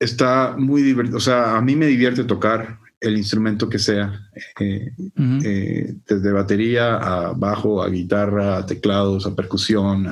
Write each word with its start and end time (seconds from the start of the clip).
está 0.00 0.56
muy 0.56 0.82
divertido. 0.82 1.18
O 1.18 1.20
sea, 1.20 1.56
a 1.56 1.60
mí 1.60 1.76
me 1.76 1.86
divierte 1.86 2.24
tocar 2.24 2.78
el 3.00 3.16
instrumento 3.16 3.68
que 3.68 3.78
sea, 3.78 4.28
eh, 4.58 4.92
eh, 5.44 5.94
desde 6.06 6.32
batería 6.32 6.96
a 6.96 7.32
bajo, 7.32 7.82
a 7.82 7.88
guitarra, 7.88 8.58
a 8.58 8.66
teclados, 8.66 9.26
a 9.26 9.34
percusión, 9.34 10.06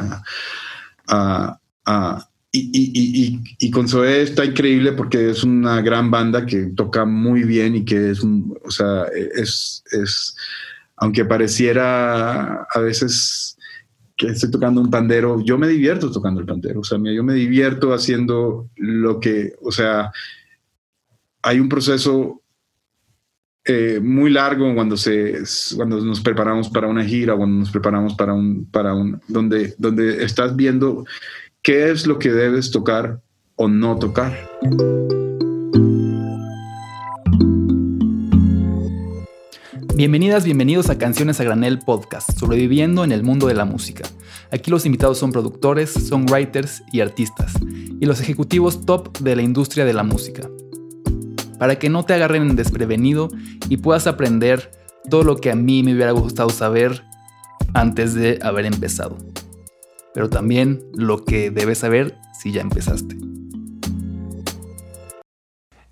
a, 1.09 2.29
y, 2.51 3.71
con 3.71 3.89
Zoé 3.89 4.23
está 4.23 4.45
increíble 4.45 4.93
porque 4.93 5.31
es 5.31 5.45
una 5.45 5.83
gran 5.83 6.11
banda 6.11 6.47
que 6.47 6.71
toca 6.75 7.05
muy 7.05 7.45
bien 7.45 7.77
y 7.77 7.85
que 7.85 8.11
es, 8.11 8.23
o 8.25 8.71
sea, 8.71 9.05
es, 9.35 9.85
es, 9.93 10.35
aunque 10.97 11.27
pareciera 11.27 12.63
a 12.63 12.81
veces 12.81 13.58
que 14.19 14.27
estoy 14.27 14.51
tocando 14.51 14.81
un 14.81 14.91
pandero, 14.91 15.41
yo 15.43 15.57
me 15.57 15.69
divierto 15.69 16.11
tocando 16.11 16.41
el 16.41 16.47
pandero, 16.47 16.81
o 16.81 16.85
sea, 16.85 16.99
yo 16.99 17.23
me 17.23 17.35
divierto 17.35 17.95
haciendo 17.95 18.69
lo 18.77 19.21
que, 19.21 19.55
o 19.63 19.71
sea, 19.71 20.11
hay 21.41 21.61
un 21.61 21.69
proceso 21.69 22.43
eh, 23.65 24.01
muy 24.03 24.31
largo 24.31 24.75
cuando, 24.75 24.97
se, 24.97 25.39
cuando 25.77 26.01
nos 26.01 26.21
preparamos 26.21 26.69
para 26.69 26.89
una 26.89 27.05
gira, 27.05 27.37
cuando 27.37 27.61
nos 27.61 27.71
preparamos 27.71 28.15
para 28.15 28.35
un, 28.35 28.67
para 28.67 28.93
un, 28.93 29.21
donde, 29.29 29.75
donde 29.79 30.25
estás 30.25 30.57
viendo 30.57 31.05
qué 31.63 31.91
es 31.91 32.07
lo 32.07 32.19
que 32.19 32.33
debes 32.33 32.73
tocar 32.73 33.21
o 33.55 33.69
no 33.69 33.99
tocar. 33.99 34.37
Bienvenidas, 39.99 40.45
bienvenidos 40.45 40.91
a 40.91 40.97
Canciones 40.97 41.41
a 41.41 41.45
Granel 41.45 41.81
Podcast, 41.81 42.39
sobreviviendo 42.39 43.03
en 43.03 43.11
el 43.11 43.25
mundo 43.25 43.49
de 43.49 43.55
la 43.55 43.65
música. 43.65 44.09
Aquí 44.53 44.71
los 44.71 44.87
invitados 44.87 45.19
son 45.19 45.33
productores, 45.33 45.91
songwriters 45.91 46.85
y 46.93 47.01
artistas, 47.01 47.55
y 47.99 48.07
los 48.07 48.21
ejecutivos 48.21 48.87
top 48.87 49.19
de 49.19 49.35
la 49.35 49.43
industria 49.43 49.85
de 49.85 49.95
la 49.95 50.05
música 50.05 50.49
para 51.59 51.81
que 51.81 51.89
no 51.89 52.05
te 52.05 52.15
agarren 52.15 52.55
desprevenido 52.55 53.29
y 53.69 53.79
puedas 53.79 54.07
aprender 54.07 54.71
todo 55.11 55.25
lo 55.25 55.39
que 55.39 55.51
a 55.51 55.57
mí 55.57 55.83
me 55.83 55.95
hubiera 55.95 56.13
gustado 56.13 56.51
saber 56.51 57.03
antes 57.75 58.15
de 58.15 58.39
haber 58.41 58.67
empezado. 58.67 59.19
Pero 60.15 60.31
también 60.31 60.81
lo 60.95 61.25
que 61.25 61.51
debes 61.51 61.79
saber 61.79 62.17
si 62.41 62.53
ya 62.53 62.61
empezaste. 62.61 63.17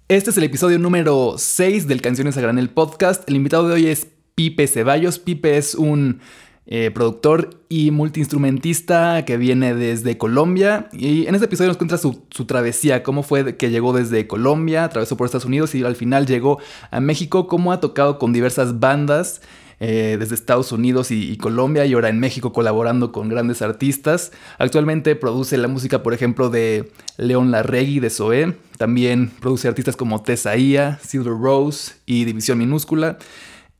Este 0.09 0.31
es 0.31 0.37
el 0.37 0.45
episodio 0.45 0.79
número 0.79 1.35
6 1.37 1.89
del 1.89 2.01
Canciones 2.01 2.37
a 2.37 2.41
Granel 2.41 2.71
podcast. 2.71 3.29
El 3.29 3.35
invitado 3.35 3.67
de 3.67 3.75
hoy 3.75 3.87
es 3.89 4.07
Pipe 4.37 4.69
Ceballos. 4.69 5.19
Pipe 5.19 5.57
es 5.57 5.75
un 5.75 6.21
eh, 6.67 6.93
productor 6.93 7.65
y 7.69 7.91
multiinstrumentista 7.91 9.25
que 9.25 9.37
viene 9.37 9.75
desde 9.75 10.17
Colombia. 10.17 10.89
Y 10.93 11.27
en 11.27 11.35
este 11.35 11.47
episodio 11.47 11.71
nos 11.71 11.77
cuenta 11.77 11.99
su, 11.99 12.15
travesía, 12.47 13.03
cómo 13.03 13.25
fue 13.25 13.57
que 13.57 13.69
llegó 13.69 13.93
desde 13.93 14.29
Colombia, 14.29 14.85
atravesó 14.85 15.17
por 15.17 15.25
Estados 15.25 15.45
Unidos 15.45 15.75
y 15.75 15.83
al 15.83 15.97
final 15.97 16.25
llegó 16.25 16.61
a 16.93 17.01
México, 17.01 17.49
cómo 17.49 17.73
ha 17.73 17.81
tocado 17.81 18.21
con 18.21 18.33
diversas 18.33 18.79
bandas. 18.79 19.43
Eh, 19.79 20.17
desde 20.19 20.35
Estados 20.35 20.73
Unidos 20.73 21.11
y, 21.11 21.37
Colombia 21.37 21.85
y 21.85 21.93
ahora 21.93 22.09
en 22.09 22.19
México 22.19 22.51
colaborando 22.55 23.13
con 23.13 23.29
grandes 23.29 23.61
artistas. 23.61 24.33
Actualmente 24.59 25.17
produce 25.17 25.59
la 25.59 25.69
música, 25.69 26.03
por 26.03 26.15
ejemplo, 26.15 26.49
de 26.49 26.91
León 27.19 27.51
Larregui 27.51 28.01
de 28.01 28.09
Zoé. 28.09 28.57
También 28.79 29.31
produce 29.39 29.69
artistas 29.69 29.95
como 29.95 30.23
Tesaía, 30.23 30.99
Silver 31.03 31.35
Rose 31.39 31.93
y 32.07 32.25
División 32.25 32.57
Minúscula. 32.57 33.19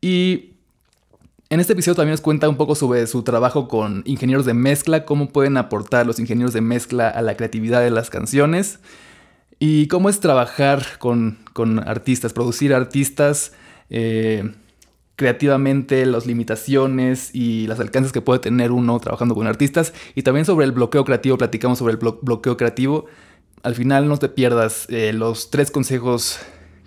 Y 0.03 0.51
en 1.49 1.61
este 1.61 1.73
episodio 1.73 1.95
también 1.95 2.13
nos 2.13 2.21
cuenta 2.21 2.47
un 2.47 2.57
poco 2.57 2.75
sobre 2.75 3.07
su 3.07 3.23
trabajo 3.23 3.67
con 3.67 4.03
ingenieros 4.05 4.45
de 4.45 4.53
mezcla, 4.53 5.07
cómo 5.07 5.31
pueden 5.31 5.57
aportar 5.57 6.07
los 6.07 6.19
ingenieros 6.19 6.53
de 6.53 6.61
mezcla 6.61 7.09
a 7.09 7.23
la 7.23 7.39
creatividad 7.39 7.81
de 7.81 7.91
las 7.91 8.11
canciones 8.11 8.81
y 9.59 9.89
cómo 9.89 10.11
es 10.11 10.21
trabajar 10.21 10.85
con, 10.99 11.39
artistas, 11.87 12.35
producir 12.35 12.75
artistas 12.75 13.53
eh, 13.89 14.53
creativamente, 15.17 16.05
las 16.07 16.27
limitaciones 16.27 17.35
y 17.35 17.67
las 17.67 17.81
alcances 17.81 18.13
que 18.13 18.21
puede 18.21 18.39
tener 18.39 18.71
uno 18.71 19.01
trabajando 19.01 19.35
con 19.35 19.47
artistas 19.47 19.93
y 20.15 20.23
también 20.23 20.45
sobre 20.45 20.67
el 20.67 20.73
bloqueo 20.73 21.05
creativo, 21.05 21.39
platicamos 21.39 21.79
sobre 21.79 21.95
el 21.95 21.99
bloqueo 21.99 22.57
creativo. 22.57 23.07
Al 23.63 23.75
final 23.75 24.09
no 24.09 24.19
te 24.19 24.29
pierdas 24.29 24.87
eh, 24.91 25.13
los 25.13 25.51
tres 25.51 25.71
consejos 25.71 26.39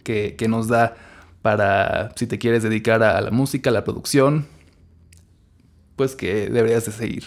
que, 0.04 0.36
que 0.38 0.48
nos 0.48 0.68
da 0.68 0.96
para 1.42 2.12
si 2.16 2.28
te 2.28 2.38
quieres 2.38 2.64
dedicar 2.64 3.02
a, 3.04 3.20
la 3.22 3.32
música, 3.32 3.70
a 3.70 3.74
la 3.74 3.84
producción, 3.84 4.48
pues 5.96 6.16
que 6.16 6.50
deberías 6.50 6.86
de 6.86 6.92
seguir. 6.92 7.26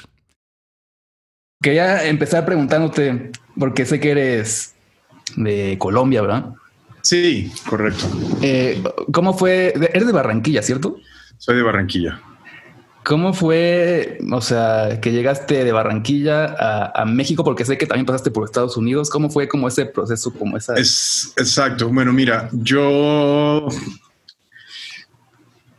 Quería 1.62 2.06
empezar 2.06 2.44
preguntándote, 2.44 3.30
porque 3.58 3.86
sé 3.86 4.00
que 4.00 4.10
eres 4.10 4.74
de 5.36 5.76
Colombia, 5.78 6.22
¿verdad? 6.22 6.54
Sí, 7.02 7.52
correcto. 7.68 8.04
Eh, 8.42 8.82
¿Cómo 9.12 9.34
fue? 9.34 9.74
Eres 9.92 10.06
de 10.06 10.12
Barranquilla, 10.12 10.62
¿cierto? 10.62 10.96
Soy 11.38 11.56
de 11.56 11.62
Barranquilla. 11.62 12.20
¿Cómo 13.04 13.34
fue, 13.34 14.18
o 14.30 14.40
sea, 14.40 15.00
que 15.00 15.10
llegaste 15.10 15.64
de 15.64 15.72
Barranquilla 15.72 16.90
a, 16.94 17.04
México? 17.04 17.42
Porque 17.42 17.64
sé 17.64 17.76
que 17.76 17.86
también 17.86 18.06
pasaste 18.06 18.30
por 18.30 18.44
Estados 18.44 18.76
Unidos. 18.76 19.10
¿Cómo 19.10 19.28
fue 19.28 19.48
como 19.48 19.66
ese 19.66 19.86
proceso, 19.86 20.32
como 20.32 20.56
esa? 20.56 20.74
Es 20.74 21.32
exacto. 21.36 21.88
Bueno, 21.88 22.12
mira, 22.12 22.48
yo 22.52 23.66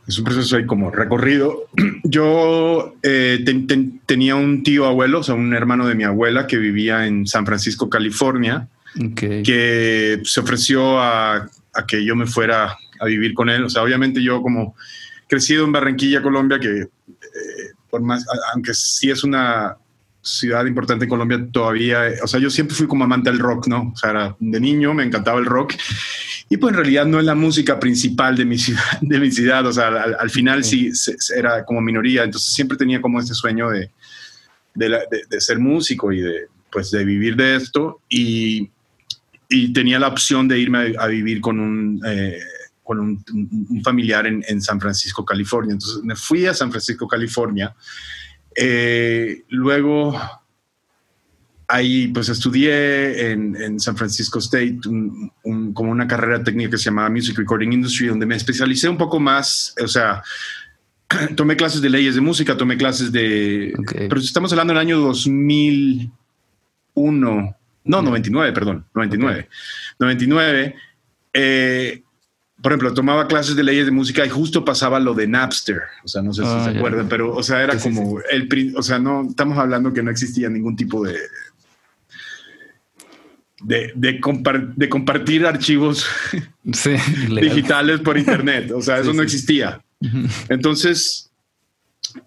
es 0.06 0.18
un 0.18 0.24
proceso 0.24 0.56
ahí 0.56 0.66
como 0.66 0.90
recorrido. 0.90 1.68
Yo 2.04 2.94
eh, 3.02 3.42
tenía 4.04 4.36
un 4.36 4.62
tío 4.62 4.84
abuelo, 4.84 5.20
o 5.20 5.22
sea, 5.22 5.34
un 5.34 5.54
hermano 5.54 5.86
de 5.86 5.94
mi 5.94 6.04
abuela 6.04 6.46
que 6.46 6.58
vivía 6.58 7.06
en 7.06 7.26
San 7.26 7.46
Francisco, 7.46 7.88
California, 7.88 8.68
que 9.14 10.20
se 10.24 10.40
ofreció 10.40 11.00
a, 11.00 11.48
a, 11.72 11.86
que 11.86 12.04
yo 12.04 12.14
me 12.16 12.26
fuera 12.26 12.76
a 13.00 13.04
vivir 13.06 13.34
con 13.34 13.48
él. 13.50 13.64
O 13.64 13.70
sea, 13.70 13.82
obviamente 13.82 14.22
yo 14.22 14.42
como 14.42 14.74
crecido 15.28 15.64
en 15.64 15.72
Barranquilla, 15.72 16.22
Colombia, 16.22 16.58
que 16.58 16.80
eh, 16.80 16.88
por 17.90 18.02
más, 18.02 18.24
aunque 18.52 18.74
sí 18.74 19.10
es 19.10 19.24
una 19.24 19.76
ciudad 20.22 20.64
importante 20.64 21.04
en 21.04 21.10
Colombia 21.10 21.46
todavía, 21.52 22.04
o 22.22 22.26
sea, 22.26 22.40
yo 22.40 22.48
siempre 22.48 22.74
fui 22.74 22.86
como 22.86 23.04
amante 23.04 23.30
del 23.30 23.38
rock, 23.38 23.66
¿no? 23.66 23.92
O 23.94 23.96
sea, 23.96 24.34
de 24.38 24.60
niño 24.60 24.94
me 24.94 25.04
encantaba 25.04 25.38
el 25.38 25.44
rock. 25.44 25.74
Y 26.48 26.56
pues 26.56 26.72
en 26.72 26.78
realidad 26.78 27.06
no 27.06 27.18
es 27.18 27.24
la 27.24 27.34
música 27.34 27.78
principal 27.78 28.36
de 28.36 28.44
mi 28.44 28.58
ciudad, 28.58 28.82
de 29.00 29.18
mi 29.18 29.30
ciudad. 29.30 29.66
O 29.66 29.72
sea, 29.72 29.88
al, 29.88 30.30
final 30.30 30.64
sí, 30.64 30.90
era 31.36 31.64
como 31.64 31.80
minoría, 31.80 32.24
entonces 32.24 32.52
siempre 32.52 32.76
tenía 32.76 33.00
como 33.00 33.20
este 33.20 33.34
sueño 33.34 33.70
de, 33.70 33.90
de, 34.74 35.40
ser 35.40 35.58
músico 35.58 36.12
y 36.12 36.20
de, 36.20 36.46
pues, 36.70 36.90
de 36.90 37.04
vivir 37.04 37.36
de 37.36 37.56
esto. 37.56 38.00
Y, 38.08 38.70
y 39.54 39.72
tenía 39.72 39.98
la 39.98 40.08
opción 40.08 40.48
de 40.48 40.58
irme 40.58 40.94
a, 40.98 41.06
vivir 41.06 41.40
con 41.40 41.60
un... 41.60 42.00
Eh, 42.06 42.38
con 42.82 43.00
un, 43.00 43.24
familiar 43.82 44.26
en, 44.26 44.44
en, 44.46 44.60
San 44.60 44.78
Francisco, 44.78 45.24
California. 45.24 45.72
Entonces 45.72 46.04
me 46.04 46.14
fui 46.14 46.44
a 46.44 46.52
San 46.52 46.70
Francisco, 46.70 47.08
California. 47.08 47.74
Eh, 48.54 49.42
luego 49.48 50.20
ahí 51.68 52.08
pues 52.08 52.28
estudié 52.28 53.30
en, 53.32 53.80
San 53.80 53.96
Francisco 53.96 54.38
State 54.38 54.80
como 55.42 55.90
una 55.90 56.06
carrera 56.06 56.44
técnica 56.44 56.72
que 56.72 56.78
se 56.78 56.84
llamaba 56.84 57.08
Music 57.10 57.36
Recording 57.38 57.72
Industry, 57.72 58.08
donde 58.08 58.26
me 58.26 58.36
especialicé 58.36 58.86
un 58.88 58.98
poco 58.98 59.18
más, 59.18 59.74
o 59.82 59.88
sea, 59.88 60.22
tomé 61.36 61.56
clases 61.56 61.82
de 61.82 61.90
leyes 61.90 62.14
de 62.14 62.20
música, 62.20 62.56
tomé 62.56 62.76
clases 62.76 63.10
de... 63.10 63.74
Pero 63.92 64.20
estamos 64.20 64.52
hablando 64.52 64.72
del 64.72 64.80
año 64.80 65.00
2001, 65.00 67.56
no, 67.84 68.02
99, 68.02 68.52
perdón, 68.52 68.86
99. 68.94 69.48
99. 69.98 70.74
Eh, 71.32 72.02
por 72.62 72.72
ejemplo, 72.72 72.94
tomaba 72.94 73.28
clases 73.28 73.56
de 73.56 73.62
leyes 73.62 73.84
de 73.84 73.92
música 73.92 74.24
y 74.24 74.30
justo 74.30 74.64
pasaba 74.64 74.98
lo 74.98 75.12
de 75.12 75.26
Napster. 75.26 75.82
O 76.02 76.08
sea, 76.08 76.22
no 76.22 76.32
sé 76.32 76.42
si 76.42 76.48
ah, 76.50 76.64
se 76.64 76.78
acuerdan, 76.78 77.08
pero, 77.08 77.34
o 77.34 77.42
sea, 77.42 77.62
era 77.62 77.76
como 77.76 78.20
el, 78.30 78.74
o 78.74 78.82
sea, 78.82 78.98
no, 78.98 79.28
estamos 79.28 79.58
hablando 79.58 79.92
que 79.92 80.02
no 80.02 80.10
existía 80.10 80.48
ningún 80.48 80.74
tipo 80.74 81.04
de, 81.04 81.18
de, 83.60 83.92
de, 83.94 84.88
compartir 84.88 85.44
archivos 85.44 86.06
digitales 87.28 88.00
por 88.00 88.16
internet. 88.16 88.70
O 88.70 88.80
sea, 88.80 88.98
eso 89.00 89.12
no 89.12 89.22
existía. 89.22 89.82
Entonces, 90.48 91.30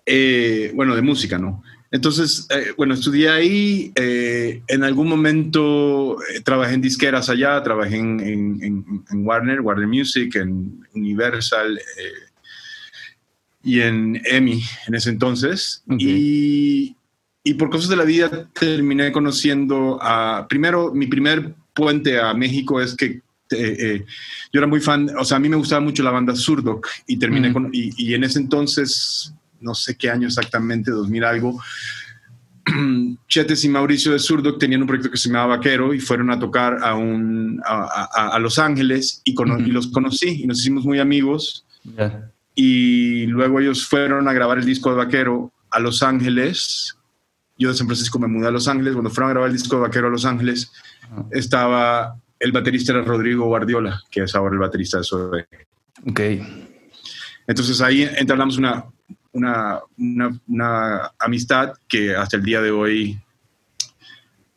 eh, 0.05 0.71
bueno, 0.75 0.95
de 0.95 1.01
música, 1.01 1.37
¿no? 1.37 1.63
Entonces, 1.91 2.47
eh, 2.49 2.73
bueno, 2.77 2.93
estudié 2.93 3.29
ahí. 3.29 3.91
Eh, 3.95 4.61
en 4.67 4.83
algún 4.83 5.07
momento 5.07 6.17
trabajé 6.43 6.75
en 6.75 6.81
disqueras 6.81 7.29
allá, 7.29 7.61
trabajé 7.63 7.97
en, 7.97 9.03
Warner, 9.11 9.61
Warner 9.61 9.87
Music, 9.87 10.35
en 10.35 10.85
Universal 10.93 11.79
y 13.63 13.81
en 13.81 14.21
EMI 14.25 14.63
en 14.87 14.95
ese 14.95 15.09
entonces. 15.09 15.83
Y, 15.97 16.95
y 17.43 17.53
por 17.53 17.69
cosas 17.69 17.89
de 17.89 17.95
la 17.95 18.03
vida 18.03 18.49
terminé 18.53 19.11
conociendo 19.11 19.99
a, 20.01 20.45
primero, 20.49 20.93
mi 20.93 21.07
primer 21.07 21.53
puente 21.73 22.19
a 22.19 22.33
México 22.33 22.81
es 22.81 22.95
que 22.95 23.21
eh, 23.51 23.77
eh, 23.79 24.05
yo 24.51 24.59
era 24.59 24.67
muy 24.67 24.81
fan, 24.81 25.09
o 25.17 25.23
sea, 25.23 25.37
a 25.37 25.39
mí 25.39 25.47
me 25.47 25.55
gustaba 25.55 25.79
mucho 25.79 26.03
la 26.03 26.11
banda 26.11 26.35
Surdoc 26.35 26.87
y 27.05 27.17
terminé 27.17 27.53
con, 27.53 27.69
y, 27.71 28.13
en 28.13 28.25
ese 28.25 28.39
entonces, 28.39 29.33
no 29.61 29.73
sé 29.73 29.97
qué 29.97 30.09
año 30.09 30.27
exactamente, 30.27 30.91
2000 30.91 31.23
algo, 31.23 31.59
Chetes 33.27 33.63
y 33.63 33.69
Mauricio 33.69 34.11
de 34.11 34.19
Zurdo 34.19 34.57
tenían 34.57 34.81
un 34.81 34.87
proyecto 34.87 35.11
que 35.11 35.17
se 35.17 35.29
llamaba 35.29 35.57
Vaquero 35.57 35.93
y 35.93 35.99
fueron 35.99 36.31
a 36.31 36.39
tocar 36.39 36.79
a, 36.83 36.95
un, 36.95 37.61
a, 37.65 38.37
Los 38.39 38.59
Ángeles 38.59 39.21
y, 39.23 39.35
los 39.71 39.87
conocí 39.87 40.43
y 40.43 40.47
nos 40.47 40.59
hicimos 40.59 40.85
muy 40.85 40.99
amigos. 40.99 41.65
Y 42.55 43.25
luego 43.27 43.59
ellos 43.59 43.85
fueron 43.85 44.27
a 44.27 44.33
grabar 44.33 44.57
el 44.57 44.65
disco 44.65 44.89
de 44.89 44.97
Vaquero 44.97 45.53
a 45.69 45.79
Los 45.79 46.03
Ángeles. 46.03 46.97
Yo 47.57 47.69
de 47.69 47.75
San 47.75 47.87
Francisco 47.87 48.19
me 48.19 48.27
mudé 48.27 48.47
a 48.47 48.51
Los 48.51 48.67
Ángeles. 48.67 48.93
Cuando 48.93 49.09
fueron 49.09 49.29
a 49.29 49.33
grabar 49.33 49.49
el 49.49 49.57
disco 49.57 49.75
de 49.75 49.83
Vaquero 49.83 50.07
a 50.07 50.11
Los 50.11 50.25
Ángeles, 50.25 50.71
estaba 51.31 52.17
el 52.39 52.51
baterista 52.51 52.93
era 52.93 53.01
Rodrigo 53.01 53.45
Guardiola, 53.45 54.01
que 54.11 54.23
es 54.23 54.35
ahora 54.35 54.53
el 54.53 54.59
baterista 54.59 54.97
de 54.97 55.03
Sobe. 55.03 55.47
Ok. 56.07 56.19
Entonces 57.47 57.81
ahí 57.81 58.03
entablamos 58.03 58.57
una, 58.57 58.85
una, 59.31 59.79
una, 60.47 61.11
amistad 61.19 61.73
que 61.87 62.15
hasta 62.15 62.37
el 62.37 62.43
día 62.43 62.61
de 62.61 62.71
hoy 62.71 63.19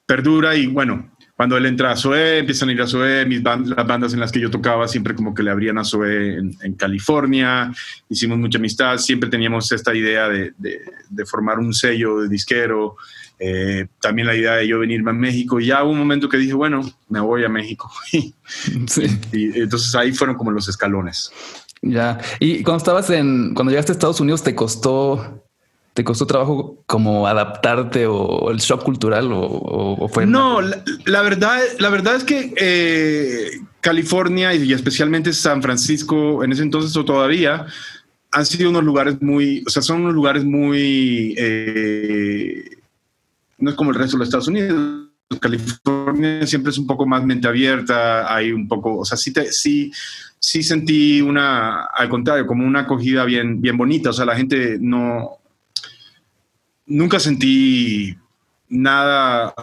perdura 0.07 0.57
y 0.57 0.67
bueno, 0.67 1.11
cuando 1.37 1.57
él 1.57 1.65
entra 1.65 1.93
a 1.93 1.97
Zoe, 1.97 2.41
empiezan 2.41 2.69
a 2.69 2.73
ir 2.73 2.83
a 2.83 2.87
Zoe, 2.87 3.25
mis 3.25 3.43
las 3.43 3.87
bandas 3.87 4.13
en 4.13 4.21
las 4.21 4.31
que 4.31 4.41
yo 4.41 4.51
tocaba 4.51 4.87
siempre 4.87 5.15
como 5.15 5.35
que 5.35 5.43
le 5.43 5.51
abrían 5.51 5.79
a 5.79 5.85
Zoe 5.85 6.37
en, 6.37 6.75
California, 6.75 7.73
hicimos 8.11 8.37
mucha 8.37 8.59
amistad, 8.59 8.99
siempre 8.99 9.31
teníamos 9.31 9.73
esta 9.73 9.95
idea 9.95 10.29
de, 10.29 10.53
de, 10.59 11.27
formar 11.27 11.59
un 11.59 11.73
sello 11.73 12.21
de 12.21 12.29
disquero, 12.29 12.97
eh, 13.39 13.87
también 14.03 14.27
la 14.27 14.37
idea 14.37 14.57
de 14.57 14.69
yo 14.69 14.81
venirme 14.81 15.13
a 15.13 15.15
México, 15.15 15.59
y 15.59 15.67
ya 15.69 15.83
hubo 15.83 15.93
un 15.93 15.99
momento 15.99 16.29
que 16.29 16.37
dije, 16.37 16.53
bueno, 16.53 16.83
me 17.09 17.21
voy 17.21 17.43
a 17.43 17.49
México. 17.49 17.91
sí. 18.11 19.07
y 19.33 19.61
entonces 19.61 19.95
ahí 19.95 20.13
fueron 20.13 20.37
como 20.37 20.51
los 20.51 20.69
escalones. 20.69 21.33
Ya. 21.83 22.19
Y 22.39 22.63
cuando 22.63 22.79
estabas 22.79 23.11
en, 23.11 23.55
cuando 23.55 23.71
llegaste 23.71 23.93
a 23.93 23.95
Estados 23.95 24.21
Unidos, 24.21 24.43
¿te 24.43 24.55
costó, 24.55 25.45
te 25.95 26.05
costó 26.05 26.27
trabajo 26.27 26.83
como 26.87 27.27
adaptarte 27.27 28.07
o 28.07 28.51
el 28.51 28.59
shock 28.59 28.85
cultural 28.85 29.31
o, 29.33 30.09
fue? 30.09 30.27
No, 30.27 30.61
la, 30.61 31.23
verdad, 31.23 31.59
la 31.79 31.89
verdad 31.89 32.17
es 32.17 32.25
que 32.25 32.53
eh, 32.57 33.61
California 33.81 34.55
y 34.55 34.73
especialmente 34.73 35.33
San 35.33 35.63
Francisco 35.63 36.45
en 36.45 36.53
ese 36.53 36.63
entonces 36.63 36.97
o 36.97 37.05
todavía 37.05 37.67
han 38.33 38.47
sido 38.47 38.71
unos 38.71 38.85
lugares 38.85 39.21
muy, 39.21 39.65
o 39.67 39.71
sea, 39.71 39.83
son 39.83 40.03
unos 40.03 40.15
lugares 40.15 40.45
muy, 40.45 41.35
eh, 41.37 42.79
no 43.59 43.71
es 43.71 43.77
como 43.77 43.91
el 43.91 43.97
resto 43.97 44.17
de 44.17 44.19
los 44.21 44.29
Estados 44.29 44.49
Unidos. 44.49 45.07
California 45.41 46.45
siempre 46.47 46.71
es 46.71 46.79
un 46.79 46.87
poco 46.87 47.07
más 47.07 47.25
mente 47.25 47.47
abierta, 47.49 48.33
hay 48.33 48.53
un 48.53 48.67
poco, 48.69 48.99
o 48.99 49.05
sea, 49.05 49.17
sí, 49.17 49.33
te, 49.33 49.53
sí 49.53 49.93
sí 50.41 50.63
sentí 50.63 51.21
una, 51.21 51.85
al 51.85 52.09
contrario, 52.09 52.47
como 52.47 52.67
una 52.67 52.81
acogida 52.81 53.25
bien, 53.25 53.61
bien 53.61 53.77
bonita. 53.77 54.11
O 54.11 54.13
sea, 54.13 54.25
la 54.25 54.37
gente 54.37 54.79
no, 54.81 55.39
nunca 56.87 57.21
sentí 57.21 58.17
nada, 58.69 59.55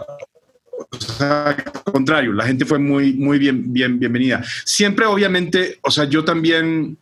o 0.90 1.00
sea, 1.00 1.50
al 1.50 1.84
contrario, 1.92 2.34
la 2.34 2.46
gente 2.46 2.66
fue 2.66 2.78
muy, 2.78 3.14
muy 3.14 3.40
bien, 3.40 3.74
bien, 3.74 4.00
bienvenida. 4.00 4.44
Siempre, 4.66 5.06
obviamente, 5.06 5.80
o 5.82 5.90
sea, 5.90 6.06
yo 6.06 6.24
también, 6.24 6.98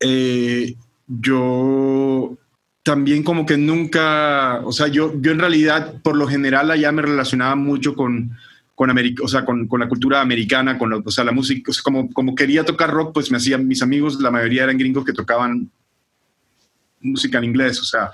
eh, 0.00 0.74
yo 1.06 2.36
también 2.82 3.22
como 3.22 3.46
que 3.46 3.56
nunca, 3.56 4.60
o 4.64 4.72
sea, 4.72 4.88
yo, 4.88 5.14
yo 5.20 5.32
en 5.32 5.38
realidad, 5.38 5.94
por 6.02 6.16
lo 6.16 6.26
general, 6.26 6.70
allá 6.70 6.92
me 6.92 7.02
relacionaba 7.02 7.56
mucho 7.56 7.94
con, 7.94 8.36
con, 8.74 8.90
o 9.22 9.28
sea, 9.28 9.44
con, 9.44 9.68
con, 9.68 9.80
la 9.80 9.88
cultura 9.88 10.20
americana, 10.20 10.76
con 10.78 10.92
o 10.92 11.10
sea, 11.10 11.24
la 11.24 11.32
música, 11.32 11.70
como, 11.82 12.12
como 12.12 12.34
quería 12.34 12.64
tocar 12.64 12.90
rock, 12.90 13.14
pues 13.14 13.30
me 13.30 13.36
hacían, 13.36 13.66
mis 13.68 13.82
amigos, 13.82 14.20
la 14.20 14.30
mayoría 14.30 14.64
eran 14.64 14.78
gringos 14.78 15.04
que 15.04 15.12
tocaban 15.12 15.70
música 17.00 17.38
en 17.38 17.44
inglés, 17.44 17.80
o 17.80 17.84
sea, 17.84 18.10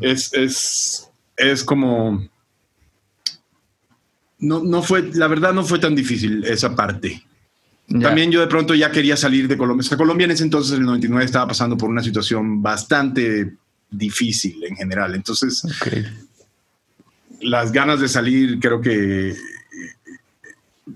es, 0.00 0.32
es, 0.34 1.10
es 1.36 1.64
como... 1.64 2.28
No, 4.40 4.62
no 4.62 4.82
fue, 4.82 5.10
la 5.14 5.26
verdad 5.26 5.52
no 5.52 5.64
fue 5.64 5.80
tan 5.80 5.96
difícil 5.96 6.44
esa 6.44 6.76
parte. 6.76 7.24
También 8.00 8.30
yo 8.30 8.40
de 8.40 8.46
pronto 8.46 8.74
ya 8.74 8.92
quería 8.92 9.16
salir 9.16 9.48
de 9.48 9.56
Colombia. 9.56 9.80
O 9.80 9.88
sea, 9.88 9.96
Colombia 9.96 10.26
en 10.26 10.32
ese 10.32 10.44
entonces, 10.44 10.74
en 10.74 10.80
el 10.80 10.86
99, 10.86 11.24
estaba 11.24 11.48
pasando 11.48 11.76
por 11.76 11.88
una 11.88 12.02
situación 12.02 12.62
bastante 12.62 13.54
difícil 13.90 14.62
en 14.62 14.76
general. 14.76 15.14
Entonces, 15.14 15.62
las 17.40 17.72
ganas 17.72 17.98
de 17.98 18.08
salir 18.08 18.60
creo 18.60 18.80
que 18.80 19.34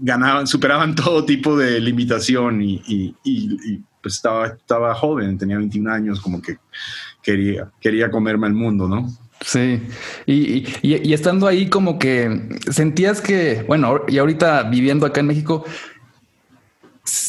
ganaban, 0.00 0.46
superaban 0.46 0.94
todo 0.96 1.24
tipo 1.24 1.56
de 1.56 1.80
limitación 1.80 2.62
y, 2.62 3.14
pues 4.02 4.16
estaba, 4.16 4.48
estaba 4.48 4.94
joven, 4.94 5.38
tenía 5.38 5.58
21 5.58 5.92
años, 5.92 6.20
como 6.20 6.42
que 6.42 6.56
quería, 7.22 7.70
quería 7.80 8.10
comerme 8.10 8.48
el 8.48 8.54
mundo, 8.54 8.88
¿no? 8.88 9.08
Sí, 9.44 9.82
y, 10.26 10.64
y, 10.82 11.12
estando 11.12 11.48
ahí 11.48 11.68
como 11.68 11.98
que 11.98 12.48
sentías 12.70 13.20
que, 13.20 13.64
bueno, 13.66 14.02
y 14.06 14.18
ahorita 14.18 14.64
viviendo 14.64 15.04
acá 15.04 15.20
en 15.20 15.26
México, 15.26 15.64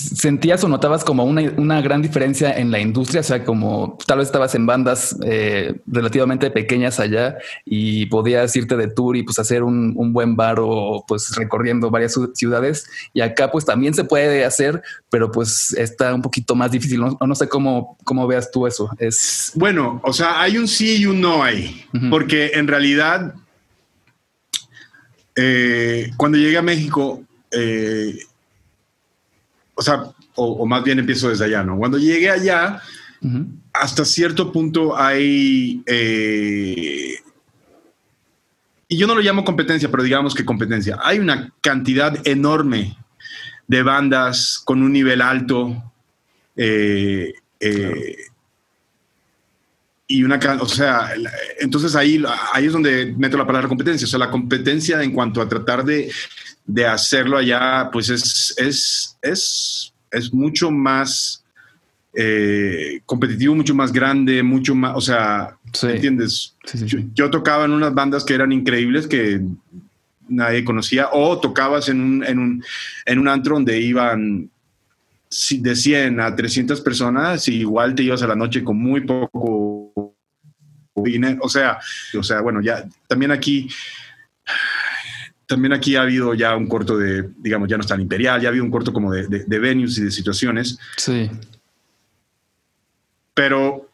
¿Sentías 0.04 0.64
o 0.64 0.68
notabas 0.68 1.04
como 1.04 1.24
una, 1.24 1.82
gran 1.82 2.02
diferencia 2.02 2.52
en 2.58 2.72
la 2.72 2.80
industria? 2.80 3.22
O 3.22 3.24
sea, 3.24 3.44
como 3.46 3.98
tal 4.06 4.18
vez 4.18 4.28
estabas 4.28 4.54
en 4.56 4.66
bandas 4.66 5.16
eh, 5.24 5.80
relativamente 5.88 6.52
pequeñas 6.52 7.00
allá 7.00 7.38
y 7.66 8.06
podías 8.08 8.56
irte 8.56 8.76
de 8.76 8.88
tour 8.88 9.16
y 9.16 9.24
pues 9.24 9.40
hacer 9.40 9.64
un, 9.64 9.94
buen 10.14 10.36
bar 10.36 10.58
o 10.60 11.06
pues 11.08 11.36
recorriendo 11.36 11.90
varias 11.90 12.20
ciudades. 12.34 12.86
Y 13.14 13.22
acá 13.22 13.50
pues 13.50 13.66
también 13.66 13.94
se 13.94 14.04
puede 14.04 14.44
hacer, 14.44 14.82
pero 15.10 15.32
pues 15.32 15.74
está 15.74 16.14
un 16.14 16.22
poquito 16.22 16.56
más 16.56 16.72
difícil. 16.72 17.00
No, 17.00 17.18
no 17.26 17.36
sé 17.36 17.48
cómo, 17.48 17.98
cómo 18.04 18.28
veas 18.28 18.52
tú 18.52 18.68
eso. 18.68 18.90
Es... 19.00 19.54
Bueno, 19.56 20.02
o 20.04 20.12
sea, 20.12 20.42
hay 20.42 20.58
un 20.58 20.68
sí 20.68 20.98
y 20.98 21.06
un 21.06 21.22
no 21.22 21.44
ahí, 21.44 21.86
porque 22.10 22.52
en 22.56 22.68
realidad 22.68 23.34
eh, 25.36 26.12
cuando 26.18 26.38
llegué 26.38 26.58
a 26.58 26.62
México... 26.62 27.24
Eh, 27.52 28.18
sea, 29.84 30.04
o, 30.36 30.66
más 30.66 30.84
bien 30.84 31.00
empiezo 31.00 31.30
desde 31.30 31.46
allá, 31.46 31.64
¿no? 31.64 31.78
Cuando 31.78 31.98
llegué 31.98 32.30
allá, 32.30 32.82
hasta 33.74 34.06
cierto 34.06 34.52
punto 34.52 34.98
hay... 34.98 35.82
Eh, 35.86 37.16
y 38.88 38.98
yo 38.98 39.08
no 39.08 39.16
lo 39.16 39.22
llamo 39.22 39.44
competencia, 39.44 39.90
pero 39.90 40.04
digamos 40.04 40.36
que 40.36 40.46
competencia. 40.46 41.00
Hay 41.02 41.20
una 41.20 41.52
cantidad 41.62 42.16
enorme 42.28 42.96
de 43.68 43.82
bandas 43.82 44.62
con 44.64 44.84
un 44.84 44.92
nivel 44.92 45.22
alto. 45.22 45.92
Eh, 46.56 47.34
eh, 47.60 48.18
y 50.08 50.24
una, 50.24 50.38
o 50.60 50.68
sea, 50.68 51.12
entonces 51.60 51.96
ahí, 51.96 52.24
ahí 52.54 52.68
es 52.68 52.74
donde 52.74 53.16
meto 53.18 53.38
la 53.38 53.48
palabra 53.48 53.68
competencia. 53.68 54.06
O 54.06 54.10
sea, 54.10 54.20
la 54.20 54.30
competencia 54.30 55.02
en 55.02 55.12
cuanto 55.12 55.42
a 55.42 55.50
tratar 55.50 55.84
de 55.84 56.12
de 56.66 56.86
hacerlo 56.86 57.38
allá, 57.38 57.90
pues 57.92 58.10
es, 58.10 58.54
es, 58.58 59.18
es, 59.22 59.94
es 60.12 60.34
mucho 60.34 60.72
más 60.72 61.44
eh, 62.14 63.02
competitivo, 63.06 63.56
mucho 63.56 63.76
más 63.76 63.92
grande, 63.92 64.44
mucho 64.44 64.76
más, 64.76 64.96
o 64.96 65.02
sea, 65.02 65.58
¿entiendes? 65.82 66.56
yo, 67.14 67.30
tocaba 67.30 67.66
en 67.66 67.72
unas 67.72 67.94
bandas 67.94 68.24
que 68.24 68.36
eran 68.36 68.52
increíbles 68.52 69.08
que 69.08 69.42
nadie 70.28 70.64
conocía, 70.64 71.10
o 71.12 71.40
tocabas 71.40 71.90
en 71.90 72.00
un, 72.00 72.24
en 72.24 72.40
un, 72.40 72.64
en 73.06 73.20
un 73.20 73.28
antro 73.28 73.56
donde 73.56 73.80
iban 73.80 74.50
de 75.50 75.76
100 75.76 76.20
a 76.20 76.36
300 76.36 76.82
personas 76.82 77.48
y 77.48 77.56
igual 77.56 77.96
te 77.96 78.04
ibas 78.04 78.22
a 78.22 78.28
la 78.28 78.36
noche 78.36 78.64
con 78.64 78.78
muy 78.78 79.02
poco 79.02 80.16
dinero, 80.96 81.40
o 81.42 81.50
sea, 81.50 81.80
o 82.18 82.24
sea, 82.24 82.42
bueno, 82.42 82.62
ya 82.62 82.88
también 83.08 83.32
aquí 83.32 83.68
también 85.54 85.74
aquí 85.74 85.96
ha 85.96 86.02
habido 86.02 86.34
ya 86.34 86.56
un 86.56 86.66
corto 86.66 86.98
de, 86.98 87.30
digamos, 87.38 87.70
ya 87.70 87.78
no 87.78 87.82
está 87.82 87.94
en 87.94 88.02
Imperial, 88.02 88.42
ya 88.42 88.48
ha 88.48 88.50
habido 88.50 88.66
un 88.66 88.72
corto 88.72 88.92
como 88.92 89.12
de, 89.12 89.28
de, 89.28 89.60
venues 89.60 90.00
y 90.00 90.06
de 90.06 90.10
situaciones. 90.10 90.80
Sí. 90.98 91.30
Pero 93.36 93.88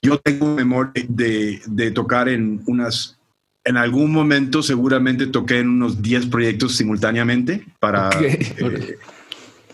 yo 0.00 0.18
tengo 0.18 0.54
memoria 0.54 0.92
de, 1.08 1.60
de, 1.66 1.90
tocar 1.90 2.28
en 2.28 2.62
unas, 2.66 3.18
en 3.64 3.76
algún 3.76 4.12
momento 4.12 4.62
seguramente 4.62 5.26
toqué 5.26 5.58
en 5.58 5.70
unos 5.70 6.00
10 6.00 6.26
proyectos 6.26 6.76
simultáneamente 6.76 7.66
para, 7.80 8.10
eh, 8.22 8.96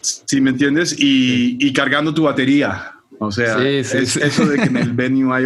si 0.01 0.41
me 0.41 0.51
entiendes, 0.51 0.99
y, 0.99 1.59
y, 1.61 1.71
cargando 1.75 2.15
tu 2.15 2.23
batería. 2.23 2.93
O 3.19 3.31
sea, 3.31 3.63
eso 3.63 4.47
de 4.47 4.57
que 4.57 4.65
en 4.65 4.77
el 4.79 4.93
venue 4.95 5.37
hay 5.37 5.45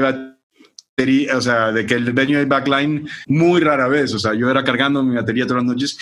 o 1.35 1.41
sea, 1.41 1.73
de 1.73 1.87
que 1.87 1.95
el 1.95 2.13
venue 2.13 2.39
del 2.39 2.47
backline 2.47 3.09
muy 3.27 3.61
rara 3.61 3.89
vez, 3.89 4.13
o 4.15 4.19
sea, 4.19 4.35
yo 4.35 4.51
era 4.51 4.63
cargando 4.65 5.03
mi 5.03 5.17
batería 5.17 5.47
todas 5.47 5.63
las 5.63 5.73
noches, 5.73 5.99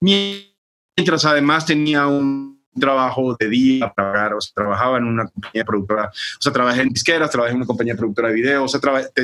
mientras 0.00 1.24
además 1.24 1.64
tenía 1.64 2.06
un 2.06 2.60
trabajo 2.78 3.36
de 3.38 3.48
día 3.48 3.92
para 3.92 4.12
pagar, 4.12 4.34
o 4.34 4.40
sea, 4.40 4.52
trabajaba 4.54 4.98
en 4.98 5.04
una 5.04 5.26
compañía 5.26 5.64
productora, 5.64 6.06
o 6.08 6.42
sea, 6.42 6.52
trabajé 6.52 6.82
en 6.82 6.90
disqueras, 6.90 7.30
trabajé 7.30 7.52
en 7.52 7.56
una 7.56 7.66
compañía 7.66 7.96
productora 7.96 8.28
de 8.28 8.34
video, 8.34 8.64
o 8.64 8.68
sea, 8.68 8.80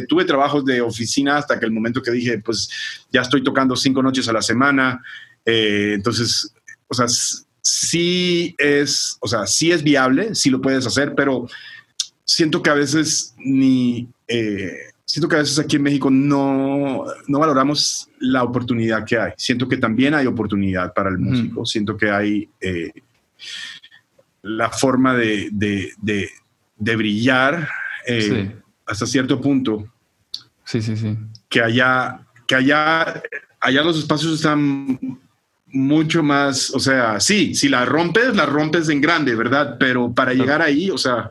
tuve 0.09 0.25
trabajos 0.25 0.65
de 0.65 0.81
oficina 0.81 1.37
hasta 1.37 1.59
que 1.59 1.67
el 1.67 1.73
momento 1.73 2.03
que 2.03 2.11
dije, 2.11 2.39
pues 2.39 2.69
ya 3.13 3.21
estoy 3.21 3.43
tocando 3.43 3.77
cinco 3.77 4.03
noches 4.03 4.29
a 4.29 4.33
la 4.33 4.43
semana, 4.43 5.03
eh, 5.45 5.93
entonces, 5.95 6.53
o 6.89 6.95
sea, 6.95 7.07
sí 7.63 8.55
es, 8.59 9.17
o 9.21 9.29
sea, 9.29 9.47
sí 9.47 9.71
es 9.71 9.83
viable, 9.83 10.35
sí 10.35 10.51
lo 10.51 10.61
puedes 10.61 10.87
hacer, 10.87 11.15
pero 11.15 11.47
siento 12.25 12.63
que 12.63 12.71
a 12.71 12.75
veces 12.75 13.35
ni, 13.39 14.09
eh, 14.29 14.73
siento 15.05 15.29
que 15.29 15.37
a 15.37 15.41
veces 15.41 15.59
aquí 15.59 15.77
en 15.77 15.83
México 15.83 16.11
no, 16.11 17.05
no 17.27 17.39
valoramos 17.39 18.09
la 18.19 18.43
oportunidad 18.43 19.05
que 19.05 19.19
hay. 19.19 19.33
Siento 19.37 19.69
que 19.69 19.77
también 19.77 20.15
hay 20.15 20.27
oportunidad 20.27 20.93
para 20.93 21.11
el 21.11 21.19
músico. 21.19 21.65
Siento 21.65 21.97
que 21.97 22.11
hay 22.11 22.49
eh, 22.61 22.93
la 24.43 24.71
forma 24.71 25.15
de, 25.15 25.49
de, 25.53 25.93
de, 26.77 26.97
brillar 26.97 27.69
eh, 28.07 28.55
hasta 28.87 29.07
cierto 29.07 29.41
punto. 29.41 29.87
Sí, 30.65 30.83
sí, 30.83 30.97
sí. 30.97 31.17
Que 31.49 31.63
allá, 31.63 32.21
que 32.47 32.57
allá, 32.57 33.23
allá 33.61 33.83
los 33.83 33.99
espacios 33.99 34.35
están 34.35 34.99
mucho 35.67 36.23
más, 36.23 36.71
o 36.71 36.81
sea, 36.81 37.21
sí, 37.21 37.55
si 37.55 37.69
la 37.69 37.85
rompes, 37.85 38.35
la 38.35 38.47
rompes 38.47 38.89
en 38.89 39.01
grande, 39.01 39.35
¿verdad? 39.35 39.77
Pero 39.79 40.13
para 40.13 40.33
llegar 40.33 40.63
ahí, 40.63 40.91
o 40.91 40.99
sea, 40.99 41.31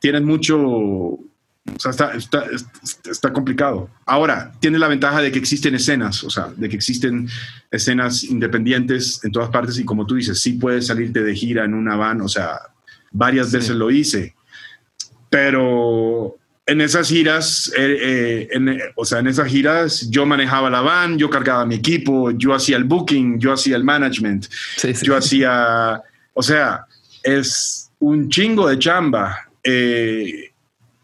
tienes 0.00 0.22
mucho, 0.22 1.18
o 1.66 1.80
sea, 1.80 1.90
está, 1.90 2.12
está, 2.14 2.44
está, 3.10 3.32
complicado. 3.32 3.88
Ahora, 4.04 4.52
tiene 4.60 4.78
la 4.78 4.88
ventaja 4.88 5.22
de 5.22 5.32
que 5.32 5.38
existen 5.38 5.74
escenas, 5.74 6.22
o 6.22 6.30
sea, 6.30 6.52
de 6.54 6.68
que 6.68 6.76
existen 6.76 7.28
escenas 7.70 8.24
independientes 8.24 9.24
en 9.24 9.32
todas 9.32 9.48
partes 9.48 9.78
y 9.78 9.84
como 9.84 10.06
tú 10.06 10.16
dices, 10.16 10.40
sí 10.40 10.52
puedes 10.52 10.88
salirte 10.88 11.22
de 11.22 11.34
gira 11.34 11.64
en 11.64 11.72
una 11.72 11.96
van, 11.96 12.20
o 12.20 12.28
sea, 12.28 12.58
varias 13.12 13.50
veces 13.50 13.76
lo 13.76 13.90
hice, 13.90 14.34
pero 15.30 16.36
en 16.66 16.80
esas 16.82 17.08
giras, 17.08 17.72
eh, 17.76 18.48
eh, 18.52 18.78
o 18.96 19.04
sea, 19.06 19.20
en 19.20 19.28
esas 19.28 19.48
giras 19.48 20.10
yo 20.10 20.26
manejaba 20.26 20.68
la 20.68 20.82
van, 20.82 21.18
yo 21.18 21.30
cargaba 21.30 21.64
mi 21.64 21.76
equipo, 21.76 22.30
yo 22.30 22.52
hacía 22.52 22.76
el 22.76 22.84
booking, 22.84 23.38
yo 23.38 23.54
hacía 23.54 23.76
el 23.76 23.84
management, 23.84 24.48
yo 25.02 25.16
hacía, 25.16 26.02
o 26.34 26.42
sea, 26.42 26.86
es 27.22 27.90
un 28.00 28.28
chingo 28.28 28.68
de 28.68 28.78
chamba. 28.78 29.48
Eh, 29.62 30.53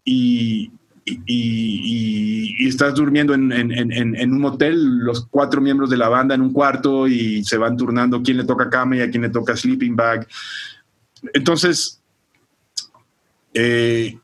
y, 0.03 0.71
y, 1.05 2.67
estás 2.67 2.95
durmiendo 2.95 3.33
en, 3.33 3.51
en, 3.51 4.33
un 4.33 4.45
hotel, 4.45 4.99
los 4.99 5.25
cuatro 5.27 5.61
miembros 5.61 5.89
de 5.89 5.97
la 5.97 6.09
banda 6.09 6.35
en 6.35 6.41
un 6.41 6.53
cuarto 6.53 7.07
y 7.07 7.43
se 7.43 7.57
van 7.57 7.75
turnando 7.75 8.21
quién 8.21 8.37
le 8.37 8.43
toca 8.43 8.69
cama 8.69 8.97
y 8.97 9.01
a 9.01 9.09
quién 9.09 9.23
le 9.23 9.29
toca 9.29 9.55
sleeping 9.55 9.95
bag. 9.95 10.27
Entonces, 11.33 12.01
eh, 13.53 14.17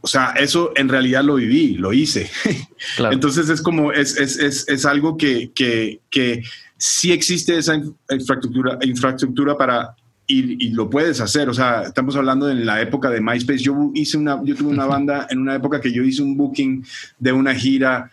o 0.00 0.06
sea, 0.06 0.32
eso 0.38 0.72
en 0.76 0.88
realidad 0.88 1.24
lo 1.24 1.36
viví, 1.36 1.74
lo 1.74 1.92
hice. 1.92 2.30
Entonces 3.10 3.48
es 3.48 3.62
como, 3.62 3.92
es, 3.92 4.16
es, 4.16 4.38
es, 4.38 4.68
es 4.68 4.86
algo 4.86 5.16
que, 5.16 5.50
que, 5.54 6.00
que, 6.10 6.42
sí 6.80 7.10
existe 7.10 7.58
esa 7.58 7.74
infraestructura, 7.74 8.78
infraestructura 8.82 9.56
para 9.56 9.96
y, 10.30 10.68
lo 10.70 10.90
puedes 10.90 11.20
hacer. 11.20 11.48
O 11.48 11.54
sea, 11.54 11.82
estamos 11.82 12.14
hablando 12.14 12.46
de 12.46 12.54
la 12.54 12.80
época 12.82 13.08
de 13.08 13.20
MySpace. 13.20 13.60
Yo 13.60 13.90
hice 13.94 14.18
una, 14.18 14.40
yo 14.44 14.54
tuve 14.54 14.68
una 14.68 14.84
banda 14.84 15.26
en 15.30 15.38
una 15.38 15.54
época 15.54 15.80
que 15.80 15.90
yo 15.90 16.02
hice 16.02 16.22
un 16.22 16.36
booking 16.36 16.84
de 17.18 17.32
una 17.32 17.54
gira. 17.54 18.10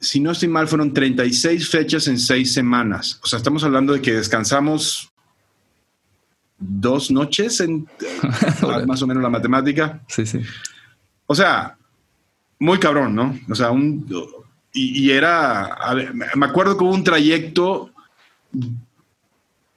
Si 0.00 0.18
no 0.18 0.32
estoy 0.32 0.48
mal, 0.48 0.66
fueron 0.66 0.92
36 0.92 1.68
fechas 1.68 2.08
en 2.08 2.18
seis 2.18 2.52
semanas. 2.52 3.20
O 3.22 3.26
sea, 3.26 3.36
estamos 3.36 3.62
hablando 3.62 3.92
de 3.92 4.02
que 4.02 4.14
descansamos 4.14 5.12
dos 6.58 7.10
noches 7.10 7.60
en 7.60 7.86
más 8.86 9.02
o 9.02 9.06
menos 9.06 9.22
la 9.22 9.30
matemática. 9.30 10.02
Sí, 10.08 10.26
sí. 10.26 10.40
O 11.26 11.34
sea, 11.34 11.78
muy 12.58 12.78
cabrón, 12.78 13.14
¿no? 13.14 13.38
O 13.48 13.54
sea, 13.54 13.70
un, 13.70 14.04
y, 14.72 15.10
era, 15.10 15.94
me 16.34 16.46
acuerdo 16.46 16.76
que 16.76 16.82
hubo 16.82 16.92
un 16.92 17.04
trayecto 17.04 17.92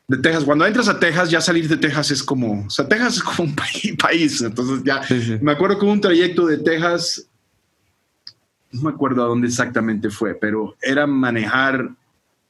de 0.08 0.18
Texas. 0.18 0.44
Cuando 0.46 0.66
entras 0.66 0.88
a 0.88 1.00
Texas, 1.00 1.30
ya 1.30 1.42
salir 1.42 1.68
de 1.68 1.78
Texas 1.78 2.12
es 2.12 2.24
como, 2.24 2.66
o 2.66 2.70
sea, 2.70 2.88
Texas 2.88 3.18
es 3.18 3.24
como 3.24 3.50
un 3.50 3.56
país, 3.98 4.42
entonces 4.42 4.84
ya, 4.84 5.02
me 5.42 5.52
acuerdo 5.52 5.78
que 5.78 5.86
hubo 5.86 5.92
un 5.92 6.02
trayecto 6.02 6.46
de 6.46 6.58
Texas, 6.58 7.28
no 8.72 8.84
me 8.84 8.90
acuerdo 8.90 9.24
a 9.24 9.28
dónde 9.28 9.48
exactamente 9.48 10.10
fue, 10.10 10.34
pero 10.36 10.76
era 10.82 11.06
manejar 11.08 11.90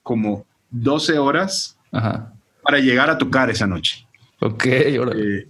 como 0.03 0.45
12 0.69 1.17
horas 1.17 1.77
para 1.91 2.79
llegar 2.79 3.09
a 3.09 3.17
tocar 3.17 3.49
esa 3.49 3.65
noche. 3.65 4.05
Ok, 4.39 4.65
eh, 4.65 5.47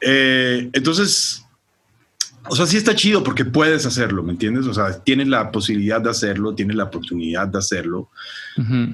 eh, 0.00 0.70
entonces, 0.72 1.45
o 2.48 2.56
sea, 2.56 2.66
sí 2.66 2.76
está 2.76 2.94
chido 2.94 3.22
porque 3.22 3.44
puedes 3.44 3.86
hacerlo, 3.86 4.22
¿me 4.22 4.32
entiendes? 4.32 4.66
O 4.66 4.74
sea, 4.74 5.02
tienes 5.02 5.28
la 5.28 5.50
posibilidad 5.50 6.00
de 6.00 6.10
hacerlo, 6.10 6.54
tienes 6.54 6.76
la 6.76 6.84
oportunidad 6.84 7.48
de 7.48 7.58
hacerlo. 7.58 8.10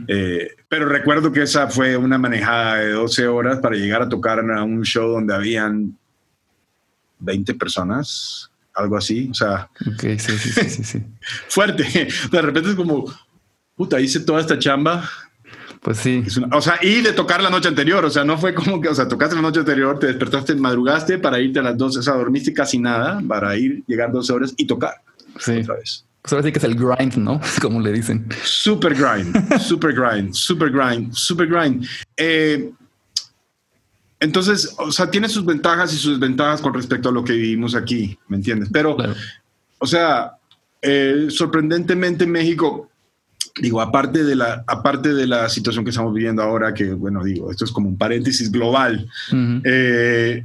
Eh, 0.08 0.50
pero 0.68 0.86
recuerdo 0.86 1.32
que 1.32 1.42
esa 1.42 1.68
fue 1.68 1.96
una 1.96 2.18
manejada 2.18 2.76
de 2.76 2.92
12 2.92 3.26
horas 3.26 3.58
para 3.60 3.76
llegar 3.76 4.02
a 4.02 4.08
tocar 4.08 4.38
a 4.38 4.62
un 4.62 4.82
show 4.82 5.08
donde 5.12 5.34
habían 5.34 5.96
20 7.18 7.54
personas, 7.54 8.50
algo 8.74 8.96
así. 8.96 9.28
O 9.30 9.34
sea, 9.34 9.70
sí, 9.98 10.18
sí, 10.18 10.38
sí, 10.38 10.52
sí, 10.68 10.84
sí. 10.84 11.02
fuerte. 11.48 12.08
De 12.30 12.42
repente 12.42 12.70
es 12.70 12.76
como, 12.76 13.12
puta, 13.76 14.00
hice 14.00 14.20
toda 14.20 14.40
esta 14.40 14.58
chamba 14.58 15.08
pues 15.82 15.98
sí. 15.98 16.22
o 16.52 16.60
sea, 16.62 16.78
y 16.80 17.00
de 17.00 17.12
tocar 17.12 17.42
la 17.42 17.50
noche 17.50 17.66
anterior, 17.66 18.04
o 18.04 18.10
sea, 18.10 18.22
no 18.22 18.38
fue 18.38 18.54
como 18.54 18.80
que, 18.80 18.88
o 18.88 18.94
sea, 18.94 19.08
tocaste 19.08 19.34
la 19.34 19.42
noche 19.42 19.60
anterior, 19.60 19.98
te 19.98 20.06
despertaste, 20.06 20.54
madrugaste 20.54 21.18
para 21.18 21.40
irte 21.40 21.58
a 21.58 21.62
las 21.62 21.76
12, 21.76 21.98
o 21.98 22.02
sea, 22.02 22.14
dormiste 22.14 22.52
casi 22.52 22.78
nada 22.78 23.20
para 23.26 23.56
ir, 23.56 23.82
llegar 23.88 24.12
12 24.12 24.32
horas 24.32 24.54
y 24.56 24.64
tocar. 24.64 25.02
Sí. 25.40 25.58
Otra 25.58 25.74
vez. 25.74 26.04
Pues 26.22 26.32
ahora 26.32 26.44
sí 26.44 26.52
que 26.52 26.58
es 26.58 26.64
el 26.64 26.76
grind, 26.76 27.16
¿no? 27.16 27.40
Como 27.60 27.80
le 27.80 27.90
dicen. 27.90 28.28
Super 28.44 28.94
grind, 28.94 29.58
super 29.58 29.92
grind, 29.92 30.32
super 30.32 30.70
grind, 30.70 31.12
super 31.14 31.48
grind. 31.48 31.84
Eh, 32.16 32.70
entonces, 34.20 34.76
o 34.78 34.92
sea, 34.92 35.10
tiene 35.10 35.28
sus 35.28 35.44
ventajas 35.44 35.92
y 35.92 35.96
sus 35.96 36.20
desventajas 36.20 36.60
con 36.60 36.74
respecto 36.74 37.08
a 37.08 37.12
lo 37.12 37.24
que 37.24 37.32
vivimos 37.32 37.74
aquí, 37.74 38.16
¿me 38.28 38.36
entiendes? 38.36 38.68
Pero, 38.72 38.96
o 39.78 39.86
sea, 39.88 40.36
eh, 40.80 41.26
sorprendentemente 41.28 42.24
México 42.24 42.91
digo, 43.60 43.80
aparte 43.80 44.24
de, 44.24 44.36
la, 44.36 44.64
aparte 44.66 45.12
de 45.12 45.26
la 45.26 45.48
situación 45.48 45.84
que 45.84 45.90
estamos 45.90 46.14
viviendo 46.14 46.42
ahora, 46.42 46.72
que 46.72 46.92
bueno, 46.92 47.22
digo, 47.22 47.50
esto 47.50 47.64
es 47.64 47.72
como 47.72 47.88
un 47.88 47.98
paréntesis 47.98 48.50
global, 48.50 49.08
eh, 49.64 50.44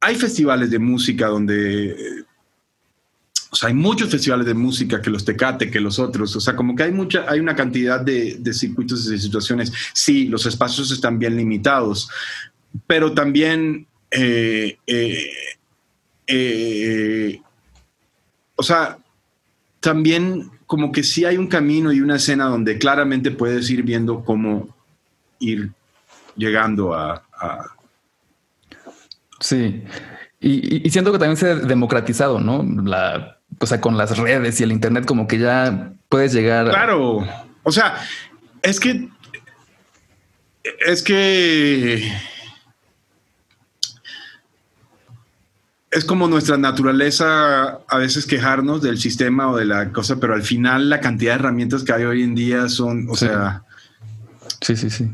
hay 0.00 0.14
festivales 0.16 0.70
de 0.70 0.78
música 0.78 1.28
donde, 1.28 2.24
o 3.50 3.56
sea, 3.56 3.68
hay 3.68 3.74
muchos 3.74 4.10
festivales 4.10 4.46
de 4.46 4.54
música 4.54 5.00
que 5.00 5.10
los 5.10 5.24
Tecate, 5.24 5.70
que 5.70 5.80
los 5.80 5.98
otros, 5.98 6.34
o 6.34 6.40
sea, 6.40 6.56
como 6.56 6.74
que 6.74 6.82
hay 6.84 6.92
mucha, 6.92 7.24
hay 7.28 7.38
una 7.40 7.54
cantidad 7.54 8.00
de, 8.00 8.36
de 8.38 8.52
circuitos 8.52 9.06
y 9.06 9.12
de 9.12 9.18
situaciones, 9.18 9.72
sí, 9.92 10.26
los 10.26 10.44
espacios 10.46 10.90
están 10.90 11.18
bien 11.18 11.36
limitados, 11.36 12.08
pero 12.86 13.12
también, 13.12 13.86
eh, 14.10 14.76
eh, 16.26 17.40
o 18.56 18.62
sea, 18.62 18.98
también 19.80 20.50
como 20.66 20.92
que 20.92 21.02
sí 21.02 21.24
hay 21.24 21.38
un 21.38 21.46
camino 21.46 21.92
y 21.92 22.00
una 22.00 22.16
escena 22.16 22.46
donde 22.46 22.78
claramente 22.78 23.30
puedes 23.30 23.70
ir 23.70 23.82
viendo 23.82 24.24
cómo 24.24 24.68
ir 25.38 25.70
llegando 26.36 26.94
a... 26.94 27.22
Sí, 29.40 29.84
y, 30.40 30.88
siento 30.90 31.12
que 31.12 31.18
también 31.18 31.36
se 31.36 31.50
ha 31.50 31.54
democratizado, 31.54 32.40
¿no? 32.40 32.64
La, 32.84 33.38
o 33.58 33.66
sea, 33.66 33.80
con 33.80 33.96
las 33.96 34.16
redes 34.16 34.60
y 34.60 34.64
el 34.64 34.72
Internet 34.72 35.04
como 35.04 35.26
que 35.26 35.38
ya 35.38 35.92
puedes 36.08 36.32
llegar... 36.32 36.68
Claro, 36.68 37.26
o 37.62 37.72
sea, 37.72 37.96
es 38.62 38.78
que... 38.80 39.08
Es 40.86 41.02
que 41.02 42.12
es 45.90 46.04
como 46.04 46.28
nuestra 46.28 46.56
naturaleza 46.56 47.80
a 47.88 47.98
veces 47.98 48.26
quejarnos 48.26 48.82
del 48.82 48.98
sistema 48.98 49.50
o 49.50 49.56
de 49.56 49.64
la 49.64 49.92
cosa, 49.92 50.18
pero 50.18 50.34
al 50.34 50.42
final 50.42 50.90
la 50.90 51.00
cantidad 51.00 51.34
de 51.34 51.40
herramientas 51.40 51.84
que 51.84 51.92
hay 51.92 52.04
hoy 52.04 52.22
en 52.22 52.34
día 52.34 52.68
son, 52.68 53.08
o 53.08 53.16
sea... 53.16 53.62
Sí, 54.60 54.76
sí, 54.76 54.90
sí. 54.90 55.08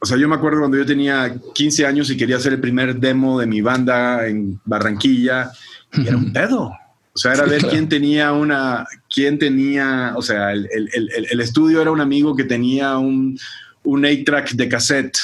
O 0.00 0.06
sea, 0.06 0.16
yo 0.16 0.28
me 0.28 0.36
acuerdo 0.36 0.60
cuando 0.60 0.76
yo 0.76 0.86
tenía 0.86 1.34
15 1.54 1.86
años 1.86 2.10
y 2.10 2.16
quería 2.16 2.36
hacer 2.36 2.52
el 2.52 2.60
primer 2.60 2.96
demo 2.96 3.40
de 3.40 3.46
mi 3.46 3.60
banda 3.60 4.28
en 4.28 4.60
Barranquilla, 4.64 5.50
y 5.92 6.06
era 6.06 6.16
un 6.16 6.32
pedo. 6.32 6.66
O 6.66 7.18
sea, 7.18 7.32
era 7.32 7.46
ver 7.46 7.66
quién 7.66 7.88
tenía 7.88 8.32
una, 8.32 8.86
quién 9.12 9.40
tenía, 9.40 10.12
o 10.14 10.22
sea, 10.22 10.52
el, 10.52 11.40
estudio 11.40 11.82
era 11.82 11.90
un 11.90 12.00
amigo 12.00 12.36
que 12.36 12.44
tenía 12.44 12.96
un, 12.98 13.36
un 13.82 14.02
8-track 14.02 14.52
de 14.52 14.68
cassette, 14.68 15.18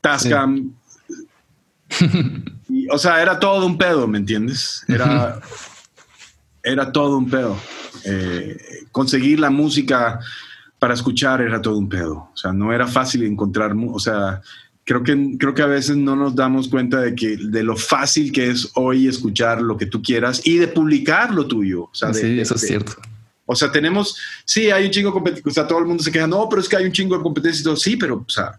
Tascam, 0.00 0.72
o 2.90 2.98
sea, 2.98 3.22
era 3.22 3.38
todo 3.38 3.66
un 3.66 3.78
pedo, 3.78 4.06
¿me 4.06 4.18
entiendes? 4.18 4.84
Era, 4.88 5.40
era 6.62 6.92
todo 6.92 7.16
un 7.16 7.30
pedo. 7.30 7.56
Eh, 8.04 8.56
conseguir 8.92 9.40
la 9.40 9.50
música 9.50 10.20
para 10.78 10.94
escuchar 10.94 11.40
era 11.42 11.60
todo 11.60 11.76
un 11.76 11.88
pedo. 11.88 12.30
O 12.32 12.36
sea, 12.36 12.52
no 12.52 12.72
era 12.72 12.86
fácil 12.86 13.22
encontrar, 13.22 13.74
o 13.76 13.98
sea, 13.98 14.40
creo 14.84 15.02
que, 15.02 15.36
creo 15.38 15.54
que 15.54 15.62
a 15.62 15.66
veces 15.66 15.96
no 15.96 16.16
nos 16.16 16.34
damos 16.34 16.68
cuenta 16.68 17.00
de, 17.00 17.14
que, 17.14 17.36
de 17.36 17.62
lo 17.62 17.76
fácil 17.76 18.32
que 18.32 18.50
es 18.50 18.70
hoy 18.74 19.06
escuchar 19.06 19.60
lo 19.60 19.76
que 19.76 19.86
tú 19.86 20.02
quieras 20.02 20.40
y 20.44 20.56
de 20.56 20.68
publicar 20.68 21.32
lo 21.32 21.46
tuyo. 21.46 21.84
O 21.84 21.94
sea, 21.94 22.12
sí, 22.12 22.40
eso 22.40 22.54
es 22.54 22.62
cierto. 22.62 22.92
O 23.46 23.56
sea, 23.56 23.70
tenemos, 23.70 24.16
sí, 24.44 24.70
hay 24.70 24.86
un 24.86 24.90
chingo 24.90 25.08
de 25.08 25.14
competencia, 25.14 25.50
o 25.50 25.54
sea, 25.54 25.66
todo 25.66 25.80
el 25.80 25.86
mundo 25.86 26.02
se 26.02 26.12
queja, 26.12 26.26
no, 26.26 26.48
pero 26.48 26.62
es 26.62 26.68
que 26.68 26.76
hay 26.76 26.84
un 26.84 26.92
chingo 26.92 27.16
de 27.16 27.22
competencia 27.22 27.60
y 27.60 27.64
todo, 27.64 27.76
sí, 27.76 27.96
pero, 27.96 28.24
o 28.26 28.30
sea, 28.30 28.58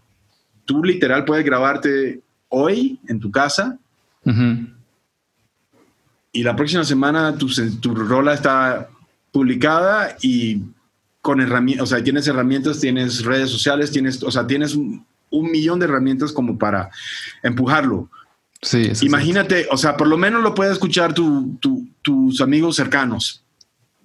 tú 0.66 0.84
literal 0.84 1.24
puedes 1.24 1.44
grabarte 1.44 2.20
hoy 2.48 3.00
en 3.08 3.18
tu 3.18 3.30
casa 3.30 3.78
y 6.32 6.42
la 6.42 6.56
próxima 6.56 6.84
semana 6.84 7.36
tu, 7.36 7.48
tu 7.80 7.94
rola 7.94 8.34
está 8.34 8.88
publicada 9.32 10.16
y 10.22 10.62
con 11.20 11.40
herramientas, 11.40 11.84
o 11.84 11.86
sea, 11.86 12.02
tienes 12.02 12.26
herramientas, 12.26 12.80
tienes 12.80 13.24
redes 13.24 13.48
sociales, 13.48 13.92
tienes, 13.92 14.22
o 14.22 14.30
sea, 14.30 14.46
tienes 14.46 14.74
un, 14.74 15.06
millón 15.30 15.78
de 15.78 15.86
herramientas 15.86 16.32
como 16.32 16.58
para 16.58 16.90
empujarlo. 17.42 18.10
Sí, 18.60 18.92
Imagínate, 19.00 19.66
o 19.70 19.76
sea, 19.78 19.96
por 19.96 20.06
lo 20.06 20.18
menos 20.18 20.42
lo 20.42 20.54
puede 20.54 20.72
escuchar 20.72 21.14
tus 21.14 22.40
amigos 22.40 22.76
cercanos. 22.76 23.42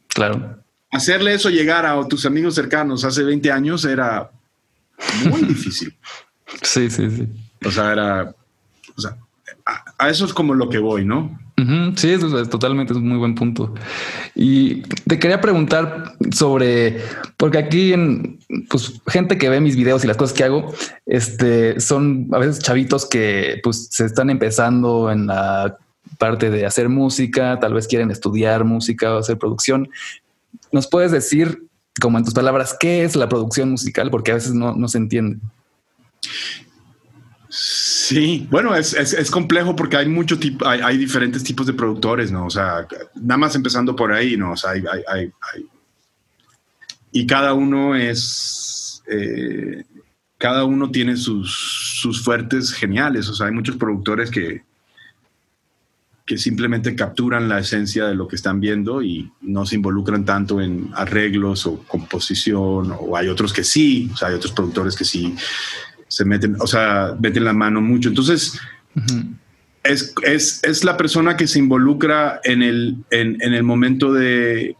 Claro. 0.07 0.63
Hacerle 0.91 1.33
eso 1.33 1.49
llegar 1.49 1.85
a 1.85 2.07
tus 2.07 2.25
amigos 2.25 2.55
cercanos 2.55 3.03
hace 3.03 3.23
20 3.23 3.51
años 3.51 3.83
era 3.83 4.31
muy 5.25 5.41
difícil. 5.43 5.95
Sí, 6.61 6.89
sí, 6.89 7.11
sí. 7.11 7.27
O 7.65 7.69
sea, 7.69 7.91
era, 7.91 8.33
o 8.95 9.01
sea, 9.01 9.17
a 9.97 10.09
eso 10.09 10.25
es 10.25 10.33
como 10.33 10.53
lo 10.53 10.69
que 10.69 10.79
voy, 10.79 11.05
¿no? 11.05 11.39
Sí, 11.95 12.11
eso 12.11 12.39
es 12.39 12.49
totalmente 12.49 12.93
es 12.93 12.99
un 12.99 13.09
muy 13.09 13.17
buen 13.17 13.33
punto. 13.33 13.73
Y 14.35 14.83
te 15.07 15.17
quería 15.17 15.41
preguntar 15.41 16.13
sobre, 16.31 17.01
porque 17.35 17.57
aquí 17.57 17.93
en 17.93 18.39
pues 18.69 19.01
gente 19.07 19.39
que 19.39 19.49
ve 19.49 19.59
mis 19.59 19.75
videos 19.75 20.03
y 20.03 20.07
las 20.07 20.17
cosas 20.17 20.37
que 20.37 20.43
hago, 20.43 20.71
este 21.07 21.79
son 21.79 22.27
a 22.31 22.37
veces 22.37 22.59
chavitos 22.59 23.07
que 23.09 23.59
pues 23.63 23.87
se 23.91 24.05
están 24.05 24.29
empezando 24.29 25.11
en 25.11 25.27
la 25.27 25.77
parte 26.19 26.51
de 26.51 26.67
hacer 26.67 26.89
música, 26.89 27.59
tal 27.59 27.73
vez 27.73 27.87
quieren 27.87 28.11
estudiar 28.11 28.63
música 28.63 29.15
o 29.15 29.17
hacer 29.17 29.39
producción. 29.39 29.89
¿Nos 30.71 30.87
puedes 30.87 31.11
decir, 31.11 31.63
como 31.99 32.19
en 32.19 32.23
tus 32.23 32.35
palabras, 32.35 32.77
qué 32.79 33.03
es 33.03 33.15
la 33.15 33.27
producción 33.27 33.71
musical? 33.71 34.11
Porque 34.11 34.31
a 34.31 34.35
veces 34.35 34.53
no, 34.53 34.75
no 34.75 34.87
se 34.87 34.99
entiende. 34.99 35.39
Sí, 37.49 38.45
bueno, 38.51 38.75
es, 38.75 38.93
es, 38.93 39.31
complejo 39.31 39.75
porque 39.75 39.95
hay 39.95 40.07
mucho 40.07 40.37
tipo, 40.37 40.67
hay, 40.67 40.97
diferentes 40.97 41.43
tipos 41.43 41.65
de 41.65 41.73
productores, 41.73 42.31
¿no? 42.31 42.45
O 42.45 42.49
sea, 42.49 42.85
nada 43.15 43.37
más 43.37 43.55
empezando 43.55 43.95
por 43.95 44.11
ahí, 44.11 44.35
¿no? 44.35 44.51
O 44.51 44.57
sea, 44.57 44.71
hay, 44.71 44.83
hay, 45.07 45.31
y 47.11 47.25
cada 47.25 47.53
uno 47.53 47.95
es, 47.95 49.01
eh, 49.09 49.85
cada 50.37 50.65
uno 50.65 50.91
tiene 50.91 51.15
sus, 51.15 51.99
sus 52.01 52.21
fuertes 52.21 52.73
geniales, 52.73 53.29
o 53.29 53.33
sea, 53.33 53.47
hay 53.47 53.53
muchos 53.53 53.77
productores 53.77 54.29
que, 54.29 54.63
que 56.25 56.37
simplemente 56.37 56.95
capturan 56.95 57.47
la 57.47 57.59
esencia 57.59 58.05
de 58.07 58.15
lo 58.15 58.27
que 58.27 58.35
están 58.35 58.59
viendo 58.59 59.01
y 59.01 59.31
no 59.39 59.65
se 59.65 59.75
involucran 59.75 60.25
tanto 60.25 60.59
en 60.59 60.91
arreglos 60.93 61.65
o 61.65 61.79
composición, 61.87 62.93
o 62.99 63.15
hay 63.15 63.29
otros 63.29 63.53
que 63.53 63.63
sí, 63.63 64.09
o 64.13 64.17
sea, 64.17 64.27
hay 64.27 64.35
otros 64.35 64.51
productores 64.51 64.97
que 64.97 65.05
sí 65.05 65.33
se 66.17 66.25
meten, 66.25 66.55
o 66.59 66.65
sea, 66.65 67.15
meten 67.19 67.43
la 67.43 67.53
mano 67.53 67.79
mucho. 67.79 68.09
Entonces, 68.09 68.59
es, 69.83 70.15
es, 70.23 70.63
es, 70.63 70.83
la 70.83 70.97
persona 70.97 71.37
que 71.37 71.45
se 71.45 71.59
involucra 71.59 72.41
en 72.43 72.63
el, 72.63 72.95
en, 73.11 73.39
en 73.39 73.53
el 73.53 73.61
momento 73.61 74.11
de, 74.11 74.75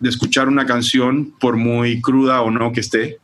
de, 0.00 0.08
escuchar 0.10 0.48
una 0.48 0.66
canción, 0.66 1.32
por 1.40 1.56
muy 1.56 2.02
cruda 2.02 2.42
o 2.42 2.50
no 2.50 2.72
que 2.72 2.80
esté. 2.80 3.20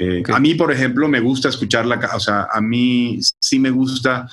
Eh, 0.00 0.24
a 0.34 0.40
mí, 0.40 0.56
por 0.56 0.72
ejemplo, 0.72 1.06
me 1.06 1.20
gusta 1.20 1.48
escuchar 1.48 1.86
la, 1.86 2.00
o 2.12 2.18
sea, 2.18 2.48
a 2.52 2.60
mí 2.60 3.20
sí 3.38 3.60
me 3.60 3.70
gusta 3.70 4.28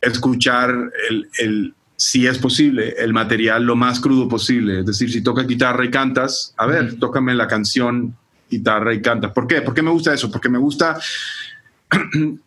escuchar 0.00 0.70
el, 1.10 1.28
el, 1.40 1.74
si 1.96 2.28
es 2.28 2.38
posible, 2.38 2.94
el 2.98 3.12
material 3.12 3.64
lo 3.64 3.74
más 3.74 3.98
crudo 3.98 4.28
posible. 4.28 4.78
Es 4.78 4.86
decir, 4.86 5.10
si 5.10 5.22
tocas 5.22 5.48
guitarra 5.48 5.84
y 5.84 5.90
cantas, 5.90 6.54
a 6.56 6.66
ver, 6.66 7.00
tócame 7.00 7.34
la 7.34 7.48
canción 7.48 8.14
guitarra 8.50 8.94
y 8.94 9.02
canta. 9.02 9.32
¿Por 9.32 9.46
qué? 9.46 9.62
¿Por 9.62 9.74
qué 9.74 9.82
me 9.82 9.90
gusta 9.90 10.14
eso? 10.14 10.30
Porque 10.30 10.48
me 10.48 10.58
gusta, 10.58 10.98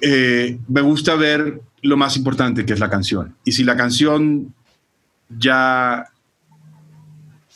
eh, 0.00 0.58
me 0.68 0.80
gusta 0.80 1.14
ver 1.14 1.60
lo 1.82 1.96
más 1.96 2.16
importante 2.16 2.64
que 2.64 2.72
es 2.72 2.80
la 2.80 2.90
canción. 2.90 3.34
Y 3.44 3.52
si 3.52 3.64
la 3.64 3.76
canción 3.76 4.54
ya, 5.28 6.06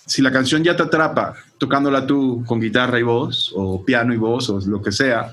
si 0.07 0.23
la 0.23 0.33
canción 0.33 0.63
ya 0.63 0.77
te 0.77 0.83
atrapa 0.83 1.35
tocándola 1.59 2.07
tú 2.07 2.45
con 2.47 2.61
guitarra 2.61 2.99
y 2.99 3.03
voz 3.03 3.53
o 3.55 3.85
piano 3.85 4.13
y 4.13 4.17
voz 4.17 4.51
o 4.51 4.61
lo 4.61 4.83
que 4.83 4.93
sea, 4.93 5.33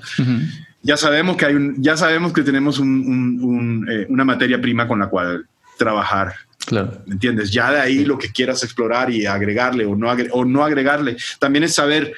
ya 0.82 0.96
sabemos 0.96 1.36
que 1.36 1.46
hay 1.46 1.54
un, 1.54 1.82
ya 1.82 1.96
sabemos 1.96 2.32
que 2.32 2.42
tenemos 2.42 2.78
eh, 2.78 4.06
una 4.08 4.24
materia 4.24 4.60
prima 4.60 4.86
con 4.86 4.98
la 5.00 5.08
cual 5.08 5.46
trabajar 5.76 6.34
Claro. 6.66 7.02
¿Me 7.06 7.14
entiendes? 7.14 7.50
Ya 7.50 7.72
de 7.72 7.80
ahí 7.80 8.04
lo 8.04 8.18
que 8.18 8.30
quieras 8.30 8.62
explorar 8.62 9.10
y 9.10 9.26
agregarle 9.26 9.86
o 9.86 9.96
no, 9.96 10.08
o 10.32 10.44
no 10.44 10.64
agregarle. 10.64 11.16
También 11.38 11.64
es 11.64 11.74
saber, 11.74 12.12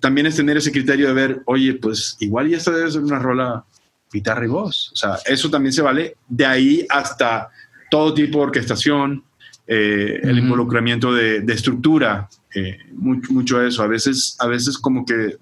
también 0.00 0.26
es 0.26 0.36
tener 0.36 0.56
ese 0.56 0.72
criterio 0.72 1.08
de 1.08 1.14
ver, 1.14 1.42
oye, 1.46 1.74
pues 1.74 2.16
igual 2.20 2.48
ya 2.48 2.56
esta 2.56 2.70
debe 2.70 2.90
ser 2.90 3.02
una 3.02 3.18
rola 3.18 3.64
guitarra 4.12 4.44
y 4.44 4.48
voz. 4.48 4.90
O 4.92 4.96
sea, 4.96 5.18
eso 5.26 5.50
también 5.50 5.72
se 5.72 5.82
vale. 5.82 6.16
De 6.28 6.46
ahí 6.46 6.86
hasta 6.88 7.48
todo 7.90 8.14
tipo 8.14 8.38
de 8.38 8.44
orquestación, 8.44 9.24
eh, 9.66 10.20
el 10.22 10.38
involucramiento 10.38 11.12
de, 11.12 11.44
estructura, 11.48 12.28
eh, 12.54 12.78
mucho, 12.92 13.32
mucho 13.32 13.62
eso. 13.62 13.82
A 13.82 13.86
veces, 13.86 14.36
a 14.38 14.46
veces 14.46 14.78
como 14.78 15.04
que, 15.04 15.36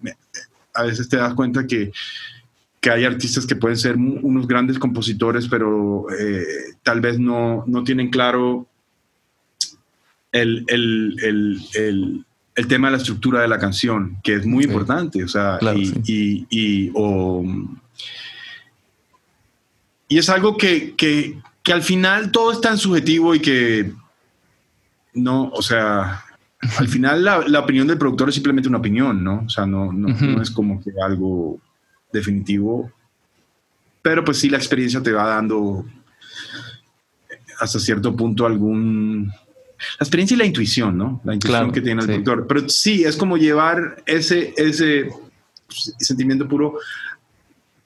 a 0.74 0.82
veces 0.84 1.08
te 1.08 1.16
das 1.16 1.34
cuenta 1.34 1.66
que 1.66 1.92
que 2.84 2.90
hay 2.90 3.06
artistas 3.06 3.46
que 3.46 3.56
pueden 3.56 3.78
ser 3.78 3.96
unos 3.96 4.46
grandes 4.46 4.78
compositores, 4.78 5.48
pero 5.48 6.04
eh, 6.10 6.44
tal 6.82 7.00
vez 7.00 7.18
no, 7.18 7.64
no, 7.66 7.82
tienen 7.82 8.10
claro 8.10 8.66
el, 10.32 10.66
el, 10.68 11.16
el, 11.22 11.62
el, 11.72 12.26
tema 12.68 12.88
de 12.88 12.92
la 12.92 12.98
estructura 12.98 13.40
de 13.40 13.48
la 13.48 13.58
canción, 13.58 14.18
que 14.22 14.34
es 14.34 14.46
muy 14.46 14.64
importante. 14.64 15.24
O 15.24 15.28
sea, 15.28 15.58
y, 15.74 16.46
y, 16.50 16.90
y, 20.08 20.18
es 20.18 20.28
algo 20.28 20.56
que, 20.56 20.94
que, 20.94 21.38
que, 21.62 21.72
al 21.72 21.82
final 21.82 22.30
todo 22.30 22.52
es 22.52 22.60
tan 22.60 22.78
subjetivo 22.78 23.34
y 23.34 23.40
que 23.40 23.92
no, 25.14 25.48
o 25.48 25.62
sea, 25.62 26.24
al 26.78 26.88
final 26.88 27.24
la, 27.24 27.40
la, 27.46 27.60
opinión 27.60 27.86
del 27.86 27.98
productor 27.98 28.28
es 28.28 28.34
simplemente 28.34 28.68
una 28.68 28.78
opinión, 28.78 29.24
¿no? 29.24 29.42
O 29.46 29.48
sea, 29.48 29.66
no, 29.66 29.92
no, 29.92 30.08
no 30.08 30.42
es 30.42 30.50
como 30.50 30.80
que 30.80 30.90
algo 31.04 31.58
definitivo, 32.12 32.92
pero 34.02 34.24
pues 34.24 34.38
sí 34.38 34.48
la 34.48 34.58
experiencia 34.58 35.02
te 35.02 35.12
va 35.12 35.26
dando 35.26 35.84
hasta 37.58 37.78
cierto 37.78 38.14
punto 38.14 38.46
algún... 38.46 39.32
La 39.98 40.04
experiencia 40.04 40.34
y 40.34 40.38
la 40.38 40.46
intuición, 40.46 40.96
¿no? 40.96 41.20
La 41.24 41.34
intuición 41.34 41.72
que 41.72 41.80
tiene 41.80 42.02
el 42.02 42.06
productor. 42.06 42.46
Pero 42.46 42.68
sí, 42.68 43.04
es 43.04 43.16
como 43.16 43.36
llevar 43.36 44.02
ese, 44.06 44.54
ese 44.56 45.08
sentimiento 45.98 46.48
puro 46.48 46.78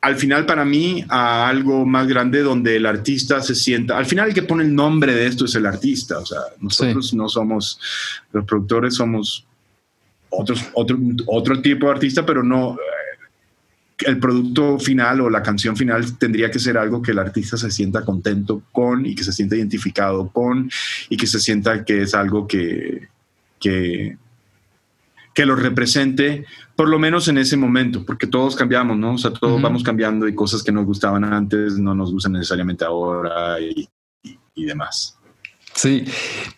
al 0.01 0.17
final 0.17 0.47
para 0.47 0.65
mí 0.65 1.05
a 1.09 1.49
algo 1.49 1.85
más 1.85 2.07
grande 2.07 2.43
donde 2.43 2.77
el 2.77 2.87
artista 2.87 3.43
se 3.43 3.55
sienta, 3.55 3.99
al 3.99 4.07
final 4.07 4.29
el 4.29 4.35
que 4.35 4.43
pone 4.43 4.63
el 4.63 4.75
nombre 4.75 5.13
de 5.13 5.27
esto 5.27 5.45
es 5.45 5.55
el 5.57 5.67
artista, 5.67 6.19
o 6.19 6.27
sea, 6.27 6.39
nosotros 6.61 7.15
no 7.15 7.29
somos, 7.29 7.81
los 8.33 8.45
productores 8.45 8.95
somos 8.95 9.45
otros, 10.31 10.65
otro, 10.75 10.99
otro 11.27 11.61
tipo 11.61 11.87
de 11.87 11.93
artista, 11.93 12.25
pero 12.25 12.43
no, 12.43 12.77
el 14.07 14.19
producto 14.19 14.79
final 14.79 15.21
o 15.21 15.31
la 15.31 15.43
canción 15.43 15.77
final 15.77 16.17
tendría 16.19 16.51
que 16.51 16.59
ser 16.59 16.79
algo 16.79 17.03
que 17.03 17.11
el 17.11 17.19
artista 17.19 17.57
se 17.57 17.71
sienta 17.71 18.05
contento 18.05 18.63
con 18.73 19.05
y 19.05 19.15
que 19.15 19.25
se 19.25 19.33
sienta 19.33 19.57
identificado 19.57 20.29
con 20.29 20.71
y 21.09 21.17
que 21.17 21.27
se 21.27 21.41
sienta 21.41 21.85
que 21.85 22.03
es 22.03 22.15
algo 22.15 22.47
que, 22.47 23.09
que, 23.59 24.17
que 25.35 25.47
lo 25.47 25.57
represente, 25.57 26.45
por 26.77 26.89
lo 26.89 26.99
menos 26.99 27.29
en 27.29 27.39
ese 27.39 27.57
momento, 27.57 28.05
porque 28.05 28.27
todos 28.27 28.55
cambiamos, 28.57 28.97
¿no? 28.97 29.15
O 29.15 29.19
sea, 29.19 29.33
todos 29.33 29.61
vamos 29.61 29.83
cambiando 29.83 30.29
y 30.29 30.35
cosas 30.35 30.63
que 30.63 30.73
nos 30.73 30.87
gustaban 30.87 31.25
antes 31.25 31.79
no 31.79 31.95
nos 31.95 32.13
gustan 32.13 32.33
necesariamente 32.33 32.85
ahora 32.85 33.61
y, 33.61 33.89
y, 34.55 34.65
demás. 34.65 35.17
Sí, 35.75 36.05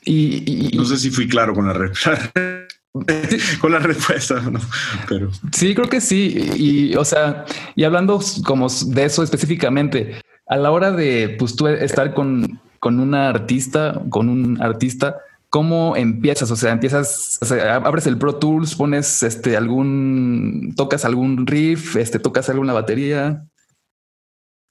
y, 0.04 0.70
no 0.74 0.84
sé 0.84 0.96
si 0.96 1.10
fui 1.10 1.28
claro 1.28 1.54
con 1.54 1.66
la 1.66 1.72
respuesta. 1.72 2.30
con 3.60 3.72
la 3.72 3.78
respuesta, 3.78 4.40
¿no? 4.40 4.60
Pero 5.08 5.30
sí, 5.52 5.74
creo 5.74 5.88
que 5.88 6.00
sí. 6.00 6.50
Y, 6.56 6.96
o 6.96 7.04
sea, 7.04 7.44
y 7.74 7.84
hablando 7.84 8.20
como 8.44 8.68
de 8.68 9.04
eso 9.04 9.22
específicamente, 9.22 10.20
a 10.46 10.56
la 10.56 10.70
hora 10.72 10.90
de 10.90 11.36
pues 11.38 11.54
tú 11.54 11.68
estar 11.68 12.14
con, 12.14 12.60
con 12.80 12.98
una 12.98 13.28
artista, 13.28 14.02
con 14.10 14.28
un 14.28 14.60
artista, 14.60 15.18
¿cómo 15.48 15.94
empiezas? 15.96 16.50
O 16.50 16.56
sea, 16.56 16.72
empiezas, 16.72 17.38
abres 17.84 18.06
el 18.06 18.18
Pro 18.18 18.36
Tools, 18.36 18.74
pones 18.74 19.22
este 19.22 19.56
algún, 19.56 20.74
tocas 20.76 21.04
algún 21.04 21.46
riff, 21.46 21.96
este, 21.96 22.18
tocas 22.18 22.48
alguna 22.48 22.72
batería. 22.72 23.44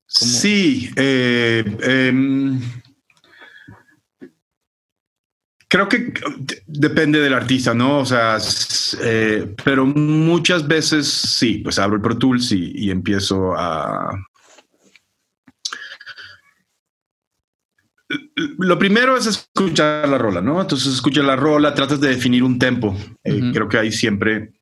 Sí, 0.08 0.89
eh, 0.95 1.63
em, 1.84 2.60
Creo 5.71 5.88
que 5.88 6.12
depende 6.65 7.19
del 7.19 7.36
artista, 7.36 7.75
¿no? 7.75 7.99
O 7.99 8.05
sea, 8.05 8.39
eh, 9.03 9.53
pero 9.63 9.86
muchas 9.86 10.67
veces 10.67 11.08
sí, 11.08 11.60
pues 11.60 11.77
abro 11.77 11.97
el 11.97 12.01
Pro 12.01 12.17
Tools 12.17 12.51
y, 12.51 12.89
empiezo 12.89 13.53
a... 13.55 14.10
Lo 18.58 18.79
primero 18.79 19.15
es 19.15 19.27
escuchar 19.27 20.10
la 20.10 20.17
rola, 20.17 20.41
¿no? 20.41 20.60
Entonces 20.60 20.91
escuchas 20.91 21.23
la 21.23 21.36
rola, 21.36 21.75
tratas 21.75 22.01
de 22.01 22.10
definir 22.10 22.43
un 22.43 22.58
tempo. 22.58 22.97
Eh, 23.23 23.51
creo 23.53 23.69
que 23.69 23.77
ahí 23.77 23.91
siempre 23.91 24.53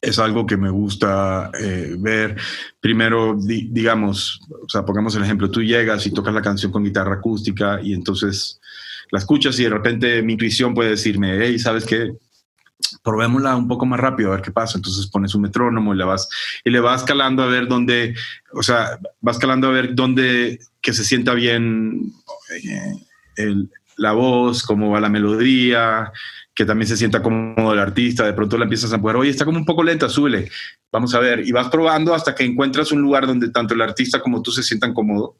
es 0.00 0.18
algo 0.18 0.44
que 0.44 0.56
me 0.56 0.70
gusta 0.70 1.52
eh, 1.60 1.94
ver. 2.00 2.36
Primero, 2.80 3.38
digamos, 3.38 4.40
o 4.50 4.68
sea, 4.68 4.84
pongamos 4.84 5.14
el 5.14 5.22
ejemplo, 5.22 5.52
tú 5.52 5.62
llegas 5.62 6.04
y 6.04 6.10
tocas 6.12 6.34
la 6.34 6.42
canción 6.42 6.72
con 6.72 6.82
guitarra 6.82 7.14
acústica 7.14 7.80
y 7.80 7.92
entonces 7.92 8.60
la 9.10 9.18
escuchas 9.18 9.58
y 9.58 9.64
de 9.64 9.70
repente 9.70 10.22
mi 10.22 10.32
intuición 10.34 10.74
puede 10.74 10.90
decirme, 10.90 11.38
hey, 11.40 11.58
¿sabes 11.58 11.84
qué? 11.84 12.12
probémosla 13.02 13.56
un 13.56 13.68
poco 13.68 13.86
más 13.86 13.98
rápido 13.98 14.30
a 14.30 14.36
ver 14.36 14.42
qué 14.44 14.50
pasa. 14.50 14.78
Entonces 14.78 15.06
pones 15.06 15.34
un 15.34 15.42
metrónomo 15.42 15.94
y 15.94 15.98
le 15.98 16.04
vas 16.04 16.28
y 16.64 16.70
le 16.70 16.80
vas 16.80 17.04
calando 17.04 17.42
a 17.42 17.46
ver 17.46 17.68
dónde, 17.68 18.14
o 18.52 18.62
sea, 18.62 18.98
vas 19.20 19.38
calando 19.38 19.68
a 19.68 19.72
ver 19.72 19.94
dónde 19.94 20.60
que 20.80 20.92
se 20.92 21.04
sienta 21.04 21.34
bien 21.34 22.12
eh, 23.36 23.54
la 23.96 24.12
voz, 24.12 24.62
cómo 24.62 24.90
va 24.90 25.00
la 25.00 25.08
melodía, 25.08 26.12
que 26.54 26.64
también 26.64 26.88
se 26.88 26.96
sienta 26.96 27.22
cómodo 27.22 27.72
el 27.72 27.78
artista. 27.78 28.24
De 28.24 28.32
pronto 28.32 28.58
la 28.58 28.64
empiezas 28.64 28.92
a 28.92 29.00
poder, 29.00 29.16
oye, 29.16 29.30
está 29.30 29.44
como 29.44 29.58
un 29.58 29.66
poco 29.66 29.82
lenta, 29.82 30.08
súbele. 30.08 30.50
Vamos 30.92 31.14
a 31.14 31.20
ver. 31.20 31.46
Y 31.46 31.52
vas 31.52 31.68
probando 31.68 32.14
hasta 32.14 32.34
que 32.34 32.44
encuentras 32.44 32.92
un 32.92 33.00
lugar 33.00 33.26
donde 33.26 33.50
tanto 33.50 33.74
el 33.74 33.82
artista 33.82 34.20
como 34.20 34.42
tú 34.42 34.52
se 34.52 34.62
sientan 34.62 34.94
cómodo. 34.94 35.36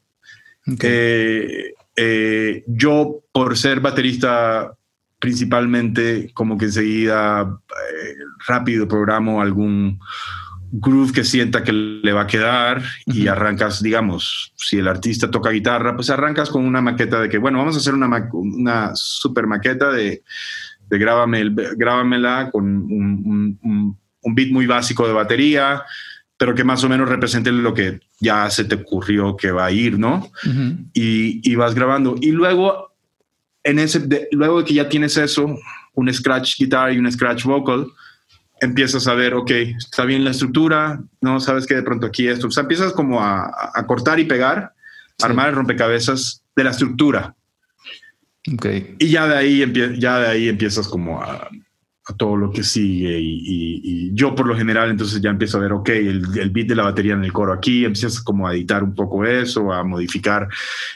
Eh, 0.81 1.73
eh, 1.97 2.63
yo, 2.67 3.23
por 3.31 3.57
ser 3.57 3.81
baterista 3.81 4.73
principalmente 5.19 6.31
como 6.33 6.57
que 6.57 6.65
enseguida 6.65 7.41
eh, 7.41 8.13
rápido 8.47 8.87
programo 8.87 9.41
algún 9.41 9.99
groove 10.71 11.11
que 11.11 11.23
sienta 11.23 11.63
que 11.63 11.71
le 11.71 12.13
va 12.13 12.21
a 12.21 12.27
quedar 12.27 12.83
y 13.05 13.27
arrancas, 13.27 13.81
digamos, 13.81 14.53
si 14.55 14.77
el 14.77 14.87
artista 14.87 15.31
toca 15.31 15.49
guitarra, 15.49 15.95
pues 15.95 16.09
arrancas 16.09 16.49
con 16.49 16.65
una 16.65 16.81
maqueta 16.81 17.19
de 17.21 17.29
que, 17.29 17.37
bueno, 17.37 17.57
vamos 17.57 17.75
a 17.75 17.79
hacer 17.79 17.93
una, 17.93 18.29
una 18.33 18.91
super 18.93 19.47
maqueta 19.47 19.91
de, 19.91 20.23
de 20.89 20.97
grábame 20.97 21.39
el, 21.39 21.55
grábamela 21.75 22.49
con 22.51 22.65
un, 22.65 23.59
un, 23.63 24.35
beat 24.35 24.51
muy 24.51 24.67
básico 24.67 25.07
de 25.07 25.13
batería, 25.13 25.83
pero 26.37 26.53
que 26.53 26.63
más 26.63 26.83
o 26.83 26.89
menos 26.89 27.09
represente 27.09 27.51
lo 27.51 27.73
que 27.73 27.99
ya 28.19 28.49
se 28.49 28.63
te 28.63 28.75
ocurrió 28.75 29.35
que 29.35 29.51
va 29.51 29.65
a 29.65 29.71
ir, 29.71 29.97
¿no? 29.97 30.31
y, 30.93 31.41
y 31.49 31.55
vas 31.55 31.73
grabando. 31.73 32.15
Y 32.21 32.31
luego 32.31 32.87
en 33.67 33.79
ese, 33.79 34.07
luego 34.31 34.59
de 34.59 34.65
que 34.65 34.73
ya 34.75 34.87
tienes 34.87 35.17
eso, 35.17 35.57
un 35.93 36.13
scratch 36.13 36.57
guitar 36.57 36.93
y 36.93 36.99
un 36.99 37.11
scratch 37.11 37.43
vocal, 37.43 37.87
empiezas 38.61 39.07
a 39.07 39.13
ver, 39.13 39.33
ok, 39.33 39.51
está 39.77 40.05
bien 40.05 40.23
la 40.23 40.31
estructura, 40.31 41.01
no 41.19 41.39
sabes 41.41 41.67
que 41.67 41.75
de 41.75 41.83
pronto 41.83 42.07
aquí 42.07 42.27
esto, 42.27 42.47
o 42.47 42.51
sea, 42.51 42.61
empiezas 42.61 42.93
como 42.93 43.21
a, 43.21 43.51
cortar 43.85 44.19
y 44.19 44.25
pegar, 44.25 44.73
armar 45.21 45.49
el 45.49 45.55
rompecabezas 45.55 46.43
de 46.55 46.63
la 46.63 46.71
estructura. 46.71 47.35
Okay. 48.53 48.95
Y 48.99 49.09
ya 49.09 49.27
de 49.27 49.35
ahí, 49.35 49.73
ya 49.99 50.19
de 50.19 50.27
ahí 50.27 50.47
empiezas 50.47 50.87
como 50.87 51.21
a, 51.21 51.49
a 52.07 52.13
todo 52.13 52.37
lo 52.37 52.51
que 52.51 52.63
sigue 52.63 53.19
y, 53.19 54.11
yo 54.13 54.33
por 54.33 54.47
lo 54.47 54.55
general 54.55 54.89
entonces 54.89 55.21
ya 55.21 55.29
empiezo 55.29 55.57
a 55.57 55.61
ver, 55.61 55.73
ok, 55.73 55.89
el, 55.89 56.39
el, 56.39 56.49
beat 56.49 56.67
de 56.67 56.75
la 56.75 56.83
batería 56.83 57.13
en 57.13 57.23
el 57.23 57.33
coro 57.33 57.53
aquí, 57.53 57.85
empiezas 57.85 58.21
como 58.21 58.47
a 58.47 58.53
editar 58.53 58.83
un 58.83 58.95
poco 58.95 59.25
eso, 59.25 59.71
a 59.71 59.83
modificar 59.83 60.47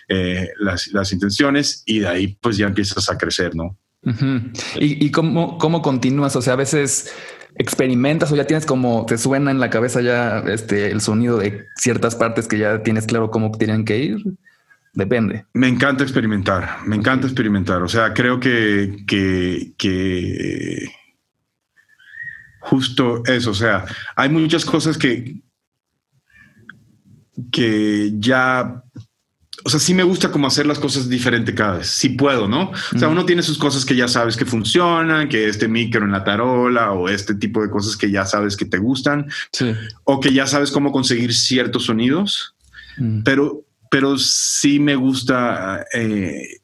eh, 0.08 0.50
las, 0.60 0.88
las, 0.88 1.12
intenciones 1.12 1.84
y 1.86 2.00
de 2.00 2.08
ahí 2.08 2.38
pues 2.42 2.58
ya 2.58 2.68
empiezas 2.68 3.10
a 3.10 3.18
crecer, 3.18 3.56
¿no? 3.56 3.78
¿Y, 4.80 5.06
y 5.06 5.12
cómo, 5.12 5.58
cómo 5.60 5.82
continúas? 5.82 6.36
O 6.36 6.42
sea, 6.42 6.54
a 6.54 6.56
veces 6.56 7.14
experimentas 7.56 8.32
o 8.32 8.36
ya 8.36 8.48
tienes 8.48 8.66
como 8.66 9.06
te 9.06 9.18
suena 9.18 9.52
en 9.52 9.60
la 9.60 9.70
cabeza 9.70 10.02
ya 10.02 10.40
este 10.48 10.92
el 10.92 11.02
sonido 11.02 11.38
de 11.38 11.66
ciertas 11.76 12.16
partes 12.16 12.48
que 12.48 12.58
ya 12.58 12.82
tienes 12.82 13.06
claro 13.06 13.30
cómo 13.30 13.52
tienen 13.52 13.86
que 13.86 13.98
ir. 14.00 14.18
Depende. 14.94 15.46
Me 15.54 15.68
encanta 15.68 16.04
experimentar, 16.04 16.80
me 16.86 16.96
encanta 16.96 17.28
experimentar. 17.28 17.82
O 17.82 17.88
sea, 17.88 18.14
creo 18.14 18.40
que, 18.40 19.04
que, 19.08 19.74
que 19.78 20.92
justo 22.62 23.24
eso, 23.26 23.52
o 23.52 23.56
sea, 23.56 23.86
hay 24.16 24.30
muchas 24.30 24.64
cosas 24.64 24.98
que, 24.98 25.42
que 27.52 28.14
ya, 28.20 28.84
o 29.64 29.70
sea, 29.70 29.80
sí 29.80 29.94
me 29.94 30.04
gusta 30.04 30.32
como 30.32 30.48
hacer 30.48 30.66
las 30.68 30.80
cosas 30.80 31.10
diferente 31.10 31.56
cada 31.56 31.80
vez, 31.80 31.88
si 31.88 32.10
puedo, 32.10 32.48
¿no? 32.48 32.72
O 32.96 33.00
sea, 33.00 33.10
uno 33.10 33.26
tiene 33.26 33.42
sus 33.42 33.58
cosas 33.58 33.84
que 33.84 33.96
ya 33.96 34.08
sabes 34.08 34.38
que 34.38 34.46
funcionan, 34.46 35.28
que 35.28 35.48
este 35.48 35.68
micro 35.68 36.06
en 36.06 36.12
la 36.12 36.24
tarola 36.24 36.92
o 36.92 37.10
este 37.10 37.36
tipo 37.36 37.62
de 37.62 37.70
cosas 37.70 37.98
que 37.98 38.12
ya 38.12 38.26
sabes 38.26 38.56
que 38.56 38.66
te 38.66 38.78
gustan, 38.78 39.28
o 40.04 40.20
que 40.20 40.32
ya 40.32 40.46
sabes 40.46 40.72
cómo 40.72 40.92
conseguir 40.92 41.34
ciertos 41.34 41.86
sonidos, 41.86 42.56
pero, 43.26 43.66
pero 43.90 44.18
sí 44.18 44.80
me 44.80 44.96
gusta 44.96 45.86
eh, 45.94 46.61